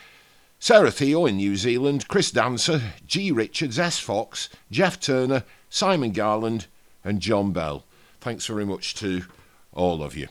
Sarah 0.58 0.90
Theo 0.90 1.26
in 1.26 1.36
New 1.38 1.56
Zealand, 1.56 2.08
Chris 2.08 2.30
Dancer, 2.30 2.82
G. 3.06 3.32
Richards, 3.32 3.78
S. 3.78 3.98
Fox, 3.98 4.48
Jeff 4.70 5.00
Turner, 5.00 5.44
Simon 5.70 6.12
Garland, 6.12 6.66
and 7.04 7.20
John 7.20 7.52
Bell. 7.52 7.84
Thanks 8.20 8.46
very 8.46 8.64
much 8.64 8.94
to 8.96 9.24
all 9.72 10.02
of 10.02 10.16
you. 10.16 10.28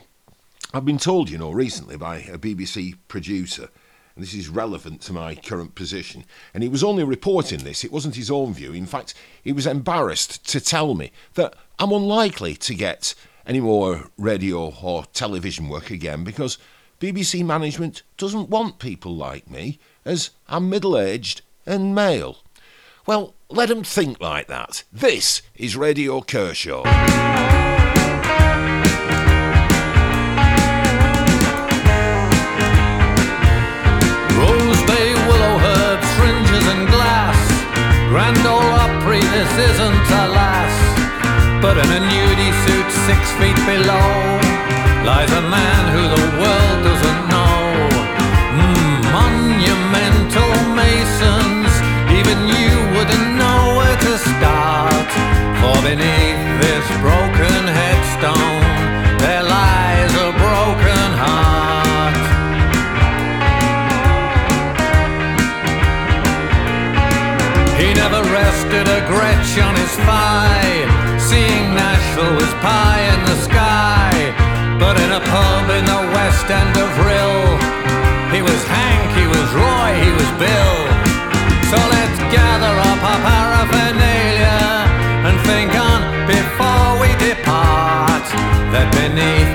I've 0.73 0.85
been 0.85 0.98
told, 0.98 1.30
you 1.30 1.38
know, 1.38 1.52
recently 1.52 1.98
by 1.98 2.19
a 2.19 2.38
BBC 2.38 2.95
producer, 3.10 3.68
and 4.15 4.23
this 4.23 4.34
is 4.34 4.48
relevant 4.48 5.02
to 5.02 5.14
my 5.14 5.35
current 5.35 5.76
position, 5.76 6.23
and 6.53 6.64
he 6.64 6.69
was 6.69 6.84
only 6.84 7.03
reporting 7.03 7.60
this, 7.60 7.84
it 7.84 7.91
wasn't 7.91 8.15
his 8.15 8.31
own 8.31 8.53
view. 8.53 8.72
In 8.72 8.85
fact, 8.85 9.14
he 9.43 9.52
was 9.52 9.68
embarrassed 9.68 10.48
to 10.49 10.61
tell 10.61 10.93
me 10.93 11.11
that 11.34 11.56
I'm 11.77 11.91
unlikely 11.91 12.56
to 12.56 12.73
get 12.73 13.15
any 13.45 13.60
more 13.60 14.10
radio 14.18 14.73
or 14.81 15.06
television 15.14 15.68
work 15.68 15.89
again 15.89 16.23
because 16.23 16.57
BBC 17.02 17.43
management 17.43 18.03
doesn't 18.15 18.49
want 18.49 18.80
people 18.80 19.14
like 19.14 19.49
me, 19.49 19.77
as 20.06 20.30
I'm 20.48 20.69
middle 20.69 20.98
aged 20.98 21.41
and 21.65 21.93
male. 21.93 22.38
Well, 23.06 23.34
let 23.49 23.69
'em 23.69 23.84
think 23.84 24.22
like 24.22 24.48
that. 24.48 24.84
This 24.93 25.41
is 25.56 25.76
Radio 25.76 26.22
Kershaw. 26.22 26.84
Grand 38.12 38.46
Ole 38.46 38.60
Opry, 38.60 39.22
this 39.22 39.54
isn't 39.72 40.08
a 40.20 40.28
lass. 40.36 40.76
But 41.62 41.78
in 41.78 41.88
a 41.88 42.02
nudie 42.12 42.54
suit 42.68 42.90
six 43.08 43.32
feet 43.40 43.56
below 43.64 44.12
lies 45.08 45.32
a 45.32 45.44
man 45.48 45.82
who 45.96 46.04
the 46.16 46.24
world 46.36 46.84
doesn't 46.84 47.31
a 69.57 69.61
on 69.61 69.76
his 69.76 69.95
thigh, 70.07 71.18
seeing 71.19 71.76
Nashville 71.76 72.36
was 72.36 72.53
pie 72.64 73.03
in 73.14 73.19
the 73.26 73.36
sky. 73.44 74.11
But 74.80 74.95
in 74.99 75.11
a 75.11 75.19
pub 75.19 75.69
in 75.69 75.84
the 75.84 76.03
west 76.15 76.48
end 76.48 76.76
of 76.78 76.90
Rhyl, 77.03 77.60
he 78.32 78.41
was 78.41 78.61
Hank, 78.72 79.11
he 79.19 79.28
was 79.28 79.48
Roy, 79.52 79.91
he 79.99 80.11
was 80.15 80.30
Bill. 80.40 80.76
So 81.68 81.78
let's 81.95 82.19
gather 82.32 82.73
up 82.91 83.02
our 83.03 83.22
paraphernalia 83.28 84.61
and 85.28 85.36
think 85.44 85.72
on 85.76 85.99
before 86.28 86.91
we 87.03 87.10
depart 87.19 88.23
that 88.72 88.88
beneath 88.95 89.52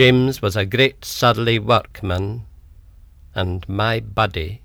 James 0.00 0.40
was 0.40 0.56
a 0.56 0.64
great 0.64 1.04
surly 1.04 1.58
workman, 1.58 2.46
and 3.34 3.68
my 3.68 4.00
buddy. 4.00 4.62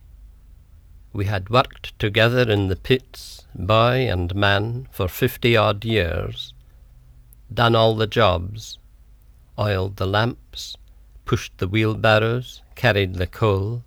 We 1.11 1.25
had 1.25 1.49
worked 1.49 1.99
together 1.99 2.49
in 2.49 2.69
the 2.69 2.77
pits, 2.77 3.45
boy 3.53 4.09
and 4.09 4.33
man, 4.33 4.87
for 4.91 5.09
fifty 5.09 5.57
odd 5.57 5.83
years, 5.83 6.53
done 7.53 7.75
all 7.75 7.97
the 7.97 8.07
jobs, 8.07 8.79
oiled 9.59 9.97
the 9.97 10.07
lamps, 10.07 10.77
pushed 11.25 11.57
the 11.57 11.67
wheelbarrows, 11.67 12.61
carried 12.75 13.15
the 13.15 13.27
coal. 13.27 13.83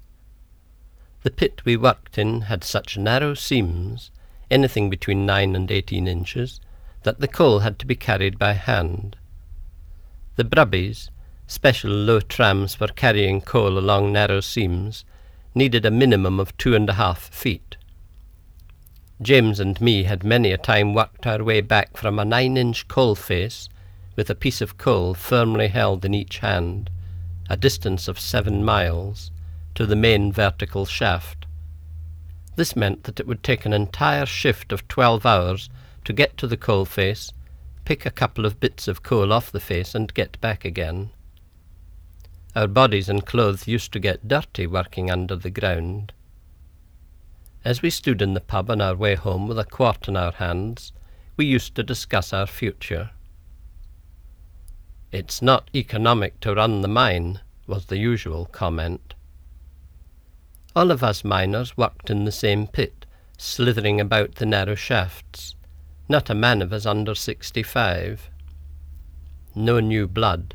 The 1.23 1.31
pit 1.31 1.62
we 1.65 1.79
worked 1.79 2.19
in 2.19 2.43
had 2.43 2.62
such 2.62 2.99
narrow 2.99 3.33
seams, 3.33 4.11
anything 4.51 4.91
between 4.91 5.25
nine 5.25 5.57
and 5.57 5.70
eighteen 5.70 6.07
inches, 6.07 6.61
that 7.05 7.20
the 7.20 7.27
coal 7.27 7.61
had 7.61 7.79
to 7.79 7.87
be 7.87 7.97
carried 7.97 8.39
by 8.39 8.53
hand. 8.53 9.16
The 10.37 10.45
brubbies, 10.45 11.09
special 11.49 11.91
low 11.91 12.20
trams 12.20 12.75
for 12.75 12.89
carrying 12.89 13.41
coal 13.41 13.79
along 13.79 14.12
narrow 14.12 14.39
seams, 14.39 15.05
needed 15.55 15.85
a 15.85 15.91
minimum 15.91 16.39
of 16.39 16.57
two 16.59 16.75
and 16.75 16.89
a 16.91 16.93
half 16.93 17.31
feet. 17.31 17.77
James 19.20 19.59
and 19.59 19.81
me 19.81 20.05
had 20.05 20.23
many 20.23 20.53
a 20.53 20.59
time 20.59 20.95
worked 20.95 21.27
our 21.27 21.43
way 21.43 21.61
back 21.61 21.97
from 21.97 22.19
a 22.19 22.25
nine 22.25 22.57
inch 22.57 22.87
coal 22.87 23.15
face 23.15 23.69
with 24.15 24.29
a 24.29 24.35
piece 24.35 24.61
of 24.61 24.77
coal 24.77 25.15
firmly 25.15 25.69
held 25.69 26.05
in 26.05 26.12
each 26.12 26.39
hand, 26.39 26.91
a 27.49 27.57
distance 27.57 28.09
of 28.09 28.20
seven 28.20 28.62
miles, 28.62 29.31
to 29.75 29.87
the 29.87 29.97
main 29.97 30.31
vertical 30.31 30.85
shaft. 30.85 31.47
This 32.57 32.77
meant 32.77 33.05
that 33.05 33.19
it 33.19 33.27
would 33.27 33.43
take 33.43 33.65
an 33.65 33.73
entire 33.73 34.27
shift 34.27 34.70
of 34.70 34.87
twelve 34.87 35.25
hours 35.25 35.70
to 36.05 36.12
get 36.12 36.37
to 36.37 36.47
the 36.47 36.57
coal 36.57 36.85
face, 36.85 37.33
pick 37.87 38.05
a 38.05 38.11
couple 38.11 38.45
of 38.45 38.61
bits 38.61 38.87
of 38.87 39.03
coal 39.03 39.33
off 39.33 39.51
the 39.51 39.61
face, 39.61 39.95
and 39.95 40.12
get 40.12 40.39
back 40.41 40.65
again. 40.65 41.11
Our 42.57 42.66
bodies 42.66 43.09
and 43.09 43.25
clothes 43.25 43.69
used 43.69 43.93
to 43.93 44.01
get 44.01 44.27
dirty 44.27 44.66
working 44.66 45.11
under 45.11 45.37
the 45.37 45.51
ground. 45.51 46.12
As 47.65 47.83
we 47.83 47.91
stood 47.91 48.23
in 48.23 48.35
the 48.35 48.41
pub 48.41 48.70
on 48.70 48.81
our 48.81 48.95
way 48.95 49.15
home 49.15 49.47
with 49.47 49.59
a 49.59 49.65
quart 49.65 50.09
in 50.09 50.16
our 50.16 50.33
hands, 50.33 50.93
we 51.37 51.45
used 51.45 51.75
to 51.75 51.83
discuss 51.83 52.33
our 52.33 52.47
future. 52.47 53.11
It's 55.12 55.41
not 55.41 55.70
economic 55.75 56.41
to 56.41 56.55
run 56.55 56.83
the 56.83 56.89
mine, 56.89 57.41
was 57.66 57.87
the 57.87 57.99
usual 57.99 58.47
comment. 58.47 59.15
All 60.75 60.91
of 60.91 61.03
us 61.03 61.25
miners 61.25 61.77
worked 61.77 62.11
in 62.11 62.25
the 62.25 62.33
same 62.33 62.66
pit, 62.66 63.07
slithering 63.37 64.01
about 64.01 64.37
the 64.37 64.47
narrow 64.47 64.75
shafts. 64.75 65.55
Not 66.09 66.31
a 66.31 66.35
man 66.35 66.62
of 66.62 66.73
us 66.73 66.87
under 66.87 67.15
sixty-five. 67.15 68.31
No 69.55 69.81
new 69.81 70.07
blood. 70.09 70.55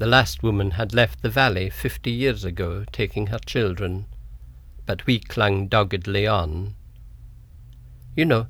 The 0.00 0.06
last 0.06 0.42
woman 0.42 0.70
had 0.70 0.94
left 0.94 1.20
the 1.20 1.28
valley 1.28 1.68
fifty 1.68 2.10
years 2.10 2.42
ago, 2.42 2.86
taking 2.90 3.26
her 3.26 3.38
children, 3.38 4.06
but 4.86 5.04
we 5.04 5.18
clung 5.18 5.68
doggedly 5.68 6.26
on. 6.26 6.74
You 8.16 8.24
know, 8.24 8.46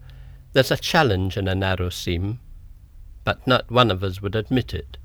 there's 0.53 0.71
a 0.71 0.77
challenge 0.77 1.37
in 1.37 1.49
a 1.49 1.57
narrow 1.57 1.89
seam, 1.89 2.39
but 3.25 3.45
not 3.49 3.69
one 3.69 3.91
of 3.91 4.05
us 4.05 4.23
would 4.23 4.37
admit 4.37 4.73
it, 4.73 4.97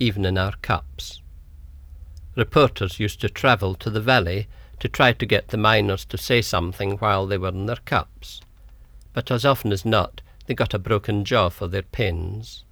even 0.00 0.24
in 0.24 0.36
our 0.36 0.56
cups. 0.56 1.22
Reporters 2.34 2.98
used 2.98 3.20
to 3.20 3.28
travel 3.28 3.76
to 3.76 3.88
the 3.88 4.00
valley 4.00 4.48
to 4.80 4.88
try 4.88 5.12
to 5.12 5.24
get 5.24 5.48
the 5.48 5.56
miners 5.56 6.04
to 6.06 6.18
say 6.18 6.42
something 6.42 6.96
while 6.96 7.28
they 7.28 7.38
were 7.38 7.50
in 7.50 7.66
their 7.66 7.76
cups, 7.76 8.40
but 9.12 9.30
as 9.30 9.44
often 9.44 9.70
as 9.70 9.84
not 9.84 10.20
they 10.46 10.54
got 10.54 10.74
a 10.74 10.80
broken 10.80 11.24
jaw 11.24 11.48
for 11.48 11.68
their 11.68 11.82
pains. 11.82 12.64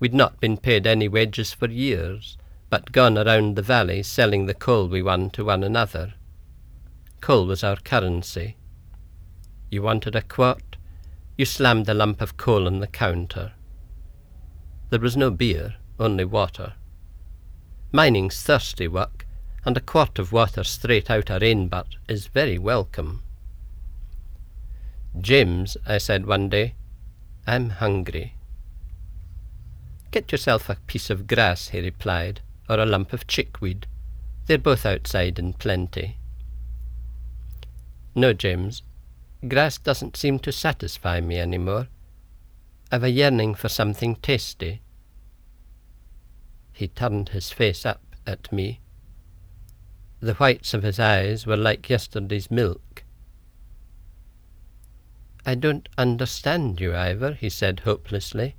We'd 0.00 0.14
not 0.14 0.40
been 0.40 0.56
paid 0.56 0.86
any 0.86 1.08
wages 1.08 1.52
for 1.52 1.68
years, 1.68 2.36
but 2.70 2.92
gone 2.92 3.18
around 3.18 3.56
the 3.56 3.62
valley 3.62 4.02
selling 4.02 4.46
the 4.46 4.54
coal 4.54 4.88
we 4.88 5.02
won 5.02 5.30
to 5.30 5.44
one 5.44 5.64
another. 5.64 6.14
Coal 7.20 7.46
was 7.46 7.64
our 7.64 7.76
currency. 7.76 8.56
You 9.70 9.82
wanted 9.82 10.14
a 10.14 10.22
quart, 10.22 10.76
you 11.36 11.44
slammed 11.44 11.88
a 11.88 11.94
lump 11.94 12.20
of 12.20 12.36
coal 12.36 12.66
on 12.66 12.80
the 12.80 12.86
counter. 12.86 13.52
There 14.90 15.00
was 15.00 15.16
no 15.16 15.30
beer, 15.30 15.74
only 15.98 16.24
water. 16.24 16.74
Mining's 17.92 18.40
thirsty 18.42 18.88
work, 18.88 19.26
and 19.64 19.76
a 19.76 19.80
quart 19.80 20.18
of 20.18 20.32
water 20.32 20.62
straight 20.64 21.10
out 21.10 21.30
a 21.30 21.38
rain 21.38 21.68
butt 21.68 21.96
is 22.08 22.26
very 22.26 22.58
welcome. 22.58 23.22
James, 25.20 25.76
I 25.86 25.98
said 25.98 26.26
one 26.26 26.48
day, 26.48 26.74
I'm 27.46 27.70
hungry. 27.70 28.34
Get 30.10 30.32
yourself 30.32 30.68
a 30.68 30.76
piece 30.86 31.10
of 31.10 31.26
grass, 31.26 31.68
he 31.68 31.80
replied, 31.80 32.40
or 32.68 32.78
a 32.78 32.86
lump 32.86 33.12
of 33.12 33.26
chickweed. 33.26 33.86
They're 34.46 34.58
both 34.58 34.86
outside 34.86 35.38
in 35.38 35.52
plenty. 35.52 36.16
No, 38.14 38.32
James, 38.32 38.82
grass 39.46 39.78
doesn't 39.78 40.16
seem 40.16 40.38
to 40.40 40.52
satisfy 40.52 41.20
me 41.20 41.36
any 41.36 41.58
more. 41.58 41.88
I've 42.90 43.04
a 43.04 43.10
yearning 43.10 43.54
for 43.54 43.68
something 43.68 44.16
tasty. 44.16 44.80
He 46.72 46.88
turned 46.88 47.30
his 47.30 47.50
face 47.50 47.84
up 47.84 48.00
at 48.26 48.50
me. 48.50 48.80
The 50.20 50.34
whites 50.34 50.72
of 50.72 50.82
his 50.82 50.98
eyes 50.98 51.46
were 51.46 51.56
like 51.56 51.90
yesterday's 51.90 52.50
milk. 52.50 53.04
I 55.44 55.54
don't 55.54 55.88
understand 55.98 56.80
you, 56.80 56.94
Ivor, 56.94 57.34
he 57.34 57.48
said 57.48 57.80
hopelessly. 57.80 58.56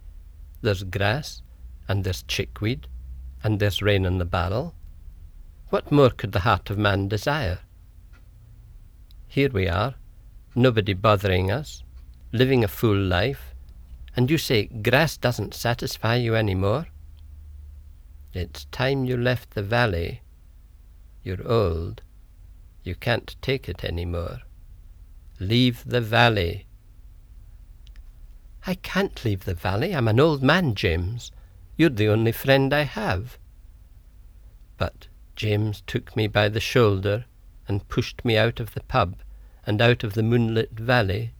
There's 0.62 0.84
grass, 0.84 1.42
and 1.88 2.04
there's 2.04 2.24
chickweed, 2.24 2.88
and 3.44 3.60
there's 3.60 3.82
rain 3.82 4.06
in 4.06 4.18
the 4.18 4.26
barrel. 4.26 4.76
What 5.70 5.92
more 5.92 6.10
could 6.10 6.32
the 6.32 6.42
heart 6.42 6.70
of 6.70 6.78
man 6.78 7.08
desire? 7.08 7.60
Here 9.28 9.50
we 9.50 9.68
are, 9.68 9.96
nobody 10.56 10.94
bothering 10.94 11.52
us, 11.52 11.84
living 12.32 12.64
a 12.64 12.68
full 12.68 12.98
life, 12.98 13.54
and 14.16 14.30
you 14.30 14.38
say 14.38 14.66
grass 14.66 15.18
doesn't 15.18 15.54
satisfy 15.54 16.16
you 16.16 16.36
any 16.36 16.56
more? 16.56 16.88
It's 18.34 18.66
time 18.66 19.06
you 19.06 19.18
left 19.18 19.52
the 19.52 19.64
valley. 19.64 20.22
You're 21.24 21.48
old. 21.48 22.02
You 22.84 22.96
can't 22.96 23.36
take 23.42 23.70
it 23.70 23.84
any 23.84 24.06
more. 24.06 24.40
Leave 25.40 25.84
the 25.86 26.02
valley. 26.02 26.66
I 28.68 28.76
can't 28.76 29.24
leave 29.24 29.46
the 29.46 29.54
valley. 29.54 29.96
I'm 29.96 30.08
an 30.08 30.20
old 30.20 30.44
man, 30.44 30.76
James. 30.76 31.32
You're 31.78 31.90
the 31.90 32.10
only 32.10 32.32
friend 32.32 32.74
I 32.74 32.82
have. 32.82 33.38
But 34.78 35.08
James 35.36 35.82
took 35.88 36.16
me 36.16 36.28
by 36.28 36.50
the 36.50 36.60
shoulder 36.60 37.26
and 37.68 37.88
pushed 37.88 38.26
me 38.26 38.38
out 38.38 38.60
of 38.60 38.74
the 38.74 38.84
pub 38.84 39.16
and 39.66 39.82
out 39.82 40.04
of 40.04 40.14
the 40.14 40.24
moonlit 40.24 40.72
valley, 40.72 41.32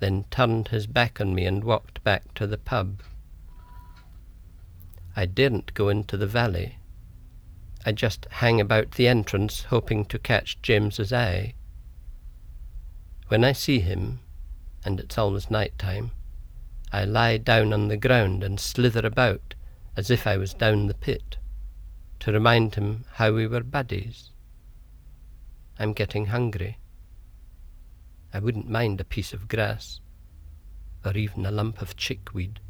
then 0.00 0.24
turned 0.30 0.68
his 0.68 0.86
back 0.86 1.20
on 1.20 1.34
me 1.34 1.46
and 1.46 1.64
walked 1.64 2.02
back 2.04 2.34
to 2.34 2.46
the 2.46 2.58
pub. 2.58 3.02
I 5.16 5.26
daren't 5.26 5.74
go 5.74 5.88
into 5.88 6.16
the 6.16 6.26
valley. 6.26 6.76
I 7.86 7.92
just 7.92 8.26
hang 8.30 8.60
about 8.60 8.92
the 8.92 9.08
entrance 9.08 9.62
hoping 9.64 10.04
to 10.06 10.18
catch 10.18 10.60
James's 10.62 11.12
eye. 11.12 11.54
When 13.28 13.44
I 13.44 13.52
see 13.52 13.80
him, 13.80 14.20
and 14.84 15.00
it's 15.00 15.16
always 15.16 15.50
night 15.50 15.78
time, 15.78 16.10
I 16.92 17.04
lie 17.04 17.36
down 17.36 17.72
on 17.72 17.88
the 17.88 17.96
ground 17.96 18.42
and 18.42 18.58
slither 18.58 19.06
about 19.06 19.54
as 19.96 20.10
if 20.10 20.26
I 20.26 20.36
was 20.36 20.54
down 20.54 20.86
the 20.86 20.94
pit, 20.94 21.36
to 22.20 22.32
remind 22.32 22.74
him 22.74 23.04
how 23.12 23.32
we 23.32 23.46
were 23.46 23.62
buddies. 23.62 24.30
I'm 25.78 25.92
getting 25.92 26.26
hungry. 26.26 26.78
I 28.32 28.38
wouldn't 28.38 28.68
mind 28.68 29.00
a 29.00 29.04
piece 29.04 29.32
of 29.32 29.48
grass, 29.48 30.00
or 31.04 31.16
even 31.16 31.44
a 31.44 31.50
lump 31.50 31.82
of 31.82 31.96
chickweed. 31.96 32.60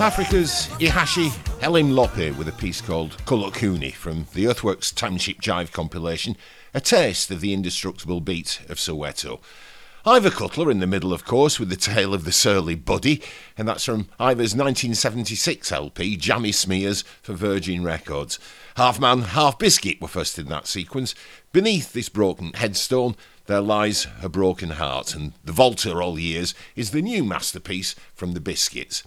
South 0.00 0.18
Africa's 0.18 0.66
Ihashi 0.78 1.28
Elimhlophe 1.60 2.34
with 2.38 2.48
a 2.48 2.52
piece 2.52 2.80
called 2.80 3.18
Kolokuni 3.26 3.92
from 3.92 4.26
the 4.32 4.46
Earthworks 4.46 4.92
Township 4.92 5.42
Jive 5.42 5.72
compilation, 5.72 6.38
a 6.72 6.80
taste 6.80 7.30
of 7.30 7.42
the 7.42 7.52
indestructible 7.52 8.22
beat 8.22 8.62
of 8.70 8.78
Soweto. 8.78 9.40
Ivor 10.06 10.30
Cutler 10.30 10.70
in 10.70 10.80
the 10.80 10.86
middle, 10.86 11.12
of 11.12 11.26
course, 11.26 11.60
with 11.60 11.68
the 11.68 11.76
tale 11.76 12.14
of 12.14 12.24
the 12.24 12.32
surly 12.32 12.74
buddy, 12.74 13.20
and 13.58 13.68
that's 13.68 13.84
from 13.84 14.08
Ivor's 14.18 14.54
1976 14.54 15.70
LP, 15.70 16.16
Jammy 16.16 16.52
Smears, 16.52 17.02
for 17.20 17.34
Virgin 17.34 17.84
Records. 17.84 18.38
Half 18.76 19.00
Man, 19.00 19.20
Half 19.20 19.58
Biscuit 19.58 20.00
were 20.00 20.08
first 20.08 20.38
in 20.38 20.46
that 20.46 20.66
sequence. 20.66 21.14
Beneath 21.52 21.92
this 21.92 22.08
broken 22.08 22.54
headstone, 22.54 23.16
there 23.44 23.60
lies 23.60 24.06
a 24.22 24.30
broken 24.30 24.70
heart, 24.70 25.14
and 25.14 25.34
The 25.44 25.52
Voltarol 25.52 26.18
Years 26.18 26.54
is 26.74 26.92
the 26.92 27.02
new 27.02 27.22
masterpiece 27.22 27.94
from 28.14 28.32
the 28.32 28.40
Biscuits. 28.40 29.02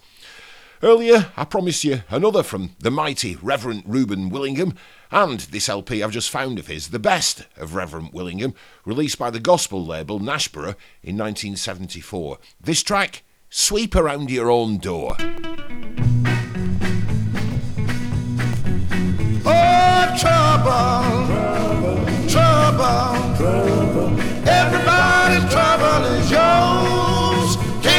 Earlier, 0.84 1.32
I 1.34 1.46
promised 1.46 1.82
you 1.84 2.02
another 2.10 2.42
from 2.42 2.76
the 2.78 2.90
mighty 2.90 3.36
Reverend 3.36 3.84
Reuben 3.86 4.28
Willingham, 4.28 4.74
and 5.10 5.40
this 5.40 5.70
LP 5.70 6.02
I've 6.02 6.10
just 6.10 6.28
found 6.28 6.58
of 6.58 6.66
his, 6.66 6.88
the 6.88 6.98
best 6.98 7.46
of 7.56 7.74
Reverend 7.74 8.12
Willingham, 8.12 8.52
released 8.84 9.18
by 9.18 9.30
the 9.30 9.40
gospel 9.40 9.82
label 9.82 10.20
Nashboro 10.20 10.76
in 11.02 11.16
1974. 11.16 12.38
This 12.60 12.82
track, 12.82 13.22
Sweep 13.48 13.96
Around 13.96 14.30
Your 14.30 14.50
Own 14.50 14.76
Door. 14.76 15.16
Oh, 19.46 20.16
trouble, 20.20 21.16
trouble, 22.28 23.14
Everybody's 24.46 25.50
trouble 25.50 26.04
is 26.12 26.30
yours. 26.30 27.03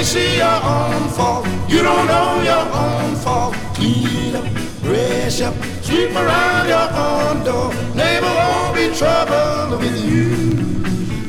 See 0.06 0.38
your 0.38 0.60
own 0.64 1.10
fault. 1.10 1.46
You 1.68 1.82
don't 1.82 2.08
know 2.08 2.42
your 2.52 2.66
own 2.84 3.16
fault. 3.16 3.54
Clean 3.74 4.36
up, 4.36 4.46
brush 4.82 5.42
up, 5.42 5.56
sweep 5.82 6.12
around 6.12 6.68
your 6.70 6.90
own 7.08 7.44
door. 7.44 7.74
Neighbor 7.96 8.34
won't 8.40 8.76
be 8.76 8.86
trouble 8.96 9.80
with 9.80 9.98
you. 10.06 10.30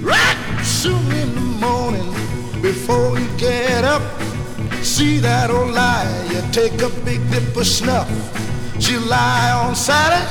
Right 0.07 0.39
soon 0.63 1.11
in 1.23 1.35
the 1.35 1.49
morning, 1.67 2.13
before 2.63 3.19
you 3.19 3.29
get 3.39 3.83
up, 3.85 4.03
see 4.83 5.19
that 5.19 5.51
old 5.51 5.73
liar 5.73 6.27
take 6.53 6.81
a 6.81 6.89
big 7.05 7.21
dip 7.31 7.57
of 7.57 7.67
snuff. 7.67 8.09
She'll 8.81 9.01
lie 9.03 9.53
on 9.53 9.75
Saturday 9.75 10.27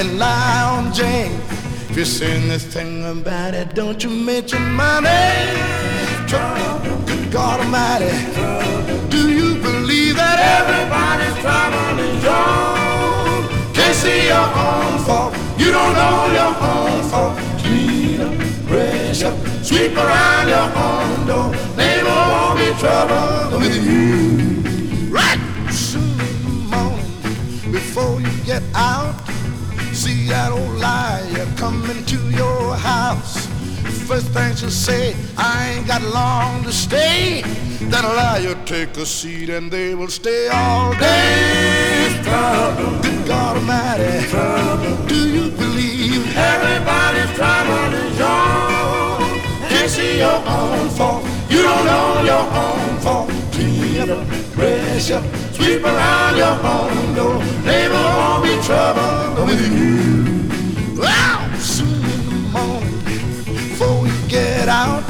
and 0.00 0.18
lie 0.18 0.62
on 0.76 0.92
Jane. 0.92 1.40
If 1.88 1.96
you're 1.96 2.04
saying 2.04 2.48
this 2.48 2.64
thing 2.64 3.04
about 3.04 3.54
it, 3.54 3.74
don't 3.74 4.02
you 4.02 4.10
mention 4.10 4.62
my 4.72 5.00
name. 5.00 6.26
Trouble, 6.26 7.01
God 7.32 7.60
Almighty. 7.60 8.12
Do 9.08 9.32
you 9.32 9.54
believe 9.54 10.16
that 10.16 10.38
everybody's 10.60 11.32
trouble 11.40 11.98
is 12.04 12.22
yours? 12.22 13.72
Can't 13.72 13.96
see 13.96 14.26
your 14.28 14.48
own 14.52 14.98
fault. 15.06 15.32
You 15.56 15.72
don't 15.72 15.94
know 15.94 16.28
your 16.36 16.52
own 16.60 17.02
fault. 17.08 17.38
Clean 17.64 18.20
up, 18.20 18.34
brush 18.68 19.22
up, 19.22 19.34
sweep 19.64 19.96
around 19.96 20.48
your 20.48 20.68
own 20.76 21.26
door. 21.26 21.48
Neighbor 21.74 22.20
won't 22.32 22.58
be 22.60 22.68
trouble 22.78 23.58
with 23.60 23.80
you. 23.82 25.08
Right 25.08 25.40
soon 25.72 26.68
morning, 26.68 27.72
before 27.72 28.20
you 28.20 28.44
get 28.44 28.62
out. 28.74 29.14
See 29.94 30.26
that 30.28 30.52
old 30.52 30.76
liar 30.76 31.46
coming 31.56 32.04
to 32.04 32.18
your 32.28 32.76
house. 32.76 33.48
First 34.06 34.28
thing 34.28 34.54
she'll 34.56 34.70
say, 34.70 35.14
I 35.36 35.70
ain't 35.70 35.86
got 35.86 36.02
long 36.02 36.62
to 36.64 36.72
stay. 36.72 37.42
That 37.90 38.04
liar 38.04 38.56
take 38.64 38.96
a 38.96 39.06
seat 39.06 39.48
and 39.48 39.70
they 39.70 39.94
will 39.94 40.08
stay 40.08 40.48
all 40.48 40.92
day. 40.92 42.20
Trouble, 42.22 43.02
good 43.02 43.26
God 43.26 43.56
Almighty. 43.56 44.28
Trouble, 44.28 45.06
do 45.06 45.28
you 45.28 45.50
believe 45.50 46.36
everybody's 46.36 47.30
trouble 47.36 47.92
is 47.94 48.18
yours? 48.18 49.42
Can't 49.68 49.90
see 49.90 50.18
your 50.18 50.40
own 50.46 50.88
fault. 50.90 51.24
You 51.50 51.62
don't 51.62 51.84
know 51.84 52.22
your 52.24 52.46
own 52.64 53.00
fault. 53.00 53.30
Clean 53.52 54.10
up, 54.10 54.26
brush 54.54 55.10
up, 55.10 55.24
sweep 55.52 55.82
around 55.84 56.36
your 56.36 56.56
own 56.64 57.14
door. 57.14 57.38
Neighbor 57.64 57.94
won't 57.94 58.44
be 58.44 58.54
trouble 58.62 59.46
with 59.46 59.78
you. 59.78 60.31
Get 64.32 64.66
out, 64.66 65.04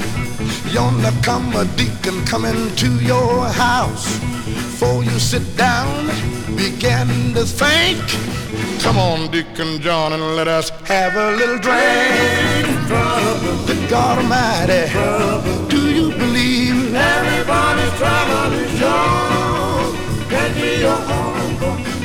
yonder 0.72 1.12
come 1.22 1.54
a 1.54 1.64
deacon 1.76 2.24
coming 2.26 2.74
to 2.74 2.88
your 3.00 3.46
house. 3.46 4.18
Before 4.44 5.04
you 5.04 5.16
sit 5.20 5.46
down, 5.56 6.06
begin 6.56 7.32
to 7.34 7.44
think. 7.44 8.02
Come 8.82 8.98
on, 8.98 9.30
Deacon 9.30 9.80
John, 9.80 10.12
and 10.12 10.34
let 10.34 10.48
us 10.48 10.70
have 10.94 11.14
a 11.14 11.36
little 11.36 11.58
drink. 11.58 12.66
Good 13.68 13.88
God 13.88 14.18
Almighty, 14.18 14.90
do 15.68 15.80
you 15.98 16.10
believe 16.22 16.92
everybody's 16.92 17.94
trouble 18.00 18.52
is 18.64 18.80
yours? 18.80 20.30
Can't 20.30 20.54
be 20.56 20.80
your 20.80 20.98
own. 20.98 21.41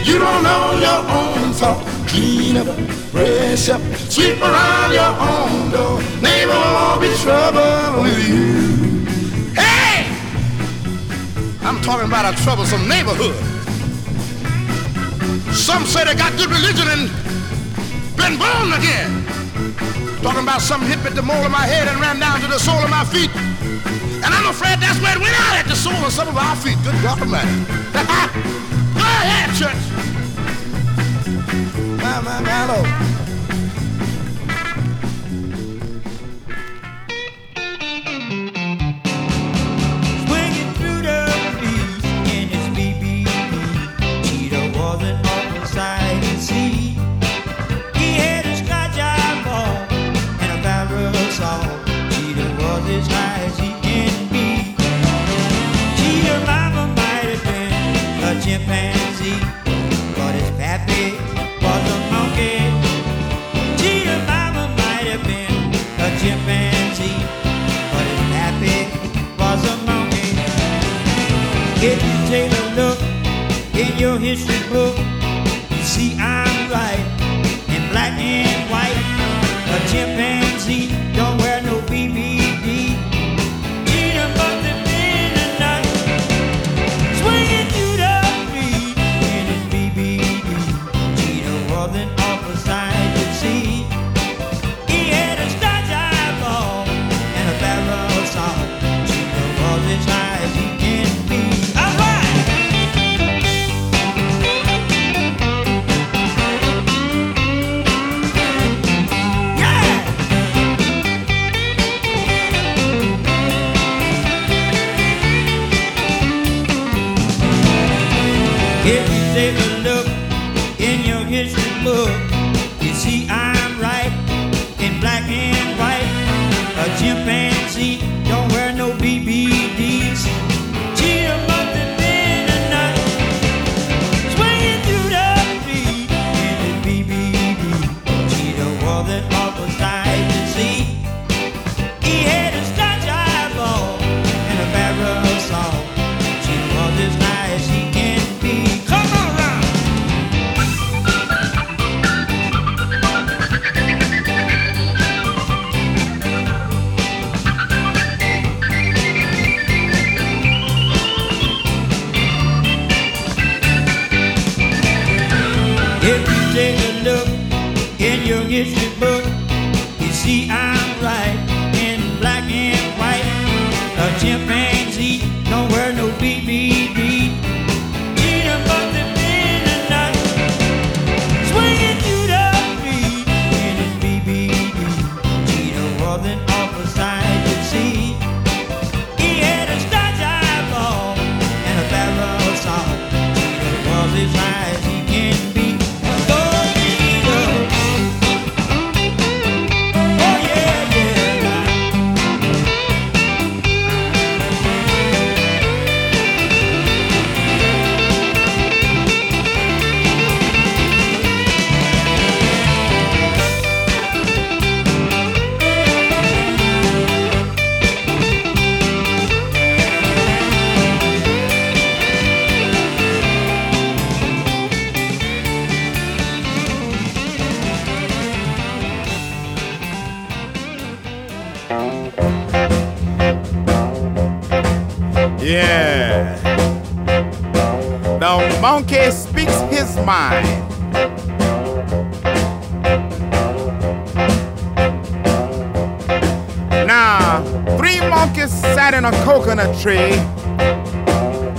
You 0.07 0.19
don't 0.19 0.41
know 0.41 0.71
your 0.79 1.03
own 1.19 1.51
fault. 1.51 1.85
Clean 2.07 2.55
up, 2.55 2.65
brush 3.11 3.67
up, 3.67 3.81
sweep 4.07 4.39
around 4.39 4.93
your 4.93 5.13
own 5.19 5.69
door. 5.69 5.99
Neighbor 6.21 6.55
won't 6.55 7.01
be 7.01 7.11
trouble 7.19 8.03
with 8.03 8.15
you. 8.23 9.03
Hey! 9.51 10.07
I'm 11.59 11.81
talking 11.81 12.07
about 12.07 12.23
a 12.23 12.41
troublesome 12.41 12.87
neighborhood. 12.87 13.35
Some 15.53 15.83
say 15.85 16.05
they 16.05 16.15
got 16.15 16.31
good 16.37 16.51
religion 16.55 16.87
and 16.87 17.11
been 18.15 18.39
born 18.39 18.71
again. 18.79 19.25
Talking 20.23 20.43
about 20.43 20.61
some 20.61 20.83
hip 20.83 21.03
at 21.03 21.15
the 21.15 21.21
mole 21.21 21.43
of 21.43 21.51
my 21.51 21.67
head 21.67 21.89
and 21.89 21.99
ran 21.99 22.17
down 22.17 22.39
to 22.39 22.47
the 22.47 22.59
sole 22.59 22.79
of 22.79 22.89
my 22.89 23.03
feet. 23.03 23.35
And 24.23 24.31
I'm 24.33 24.47
afraid 24.47 24.79
that's 24.79 25.01
where 25.01 25.11
it 25.17 25.19
went 25.19 25.35
out 25.35 25.57
at 25.57 25.67
the 25.67 25.75
sole 25.75 25.99
of 25.99 26.13
some 26.13 26.29
of 26.29 26.37
our 26.37 26.55
feet. 26.55 26.77
Good 26.85 26.95
God 27.03 27.19
Almighty. 27.19 28.53
Ahead, 29.19 29.49
church. 29.55 29.83
My, 32.03 32.21
my, 32.21 32.41
my 32.41 33.06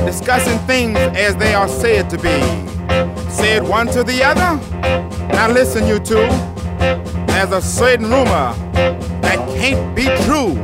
discussing 0.05 0.59
things 0.67 0.99
as 0.99 1.37
they 1.37 1.55
are 1.55 1.69
said 1.69 2.11
to 2.11 2.17
be. 2.17 2.41
Said 3.31 3.63
one 3.63 3.87
to 3.89 4.03
the 4.03 4.23
other. 4.25 4.61
Now 5.29 5.49
listen, 5.51 5.87
you 5.87 5.99
two. 5.99 6.27
There's 7.29 7.53
a 7.53 7.63
certain 7.63 8.07
rumor 8.07 8.55
that 9.23 9.39
can't 9.57 9.95
be 9.95 10.05
true 10.25 10.55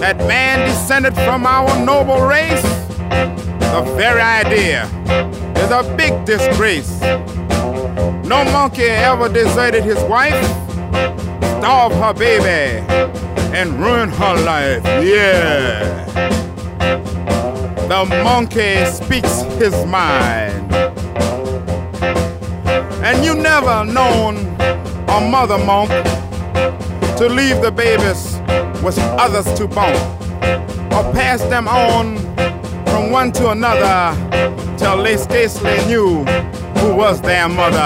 that 0.00 0.16
man 0.26 0.66
descended 0.66 1.14
from 1.14 1.46
our 1.46 1.84
noble 1.84 2.20
race, 2.22 2.62
the 2.62 3.82
very 3.96 4.20
idea 4.20 4.86
is 5.56 5.70
a 5.70 5.94
big 5.96 6.24
disgrace. 6.24 7.00
No 8.24 8.44
monkey 8.44 8.84
ever 8.84 9.28
deserted 9.28 9.84
his 9.84 10.02
wife, 10.04 10.42
starved 11.58 11.94
her 11.96 12.14
baby, 12.14 12.80
and 13.54 13.78
ruined 13.78 14.12
her 14.14 14.36
life. 14.42 14.82
Yeah. 14.84 16.41
The 17.92 18.06
monkey 18.24 18.86
speaks 18.86 19.42
his 19.60 19.84
mind. 19.84 20.72
And 23.04 23.22
you 23.22 23.34
never 23.34 23.84
known 23.84 24.38
a 25.08 25.20
mother 25.20 25.58
monk 25.58 25.90
to 27.18 27.28
leave 27.28 27.60
the 27.60 27.70
babies 27.70 28.40
with 28.82 28.98
others 29.20 29.44
to 29.58 29.68
bone, 29.68 29.94
or 30.90 31.12
pass 31.12 31.42
them 31.42 31.68
on 31.68 32.16
from 32.86 33.10
one 33.10 33.30
to 33.32 33.50
another 33.50 34.16
till 34.78 35.02
they 35.02 35.18
scarcely 35.18 35.76
knew 35.84 36.24
who 36.78 36.94
was 36.94 37.20
their 37.20 37.46
mother. 37.46 37.76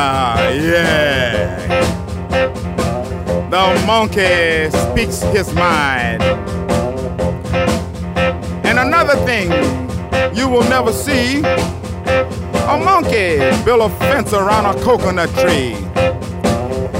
Yeah. 0.54 1.66
The 3.50 3.84
monkey 3.84 4.70
speaks 4.70 5.20
his 5.36 5.52
mind. 5.52 6.22
And 8.64 8.78
another 8.78 9.16
thing 9.26 9.85
you 10.34 10.48
will 10.48 10.64
never 10.68 10.92
see 10.92 11.38
a 11.40 12.76
monkey 12.76 13.38
build 13.64 13.82
a 13.82 13.94
fence 13.98 14.32
around 14.32 14.66
a 14.66 14.82
coconut 14.82 15.30
tree 15.40 15.74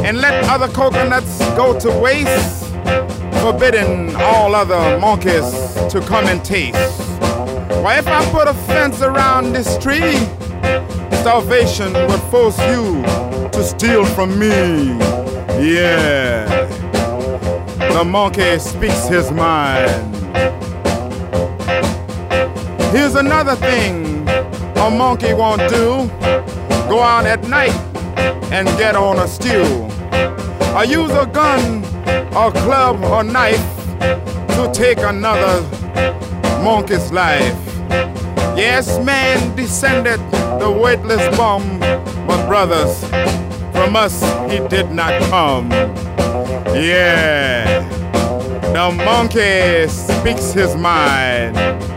and 0.05 0.19
let 0.19 0.44
other 0.44 0.69
coconuts 0.69 1.39
go 1.57 1.78
to 1.78 1.90
waste 1.98 2.66
forbidding 3.40 4.15
all 4.16 4.55
other 4.55 4.98
monkeys 4.98 5.74
to 5.90 6.01
come 6.07 6.27
and 6.27 6.44
taste. 6.44 6.77
Why, 7.82 7.98
if 7.98 8.07
I 8.09 8.24
put 8.31 8.48
a 8.48 8.55
fence 8.55 9.03
around 9.03 9.53
this 9.53 9.78
tree, 9.78 10.16
starvation 11.20 11.93
would 11.93 12.20
force 12.31 12.59
you 12.61 13.03
to 13.51 13.62
steal 13.62 14.05
from 14.05 14.39
me. 14.39 14.48
Yeah. 15.59 16.47
The 17.93 18.05
monkey 18.05 18.59
speaks 18.59 19.07
his 19.09 19.31
mind. 19.31 20.15
Here's 22.97 23.14
another 23.14 23.56
thing 23.56 24.27
a 24.78 24.90
monkey 24.90 25.35
won't 25.35 25.60
do 25.68 26.09
go 26.89 27.02
out 27.02 27.27
at 27.27 27.47
night 27.47 27.77
and 28.51 28.66
get 28.78 28.97
on 28.97 29.18
a 29.18 29.28
stew. 29.28 29.86
I 30.74 30.85
use 30.85 31.10
a 31.10 31.27
gun 31.27 31.85
a 32.35 32.51
club 32.51 33.05
or 33.05 33.23
knife 33.23 33.60
to 33.98 34.70
take 34.73 34.97
another 34.97 35.60
monkey's 36.64 37.12
life. 37.12 37.55
Yes, 38.56 38.98
man 39.05 39.55
descended 39.55 40.18
the 40.59 40.70
weightless 40.70 41.36
bomb, 41.36 41.78
but 42.27 42.47
brothers, 42.48 43.05
from 43.73 43.94
us 43.94 44.23
he 44.51 44.66
did 44.68 44.90
not 44.90 45.20
come. 45.28 45.70
Yeah, 46.74 47.82
the 48.73 48.90
monkey 49.05 49.86
speaks 49.86 50.52
his 50.52 50.74
mind. 50.77 51.95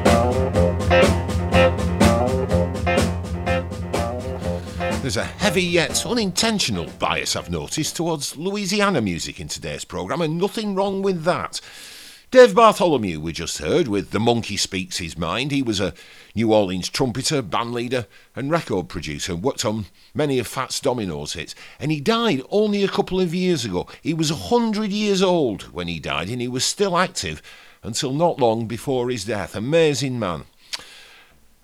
There's 5.10 5.18
a 5.18 5.24
heavy 5.24 5.64
yet 5.64 6.06
unintentional 6.06 6.88
bias 7.00 7.36
I've 7.36 7.50
noticed 7.50 7.96
towards 7.96 8.38
Louisiana 8.38 9.02
music 9.02 9.40
in 9.40 9.48
today's 9.48 9.84
programme, 9.84 10.22
and 10.22 10.38
nothing 10.38 10.76
wrong 10.76 11.02
with 11.02 11.24
that. 11.24 11.62
Dave 12.32 12.54
Bartholomew, 12.54 13.20
we 13.20 13.32
just 13.34 13.58
heard, 13.58 13.88
with 13.88 14.12
The 14.12 14.20
Monkey 14.20 14.56
Speaks 14.56 15.00
His 15.00 15.18
Mind. 15.18 15.50
He 15.50 15.64
was 15.64 15.80
a 15.80 15.96
New 16.36 16.54
Orleans 16.54 16.88
trumpeter, 16.90 17.42
bandleader, 17.42 18.06
and 18.36 18.52
record 18.52 18.88
producer, 18.88 19.34
and 19.34 19.42
worked 19.42 19.66
on 19.66 19.88
many 20.14 20.38
of 20.38 20.46
Fats 20.46 20.80
Domino's 20.80 21.34
hits, 21.34 21.56
and 21.80 21.92
he 21.92 22.00
died 22.00 22.44
only 22.52 22.84
a 22.84 22.88
couple 22.88 23.20
of 23.20 23.34
years 23.34 23.66
ago. 23.66 23.88
He 24.04 24.14
was 24.14 24.32
100 24.32 24.92
years 24.92 25.24
old 25.24 25.74
when 25.74 25.88
he 25.88 25.98
died, 25.98 26.30
and 26.30 26.40
he 26.40 26.48
was 26.48 26.64
still 26.64 26.96
active 26.96 27.42
until 27.82 28.14
not 28.14 28.38
long 28.38 28.68
before 28.68 29.10
his 29.10 29.26
death. 29.26 29.56
Amazing 29.56 30.20
man. 30.20 30.44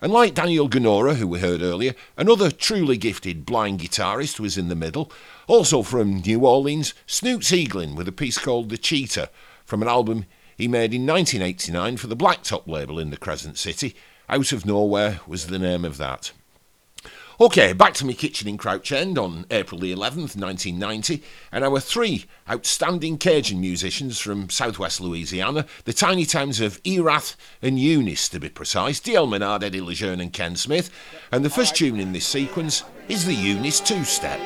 And 0.00 0.12
like 0.12 0.34
Daniel 0.34 0.68
Gonora, 0.68 1.14
who 1.14 1.26
we 1.26 1.40
heard 1.40 1.62
earlier, 1.62 1.94
another 2.18 2.50
truly 2.50 2.98
gifted 2.98 3.46
blind 3.46 3.80
guitarist 3.80 4.38
was 4.38 4.58
in 4.58 4.68
the 4.68 4.74
middle. 4.74 5.10
Also 5.46 5.82
from 5.82 6.20
New 6.20 6.40
Orleans, 6.40 6.92
Snooks 7.06 7.50
Eaglin 7.50 7.96
with 7.96 8.06
a 8.06 8.12
piece 8.12 8.36
called 8.36 8.68
The 8.68 8.76
Cheetah 8.76 9.30
from 9.64 9.80
an 9.80 9.88
album 9.88 10.26
he 10.54 10.68
made 10.68 10.92
in 10.92 11.06
1989 11.06 11.96
for 11.96 12.08
the 12.08 12.16
Blacktop 12.16 12.66
label 12.66 12.98
in 12.98 13.10
the 13.10 13.16
Crescent 13.16 13.56
City. 13.56 13.96
Out 14.28 14.52
of 14.52 14.66
Nowhere 14.66 15.20
was 15.26 15.46
the 15.46 15.58
name 15.58 15.84
of 15.84 15.96
that. 15.96 16.32
Okay, 17.38 17.74
back 17.74 17.92
to 17.94 18.06
my 18.06 18.14
kitchen 18.14 18.48
in 18.48 18.56
Crouch 18.56 18.90
End 18.90 19.18
on 19.18 19.44
April 19.50 19.78
the 19.78 19.92
11th, 19.92 20.40
1990, 20.40 21.22
and 21.52 21.64
our 21.64 21.80
three 21.80 22.24
outstanding 22.48 23.18
Cajun 23.18 23.60
musicians 23.60 24.18
from 24.18 24.48
southwest 24.48 25.02
Louisiana, 25.02 25.66
the 25.84 25.92
tiny 25.92 26.24
towns 26.24 26.62
of 26.62 26.80
Erath 26.86 27.36
and 27.60 27.78
Eunice 27.78 28.30
to 28.30 28.40
be 28.40 28.48
precise, 28.48 29.00
D.L. 29.00 29.26
Menard, 29.26 29.62
Eddie 29.62 29.82
Lejeune 29.82 30.22
and 30.22 30.32
Ken 30.32 30.56
Smith, 30.56 30.90
and 31.30 31.44
the 31.44 31.50
first 31.50 31.76
tune 31.76 32.00
in 32.00 32.14
this 32.14 32.26
sequence 32.26 32.84
is 33.06 33.26
the 33.26 33.34
Eunice 33.34 33.80
two-step. 33.80 34.40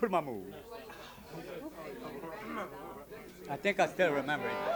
Put 0.00 0.10
my 0.10 0.22
move. 0.22 0.46
I 3.50 3.56
think 3.56 3.78
I 3.78 3.86
still 3.86 4.12
remember 4.12 4.48
it. 4.48 4.69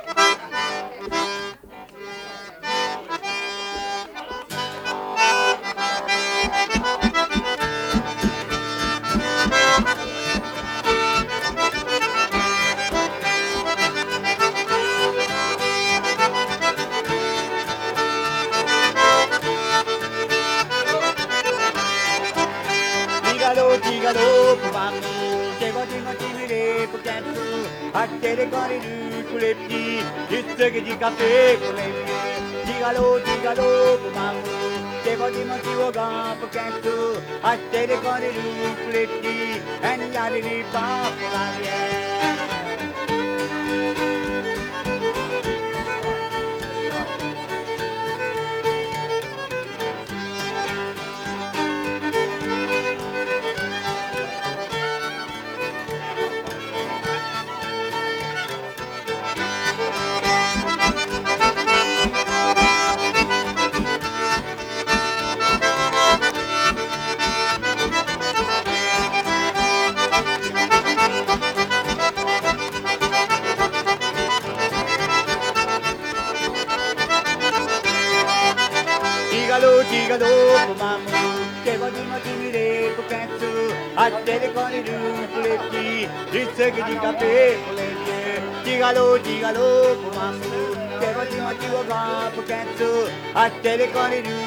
café 31.05 31.59
com 31.61 31.73
leite. 31.73 32.05
Diga-lhe, 32.65 33.23
diga-lhe, 33.25 34.11
mamãe, 34.15 35.03
chegou 35.03 35.31
de 35.31 35.45
Mantiogã 35.45 36.37
pro 36.39 36.49
canto, 36.49 37.23
a 37.43 37.57
tele 37.71 37.97
com 37.99 38.17
ele, 38.17 38.75
fleti, 38.89 39.63
e 40.13 40.17
a 40.17 40.31
lili, 40.31 40.65
papo, 40.73 41.25
lá, 41.33 42.04
everybody 93.97 94.23
do 94.23 94.44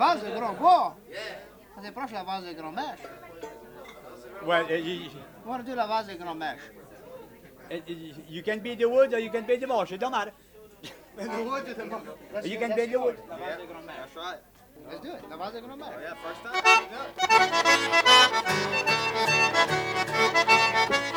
valse 0.00 0.22
de 0.24 0.30
grand-bois. 0.30 0.96
Ça 1.74 1.80
c'est 1.82 1.92
proche 1.92 2.12
la 2.12 2.22
valse 2.24 2.54
grand-mèche. 2.56 3.00
Well, 4.46 4.64
uh, 4.70 4.74
you, 4.78 5.10
On 5.46 5.52
va 5.56 5.62
dire 5.62 5.76
la 5.76 5.86
valse 5.86 6.06
de 6.08 6.14
grand-mèche. 6.14 6.64
uh, 7.70 7.74
you 7.86 8.14
you 8.28 8.42
can 8.42 8.58
be 8.58 8.74
the 8.74 8.86
wood 8.88 9.12
or 9.14 9.20
you 9.20 9.30
can 9.30 9.42
be 9.42 9.56
the 9.58 9.66
marsh. 9.66 9.92
It 9.92 9.98
don't 10.00 10.12
matter. 10.12 10.32
You 12.44 12.58
can 12.58 12.74
be 12.74 12.86
the 12.86 12.96
wood. 12.98 13.16
La 13.28 13.36
valse 13.36 13.66
grand-mèche. 13.70 13.96
That's 14.00 14.16
right. 14.16 14.40
Let's 14.88 15.02
do 15.02 15.10
it. 15.10 15.22
La 15.28 15.36
valse 15.36 15.54
de 15.54 15.60
grand-mèche. 15.60 16.00
yeah, 16.00 16.14
first 16.24 16.42
time. 20.82 21.16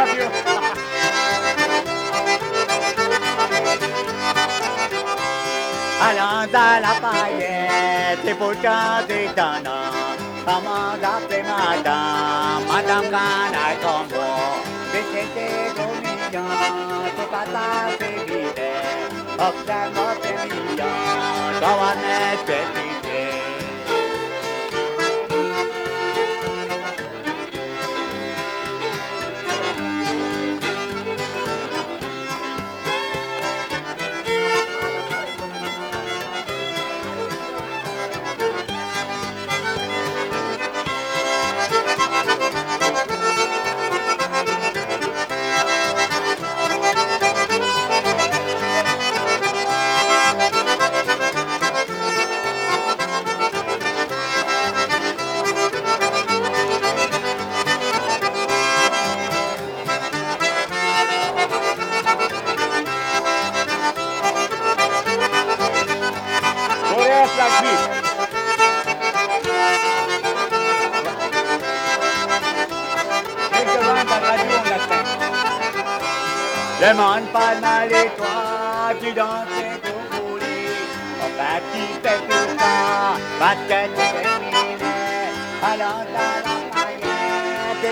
Up, 0.00 0.08
you. 0.16 0.24
La 6.52 6.94
paillette, 7.02 8.18
c'est 8.24 8.34
pour 8.34 8.54
chanter 8.54 9.28
ton 9.36 9.60
nom. 9.62 9.92
Comment 10.46 10.96
d'appeler 11.00 11.42
madame, 11.42 12.64
madame 12.66 13.10
Canaille 13.10 13.78
Combo. 13.82 14.24
C'était 14.90 15.74
gros 15.76 15.96
mignon, 16.00 16.48
tout 17.16 17.34
à 17.34 17.44
ta 17.54 17.68
fébide. 17.98 18.64
Observe 19.38 20.20
tes 20.22 20.38
millions, 20.48 21.60
dans 21.60 21.78
un 21.90 21.98
espèce 22.32 22.99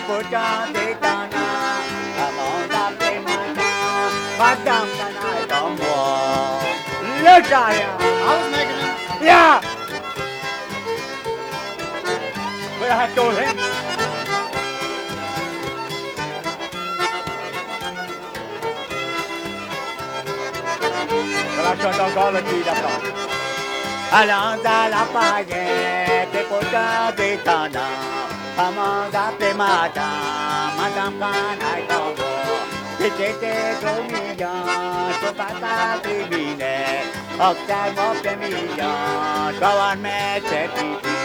paillette 0.09 0.99
moi. 5.77 6.61
Le 7.21 7.35
giant. 7.49 7.99
I 8.01 8.33
was 8.39 8.49
making 8.51 8.79
it. 8.79 9.23
Yeah. 9.23 9.61
I 12.81 12.95
had. 12.95 13.11
Je 21.79 21.85
la 21.85 22.05
encore 22.07 22.33
ma 29.59 29.89
da 29.97 30.09
ma 30.77 30.87
da 30.97 31.05
ma 31.21 31.33
na 31.61 31.71
da 31.89 31.99
mo 32.19 32.31
te 32.99 33.09
te 33.19 33.29
te 33.41 33.55
do 33.83 33.93
mi 34.11 34.23
ya 34.43 34.53
to 35.21 35.31
ba 35.39 35.49
ta 35.63 35.75
ti 36.05 36.17
mi 36.31 36.45
ne 36.61 36.77
ok 37.49 37.59
ta 37.69 37.81
mo 37.97 38.07
pe 38.23 38.33
mi 38.43 38.53
ya 38.81 38.93
ba 39.61 39.71
wan 39.79 39.97
me 40.05 40.19
te 40.51 40.61
ti 40.77 40.87
ti 41.03 41.17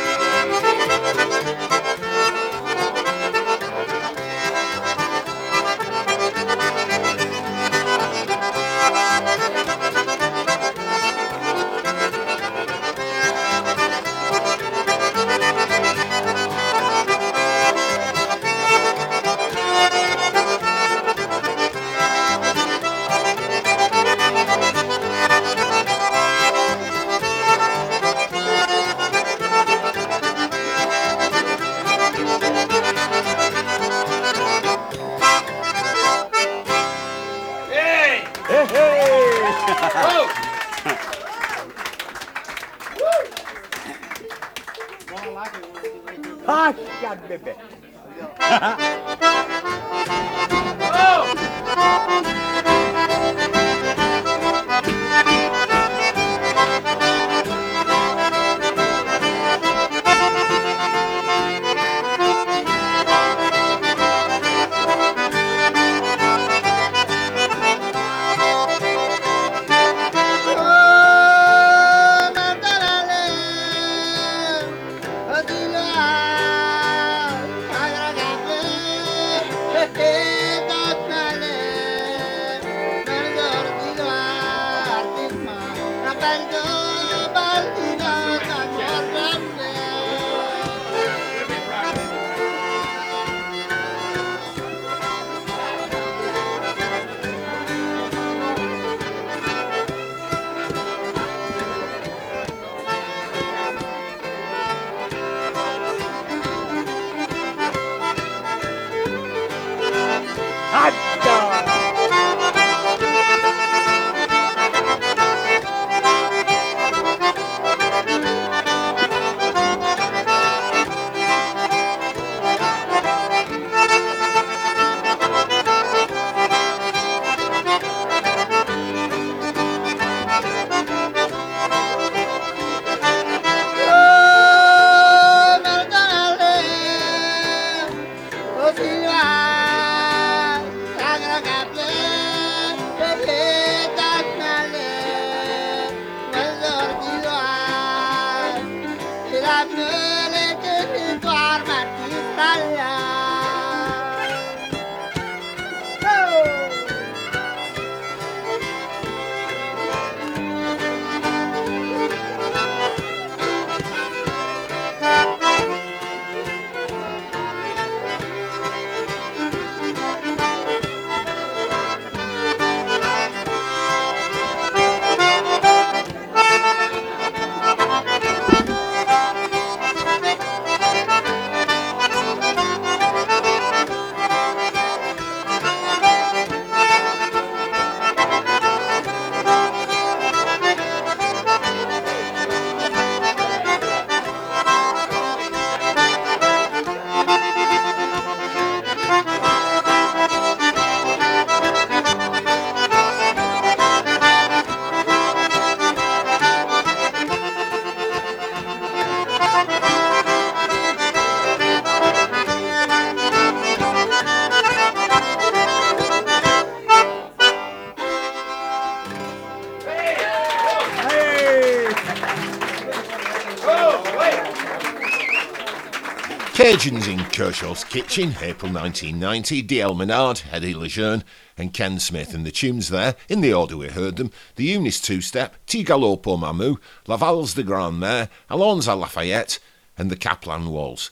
Cajuns 226.84 227.08
in 227.08 227.20
Kershaw's 227.20 227.86
Kitchen, 227.86 228.36
April 228.42 228.70
1990, 228.70 229.62
D.L. 229.62 229.94
Menard, 229.96 230.42
Eddie 230.52 230.74
Lejeune, 230.74 231.24
and 231.58 231.74
Ken 231.74 231.98
Smith. 231.98 232.34
And 232.34 232.46
the 232.46 232.52
tunes 232.52 232.90
there, 232.90 233.16
in 233.30 233.40
the 233.40 233.54
order 233.54 233.78
we 233.78 233.88
heard 233.88 234.18
them, 234.18 234.32
the 234.58 234.66
Eunice 234.66 235.00
Two 235.00 235.22
Step, 235.22 235.56
T 235.66 235.86
Galopo 235.86 236.38
Mamu, 236.38 236.76
La 237.08 237.16
Valse 237.16 237.54
de 237.54 237.64
Grand 237.64 237.98
Mare, 237.98 238.28
Allons 238.50 238.86
à 238.86 239.00
Lafayette, 239.00 239.60
and 239.98 240.12
the 240.12 240.18
Kaplan 240.18 240.68
Waltz. 240.68 241.10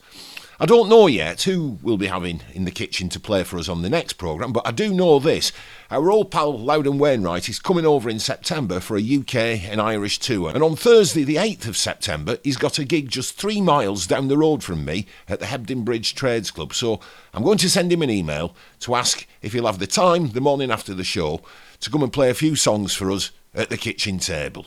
I 0.62 0.64
don't 0.64 0.88
know 0.88 1.08
yet 1.08 1.42
who 1.42 1.80
we'll 1.82 1.96
be 1.96 2.06
having 2.06 2.40
in 2.54 2.64
the 2.64 2.70
kitchen 2.70 3.08
to 3.08 3.18
play 3.18 3.42
for 3.42 3.58
us 3.58 3.68
on 3.68 3.82
the 3.82 3.90
next 3.90 4.12
programme, 4.12 4.52
but 4.52 4.64
I 4.64 4.70
do 4.70 4.94
know 4.94 5.18
this. 5.18 5.50
Our 5.90 6.08
old 6.08 6.30
pal 6.30 6.56
Loudon 6.56 6.98
Wainwright 6.98 7.48
is 7.48 7.58
coming 7.58 7.84
over 7.84 8.08
in 8.08 8.20
September 8.20 8.78
for 8.78 8.96
a 8.96 9.02
UK 9.02 9.34
and 9.68 9.80
Irish 9.80 10.20
tour. 10.20 10.52
And 10.54 10.62
on 10.62 10.76
Thursday, 10.76 11.24
the 11.24 11.34
8th 11.34 11.66
of 11.66 11.76
September, 11.76 12.38
he's 12.44 12.56
got 12.56 12.78
a 12.78 12.84
gig 12.84 13.08
just 13.08 13.36
three 13.36 13.60
miles 13.60 14.06
down 14.06 14.28
the 14.28 14.38
road 14.38 14.62
from 14.62 14.84
me 14.84 15.06
at 15.26 15.40
the 15.40 15.46
Hebden 15.46 15.84
Bridge 15.84 16.14
Trades 16.14 16.52
Club. 16.52 16.74
So 16.74 17.00
I'm 17.34 17.42
going 17.42 17.58
to 17.58 17.68
send 17.68 17.92
him 17.92 18.02
an 18.02 18.10
email 18.10 18.54
to 18.82 18.94
ask 18.94 19.26
if 19.40 19.54
he'll 19.54 19.66
have 19.66 19.80
the 19.80 19.88
time 19.88 20.28
the 20.28 20.40
morning 20.40 20.70
after 20.70 20.94
the 20.94 21.02
show 21.02 21.40
to 21.80 21.90
come 21.90 22.04
and 22.04 22.12
play 22.12 22.30
a 22.30 22.34
few 22.34 22.54
songs 22.54 22.94
for 22.94 23.10
us 23.10 23.32
at 23.52 23.68
the 23.68 23.76
kitchen 23.76 24.20
table. 24.20 24.66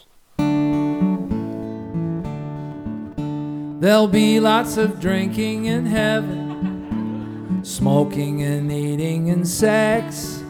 There'll 3.86 4.08
be 4.08 4.40
lots 4.40 4.78
of 4.78 5.00
drinking 5.00 5.66
in 5.66 5.86
heaven, 5.86 7.60
smoking 7.64 8.42
and 8.42 8.72
eating 8.72 9.30
and 9.30 9.48
sex. 9.48 10.42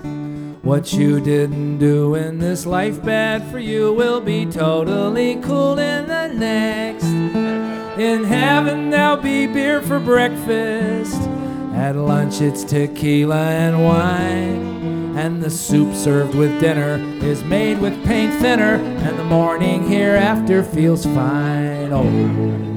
What 0.62 0.94
you 0.94 1.20
didn't 1.20 1.80
do 1.80 2.16
in 2.16 2.40
this 2.40 2.66
life 2.66 3.04
bad 3.04 3.46
for 3.52 3.60
you 3.60 3.92
will 3.92 4.22
be 4.22 4.46
totally 4.46 5.36
cool 5.42 5.78
in 5.80 6.08
the 6.08 6.30
next. 6.30 7.04
In 8.00 8.24
heaven 8.24 8.90
there'll 8.90 9.18
be 9.18 9.48
beer 9.48 9.82
for 9.82 10.00
breakfast. 10.00 11.22
At 11.74 11.98
lunch 11.98 12.40
it's 12.40 12.64
tequila 12.64 13.50
and 13.50 13.84
wine. 13.84 15.18
And 15.18 15.44
the 15.44 15.50
soup 15.50 15.94
served 15.94 16.36
with 16.36 16.62
dinner 16.62 17.00
is 17.22 17.44
made 17.44 17.80
with 17.80 18.02
paint 18.06 18.34
thinner. 18.40 18.76
And 18.76 19.20
the 19.20 19.26
morning 19.26 19.90
hereafter 19.90 20.64
feels 20.64 21.04
fine. 21.04 21.92
Oh. 21.92 22.75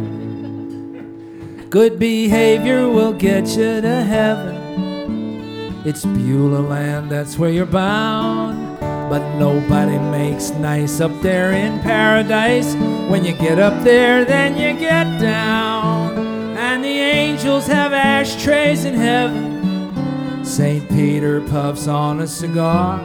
Good 1.70 1.98
behavior 1.98 2.88
will 2.88 3.12
get 3.12 3.46
you 3.48 3.82
to 3.82 4.02
heaven. 4.02 5.82
It's 5.84 6.02
Beulah 6.02 6.66
land, 6.66 7.10
that's 7.10 7.38
where 7.38 7.50
you're 7.50 7.66
bound. 7.66 8.80
But 8.80 9.36
nobody 9.36 9.98
makes 9.98 10.48
nice 10.50 11.00
up 11.02 11.12
there 11.20 11.52
in 11.52 11.78
paradise. 11.80 12.74
When 13.10 13.22
you 13.22 13.34
get 13.34 13.58
up 13.58 13.84
there, 13.84 14.24
then 14.24 14.56
you 14.56 14.80
get 14.80 15.20
down. 15.20 16.16
And 16.56 16.82
the 16.82 16.88
angels 16.88 17.66
have 17.66 17.92
ashtrays 17.92 18.86
in 18.86 18.94
heaven. 18.94 20.44
St. 20.46 20.88
Peter 20.88 21.42
puffs 21.42 21.86
on 21.86 22.20
a 22.20 22.26
cigar. 22.26 22.98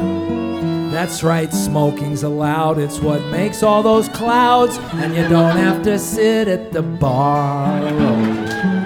That's 0.94 1.24
right, 1.24 1.52
smoking's 1.52 2.22
allowed. 2.22 2.78
It's 2.78 3.00
what 3.00 3.20
makes 3.32 3.64
all 3.64 3.82
those 3.82 4.08
clouds, 4.10 4.78
and 4.94 5.16
you 5.16 5.28
don't 5.28 5.58
have 5.58 5.82
to 5.86 5.98
sit 5.98 6.48
at 6.48 6.72
the 6.72 6.84
bar. 6.84 7.82
It's 7.82 8.83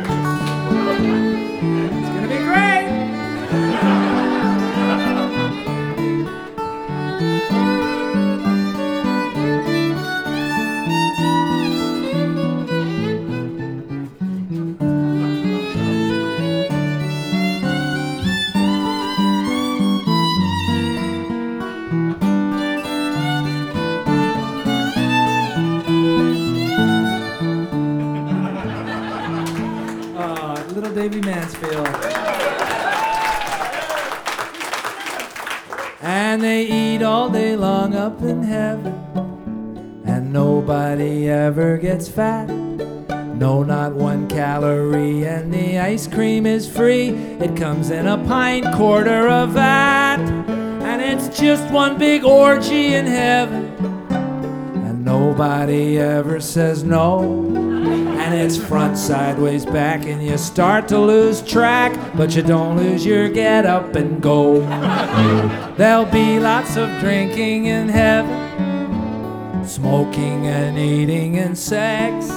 Davy 31.09 31.21
Mansfield. 31.21 31.87
And 36.01 36.41
they 36.41 36.65
eat 36.65 37.01
all 37.01 37.29
day 37.29 37.55
long 37.55 37.95
up 37.95 38.21
in 38.21 38.43
heaven. 38.43 38.93
And 40.05 40.33
nobody 40.33 41.29
ever 41.29 41.77
gets 41.77 42.09
fat. 42.09 42.47
No, 42.47 43.63
not 43.63 43.93
one 43.93 44.27
calorie. 44.27 45.25
And 45.25 45.53
the 45.53 45.79
ice 45.79 46.07
cream 46.07 46.45
is 46.45 46.69
free. 46.69 47.11
It 47.39 47.55
comes 47.55 47.89
in 47.89 48.05
a 48.05 48.17
pint 48.25 48.65
quarter 48.75 49.29
of 49.29 49.53
that. 49.53 50.19
And 50.19 51.01
it's 51.01 51.39
just 51.39 51.71
one 51.71 51.97
big 51.97 52.25
orgy 52.25 52.95
in 52.95 53.05
heaven. 53.05 53.73
And 54.09 55.05
nobody 55.05 55.99
ever 55.99 56.41
says 56.41 56.83
no. 56.83 57.66
And 57.87 58.33
it's 58.33 58.57
front, 58.57 58.97
sideways, 58.97 59.65
back, 59.65 60.05
and 60.05 60.21
you 60.21 60.37
start 60.37 60.87
to 60.89 60.99
lose 60.99 61.41
track, 61.41 61.97
but 62.15 62.35
you 62.35 62.41
don't 62.41 62.77
lose 62.77 63.05
your 63.05 63.29
get 63.29 63.65
up 63.65 63.95
and 63.95 64.21
go. 64.21 64.61
There'll 65.77 66.05
be 66.05 66.39
lots 66.39 66.75
of 66.75 66.89
drinking 66.99 67.65
in 67.65 67.89
heaven, 67.89 69.65
smoking 69.65 70.47
and 70.47 70.77
eating 70.77 71.37
and 71.37 71.57
sex. 71.57 72.29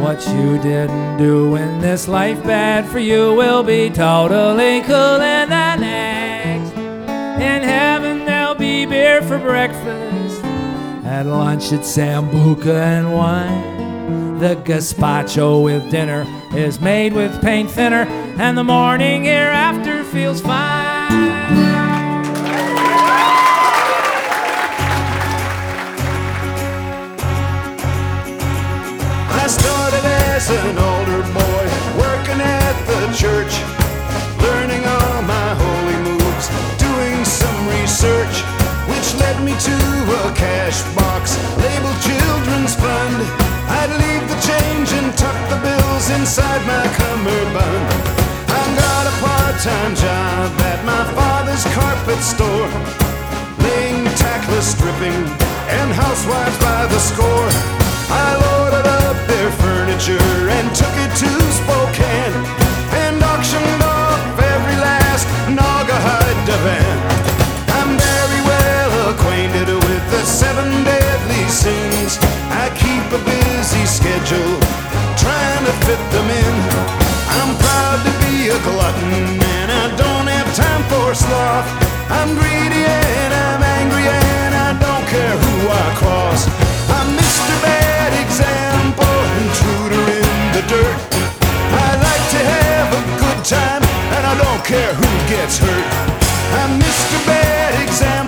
What 0.00 0.26
you 0.28 0.58
didn't 0.58 1.18
do 1.18 1.56
in 1.56 1.80
this 1.80 2.08
life 2.08 2.42
bad 2.44 2.86
for 2.86 2.98
you 2.98 3.34
will 3.34 3.62
be 3.62 3.90
totally 3.90 4.80
cool 4.82 5.20
in 5.20 5.48
the 5.48 5.76
next. 5.76 6.72
In 6.74 7.62
heaven 7.62 8.24
there'll 8.24 8.54
be 8.54 8.86
beer 8.86 9.22
for 9.22 9.38
breakfast. 9.38 10.44
At 11.04 11.26
lunch 11.26 11.72
it's 11.72 11.96
sambuca 11.96 12.74
and 12.74 13.14
wine. 13.14 13.73
The 14.44 14.56
gazpacho 14.56 15.64
with 15.64 15.90
dinner 15.90 16.26
is 16.54 16.78
made 16.78 17.14
with 17.14 17.40
paint 17.40 17.70
thinner, 17.70 18.04
and 18.36 18.58
the 18.58 18.62
morning 18.62 19.24
hereafter 19.24 20.04
feels 20.04 20.42
fine. 20.42 20.52
I 29.32 29.46
started 29.48 30.04
as 30.04 30.50
an 30.50 30.76
older 30.76 31.22
boy, 31.32 31.64
working 31.96 32.42
at 32.44 32.76
the 32.84 33.16
church, 33.16 33.54
learning 34.44 34.84
all 34.84 35.22
my 35.22 35.54
holy 35.56 35.96
moves, 36.04 36.48
doing 36.76 37.24
some 37.24 37.68
research, 37.80 38.42
which 38.92 39.14
led 39.22 39.42
me 39.42 39.52
to 39.52 39.76
a 40.20 40.34
cash 40.36 40.82
box 40.94 41.32
labeled 41.56 41.96
Children's 42.02 42.74
Fund. 42.74 43.53
I'd 43.68 43.92
leave 43.96 44.24
the 44.28 44.38
change 44.40 44.92
and 44.92 45.08
tuck 45.16 45.36
the 45.48 45.60
bills 45.64 46.10
inside 46.10 46.62
my 46.66 46.84
cummerbund. 46.98 47.84
I've 48.48 48.74
got 48.76 49.04
a 49.08 49.14
part-time 49.24 49.94
job 49.96 50.52
at 50.72 50.80
my 50.84 51.04
father's 51.16 51.64
carpet 51.72 52.20
store, 52.20 52.68
laying 53.64 54.04
tackless 54.20 54.76
stripping 54.76 55.20
and 55.68 55.88
housewives 55.92 56.58
by 56.60 56.86
the 56.86 57.00
score. 57.00 57.50
I 58.12 58.36
loaded 58.46 58.86
up 58.86 59.16
their 59.26 59.50
furniture 59.64 60.30
and 60.56 60.66
took 60.76 60.94
it 61.04 61.12
to 61.24 61.30
Spokane 61.60 62.36
and 63.00 63.16
auctioned 63.24 63.82
off 63.82 64.20
every 64.38 64.76
last 64.76 65.26
Naugahyde 65.48 66.40
divan. 66.46 66.98
I'm 67.80 67.96
very 67.96 68.40
well 68.44 69.10
acquainted 69.12 69.68
with 69.72 70.04
the 70.12 70.22
seven 70.24 70.68
deadly 70.84 71.44
sins. 71.48 72.18
I 72.52 72.68
keep 72.76 73.04
a 73.18 73.20
busy 73.64 73.86
schedule 73.86 74.60
trying 75.16 75.64
to 75.64 75.72
fit 75.88 76.02
them 76.12 76.28
in. 76.28 76.54
I'm 77.40 77.56
proud 77.64 77.98
to 78.04 78.12
be 78.20 78.52
a 78.52 78.58
glutton 78.60 79.40
and 79.40 79.68
I 79.72 79.88
don't 79.96 80.28
have 80.28 80.48
time 80.52 80.84
for 80.92 81.14
sloth. 81.16 81.64
I'm 82.12 82.36
greedy 82.36 82.84
and 82.84 83.32
I'm 83.32 83.62
angry 83.80 84.04
and 84.04 84.52
I 84.68 84.70
don't 84.84 85.06
care 85.08 85.36
who 85.44 85.56
I 85.72 85.86
cross. 85.96 86.44
I'm 86.92 87.08
Mr. 87.16 87.54
Bad 87.64 88.12
Example, 88.24 89.16
intruder 89.40 90.04
in 90.12 90.28
the 90.52 90.62
dirt. 90.68 90.98
I 91.72 91.88
like 92.04 92.26
to 92.36 92.40
have 92.44 92.88
a 93.00 93.02
good 93.16 93.40
time 93.48 93.82
and 94.12 94.22
I 94.28 94.34
don't 94.44 94.62
care 94.72 94.92
who 94.92 95.08
gets 95.32 95.56
hurt. 95.56 95.88
I'm 96.60 96.76
Mr. 96.84 97.16
Bad 97.24 97.72
Example, 97.80 98.23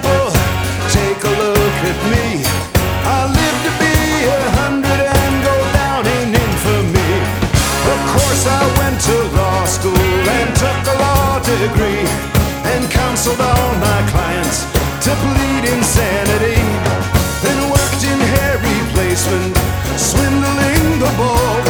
took 10.66 10.86
a 10.94 10.96
law 10.98 11.38
degree 11.38 12.06
and 12.72 12.82
counseled 12.90 13.40
all 13.50 13.70
my 13.88 14.00
clients 14.12 14.58
to 15.04 15.12
plead 15.22 15.62
insanity. 15.76 16.58
Then 17.44 17.58
worked 17.70 18.02
in 18.10 18.18
hair 18.34 18.54
replacement, 18.58 19.54
swindling 20.08 20.86
the 21.04 21.12
ball, 21.20 21.62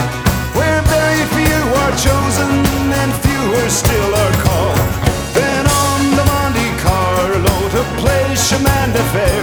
where 0.56 0.80
very 0.96 1.24
few 1.36 1.60
are 1.82 1.94
chosen 2.08 2.52
and 3.00 3.10
fewer 3.24 3.66
still 3.82 4.12
are 4.24 4.36
called. 4.46 4.88
Then 5.36 5.64
on 5.84 6.00
the 6.18 6.24
Monte 6.30 6.70
Carlo 6.84 7.56
to 7.76 7.82
play 8.00 8.26
chemin 8.46 8.88
de 8.96 9.04
fer, 9.12 9.38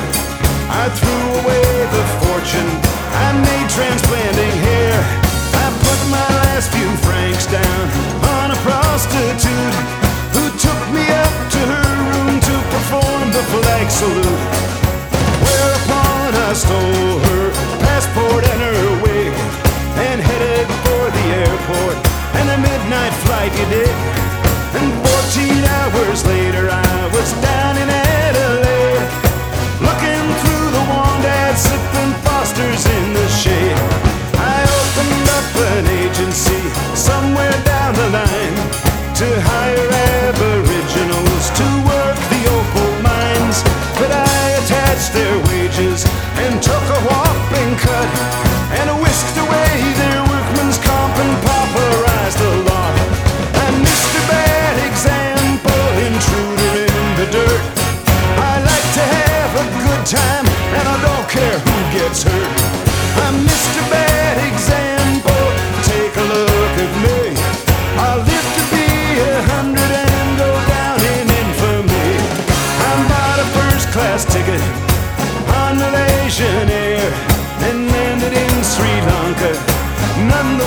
I 0.82 0.83
threw 0.98 1.23
away 1.41 1.67
the 1.98 2.06
fortune 2.22 2.72
I 3.25 3.27
made 3.48 3.67
transplanting 3.77 4.56
hair. 4.67 4.95
I 5.64 5.65
put 5.85 5.99
my 6.17 6.27
last 6.41 6.67
few 6.73 6.90
francs 7.06 7.45
down 7.45 7.73
attitude 9.34 9.74
who 10.34 10.45
took 10.62 10.82
me 10.94 11.06
up 11.10 11.34
to 11.50 11.60
her 11.74 11.90
room 12.10 12.40
to 12.40 12.56
perform 12.70 13.32
the 13.34 13.44
flag 13.50 13.90
salute. 13.90 14.42
Whereupon 15.42 16.30
I 16.38 16.53
stole 16.53 17.18
her 17.18 17.45
passport 17.82 18.45
and 18.45 18.62
her 18.62 19.02
wig 19.02 19.34
and 20.06 20.22
headed 20.22 20.68
for 20.86 21.03
the 21.18 21.26
airport 21.45 21.98
and 22.38 22.45
a 22.50 22.58
midnight 22.62 23.14
flight, 23.26 23.52
you 23.58 23.66
did. 23.74 23.95
And 24.78 24.90
14 25.02 25.66
hours 25.78 26.26
later, 26.26 26.70
I 26.70 27.10
was 27.14 27.34
down 27.42 27.78
in 27.78 27.90
Adelaide 27.90 29.08
looking 29.82 30.26
through 30.42 30.70
the 30.78 30.84
wand 30.94 31.26
at 31.26 31.56
sipping 31.58 32.14
Foster's 32.22 32.86
in 32.86 33.14
the 33.14 33.28
shade. 33.30 33.78
I 34.38 34.58
opened 34.78 35.28
up 35.38 35.48
an 35.74 35.86
agency 36.06 36.62
somewhere 36.94 37.58
down 37.66 37.94
the 37.95 38.10
line 38.10 38.43
to 39.16 39.30
hire 39.42 39.90
aboriginals 40.25 41.45
to 41.53 41.67
work 41.85 42.17
the 42.33 42.42
opal 42.50 42.92
mines. 43.06 43.61
But 44.01 44.09
I 44.09 44.43
attached 44.58 45.14
their 45.14 45.38
wages 45.50 46.03
and 46.42 46.58
took 46.61 46.85
a 46.98 47.00
whopping 47.06 47.77
cut 47.77 48.09
and 48.80 48.90
whisked 49.03 49.38
away 49.38 49.93
their 50.01 50.12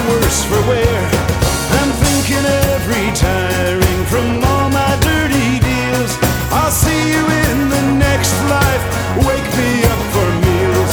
worse 0.09 0.45
for 0.45 0.61
wear. 0.69 1.11
I'm 1.79 1.93
thinking 2.05 2.45
every 2.73 3.11
tiring 3.15 4.05
from 4.07 4.45
all 4.45 4.71
my 4.71 4.99
dirty 5.03 5.59
deals. 5.61 6.13
I'll 6.53 6.71
see 6.71 7.11
you 7.13 7.25
in 7.45 7.69
the 7.69 7.83
next 7.99 8.33
life. 8.49 8.85
Wake 9.27 9.51
me 9.61 9.71
up 9.93 10.03
for 10.15 10.29
meals. 10.47 10.93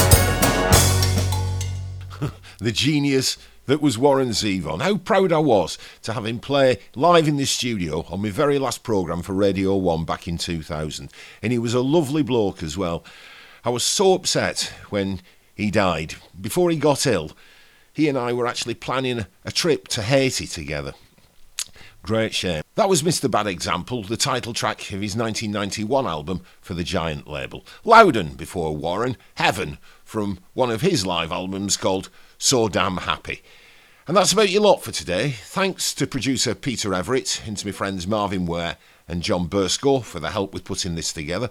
the 2.58 2.72
genius 2.72 3.38
that 3.66 3.80
was 3.80 3.96
Warren 3.96 4.30
Zevon. 4.30 4.82
How 4.82 4.96
proud 4.96 5.32
I 5.32 5.38
was 5.38 5.78
to 6.02 6.12
have 6.12 6.26
him 6.26 6.38
play 6.38 6.80
live 6.94 7.28
in 7.28 7.36
the 7.36 7.46
studio 7.46 8.04
on 8.10 8.22
my 8.22 8.30
very 8.30 8.58
last 8.58 8.82
programme 8.82 9.22
for 9.22 9.32
Radio 9.32 9.74
1 9.76 10.04
back 10.04 10.28
in 10.28 10.36
2000. 10.36 11.10
And 11.42 11.52
he 11.52 11.58
was 11.58 11.74
a 11.74 11.80
lovely 11.80 12.22
bloke 12.22 12.62
as 12.62 12.76
well. 12.76 13.04
I 13.64 13.70
was 13.70 13.82
so 13.84 14.12
upset 14.14 14.72
when 14.90 15.20
he 15.54 15.70
died. 15.70 16.16
Before 16.38 16.70
he 16.70 16.76
got 16.76 17.06
ill, 17.06 17.30
he 17.94 18.08
and 18.08 18.18
I 18.18 18.32
were 18.32 18.46
actually 18.46 18.74
planning 18.74 19.24
a 19.44 19.52
trip 19.52 19.88
to 19.88 20.02
Haiti 20.02 20.46
together. 20.46 20.92
Great 22.02 22.34
shame. 22.34 22.62
That 22.74 22.90
was 22.90 23.02
Mr. 23.02 23.30
Bad 23.30 23.46
Example, 23.46 24.02
the 24.02 24.18
title 24.18 24.52
track 24.52 24.80
of 24.92 25.00
his 25.00 25.16
1991 25.16 26.06
album 26.06 26.42
for 26.60 26.74
the 26.74 26.84
Giant 26.84 27.26
label. 27.26 27.64
Loudon 27.82 28.34
before 28.34 28.76
Warren, 28.76 29.16
Heaven 29.36 29.78
from 30.04 30.40
one 30.52 30.70
of 30.70 30.82
his 30.82 31.06
live 31.06 31.32
albums 31.32 31.78
called 31.78 32.10
So 32.36 32.68
Damn 32.68 32.98
Happy. 32.98 33.42
And 34.06 34.14
that's 34.14 34.32
about 34.32 34.50
your 34.50 34.60
lot 34.60 34.82
for 34.82 34.92
today. 34.92 35.30
Thanks 35.30 35.94
to 35.94 36.06
producer 36.06 36.54
Peter 36.54 36.92
Everett 36.92 37.40
and 37.46 37.56
to 37.56 37.66
my 37.66 37.72
friends 37.72 38.06
Marvin 38.06 38.44
Ware 38.44 38.76
and 39.08 39.22
John 39.22 39.48
Bursko 39.48 40.04
for 40.04 40.20
the 40.20 40.30
help 40.30 40.52
with 40.52 40.64
putting 40.64 40.96
this 40.96 41.10
together. 41.10 41.48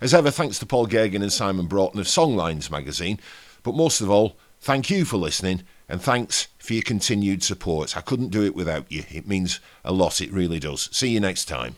As 0.00 0.14
ever, 0.14 0.30
thanks 0.30 0.60
to 0.60 0.66
Paul 0.66 0.86
Gagan 0.86 1.22
and 1.22 1.32
Simon 1.32 1.66
Broughton 1.66 1.98
of 1.98 2.06
Songlines 2.06 2.70
magazine. 2.70 3.18
But 3.64 3.74
most 3.74 4.00
of 4.00 4.08
all, 4.08 4.36
thank 4.60 4.88
you 4.88 5.04
for 5.04 5.16
listening 5.16 5.62
and 5.88 6.00
thanks 6.00 6.48
for 6.58 6.74
your 6.74 6.82
continued 6.82 7.42
support. 7.42 7.96
I 7.96 8.00
couldn't 8.00 8.30
do 8.30 8.42
it 8.42 8.54
without 8.54 8.90
you. 8.90 9.04
It 9.10 9.26
means 9.26 9.60
a 9.84 9.92
lot, 9.92 10.20
it 10.20 10.32
really 10.32 10.58
does. 10.58 10.88
See 10.92 11.08
you 11.08 11.20
next 11.20 11.46
time. 11.46 11.76